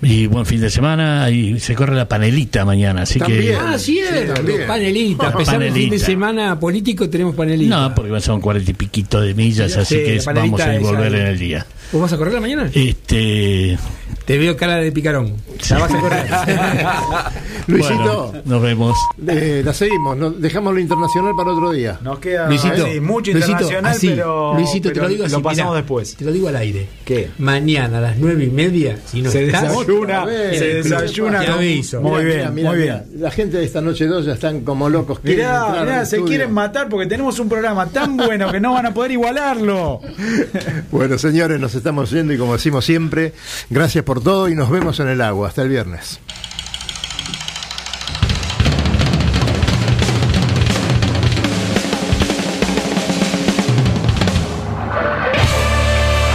Y 0.00 0.26
buen 0.28 0.46
fin 0.46 0.60
de 0.60 0.70
semana 0.70 1.28
y 1.28 1.58
se 1.58 1.74
corre 1.74 1.96
la 1.96 2.06
panelita 2.08 2.64
mañana, 2.64 3.02
así 3.02 3.18
También. 3.18 3.42
que... 3.42 3.54
Ah, 3.56 3.76
cierto, 3.78 4.34
también. 4.34 4.66
panelita. 4.66 5.26
Empezamos 5.32 5.62
el 5.64 5.72
fin 5.72 5.90
de 5.90 5.98
semana 5.98 6.60
político, 6.60 7.10
tenemos 7.10 7.34
panelita. 7.34 7.88
No, 7.88 7.94
porque 7.94 8.20
son 8.20 8.40
cuarenta 8.40 8.70
y 8.70 8.74
piquito 8.74 9.20
de 9.20 9.34
millas, 9.34 9.72
Sí, 9.72 9.78
así 9.80 9.94
que 9.96 10.16
es- 10.16 10.24
panelita 10.24 10.66
vamos 10.68 10.88
a 10.88 10.90
volver 10.92 11.14
en 11.14 11.26
el 11.26 11.38
día. 11.38 11.66
¿Vos 11.92 12.02
vas 12.02 12.12
a 12.12 12.16
correr 12.18 12.34
la 12.34 12.40
mañana? 12.40 12.70
Este, 12.74 13.78
Te 14.26 14.36
veo 14.38 14.56
cara 14.56 14.76
de 14.76 14.92
picarón. 14.92 15.34
Ya 15.66 15.78
vas 15.78 15.92
a 15.92 15.98
correr. 16.00 16.26
Luisito, 17.66 18.28
bueno, 18.28 18.42
nos 18.44 18.62
vemos. 18.62 18.96
eh, 19.26 19.62
la 19.64 19.72
seguimos. 19.74 20.16
no- 20.16 20.30
dejamos 20.30 20.72
lo 20.74 20.80
internacional 20.80 21.32
para 21.36 21.52
otro 21.52 21.70
día. 21.72 21.98
Nos 22.02 22.18
queda 22.18 22.46
Luisito, 22.48 22.86
sí, 22.86 23.00
mucho 23.00 23.32
Luisito, 23.32 23.52
internacional, 23.52 23.92
así, 23.92 24.08
pero, 24.08 24.54
Luisito, 24.54 24.92
te 24.92 25.00
lo 25.00 25.08
digo 25.08 25.24
así. 25.24 25.32
lo 25.32 25.42
pasamos 25.42 25.72
mirá, 25.72 25.80
después. 25.82 26.14
Te 26.16 26.24
lo 26.24 26.32
digo 26.32 26.48
al 26.48 26.56
aire. 26.56 26.88
¿Qué? 27.04 27.30
Mañana 27.38 27.98
a 27.98 28.00
las 28.02 28.16
nueve 28.18 28.44
y 28.44 28.50
media, 28.50 28.98
si 29.06 29.20
no 29.22 29.30
Se 29.30 29.46
estás, 29.46 29.62
desayuna, 29.68 30.24
vez. 30.24 30.58
se 30.58 30.74
desayuna. 30.74 31.40
Te 31.40 31.46
aviso. 31.48 32.00
Muy 32.02 32.22
Mirá, 32.24 32.36
bien, 32.36 32.54
mirá, 32.54 32.70
muy 32.70 32.78
bien. 32.80 33.02
La 33.16 33.30
gente 33.30 33.56
de 33.58 33.64
esta 33.64 33.80
noche 33.80 34.06
dos 34.06 34.24
ya 34.26 34.34
están 34.34 34.60
como 34.60 34.88
locos. 34.88 35.20
Mirá, 35.24 35.68
mirá, 35.80 36.04
se 36.04 36.16
estudio. 36.16 36.24
quieren 36.26 36.52
matar 36.52 36.88
porque 36.88 37.06
tenemos 37.06 37.38
un 37.38 37.48
programa 37.48 37.86
tan 37.86 38.16
bueno 38.16 38.50
que 38.52 38.60
no 38.60 38.72
van 38.74 38.86
a 38.86 38.94
poder 38.94 39.12
igualarlo. 39.12 40.00
Bueno, 40.90 41.18
señores, 41.18 41.60
nos 41.60 41.74
estamos 41.78 42.10
yendo 42.10 42.32
y 42.32 42.38
como 42.38 42.52
decimos 42.52 42.84
siempre, 42.84 43.32
gracias 43.70 44.04
por 44.04 44.22
todo 44.22 44.48
y 44.48 44.54
nos 44.54 44.70
vemos 44.70 45.00
en 45.00 45.08
el 45.08 45.20
agua. 45.20 45.48
Hasta 45.48 45.62
el 45.62 45.68
viernes. 45.68 46.20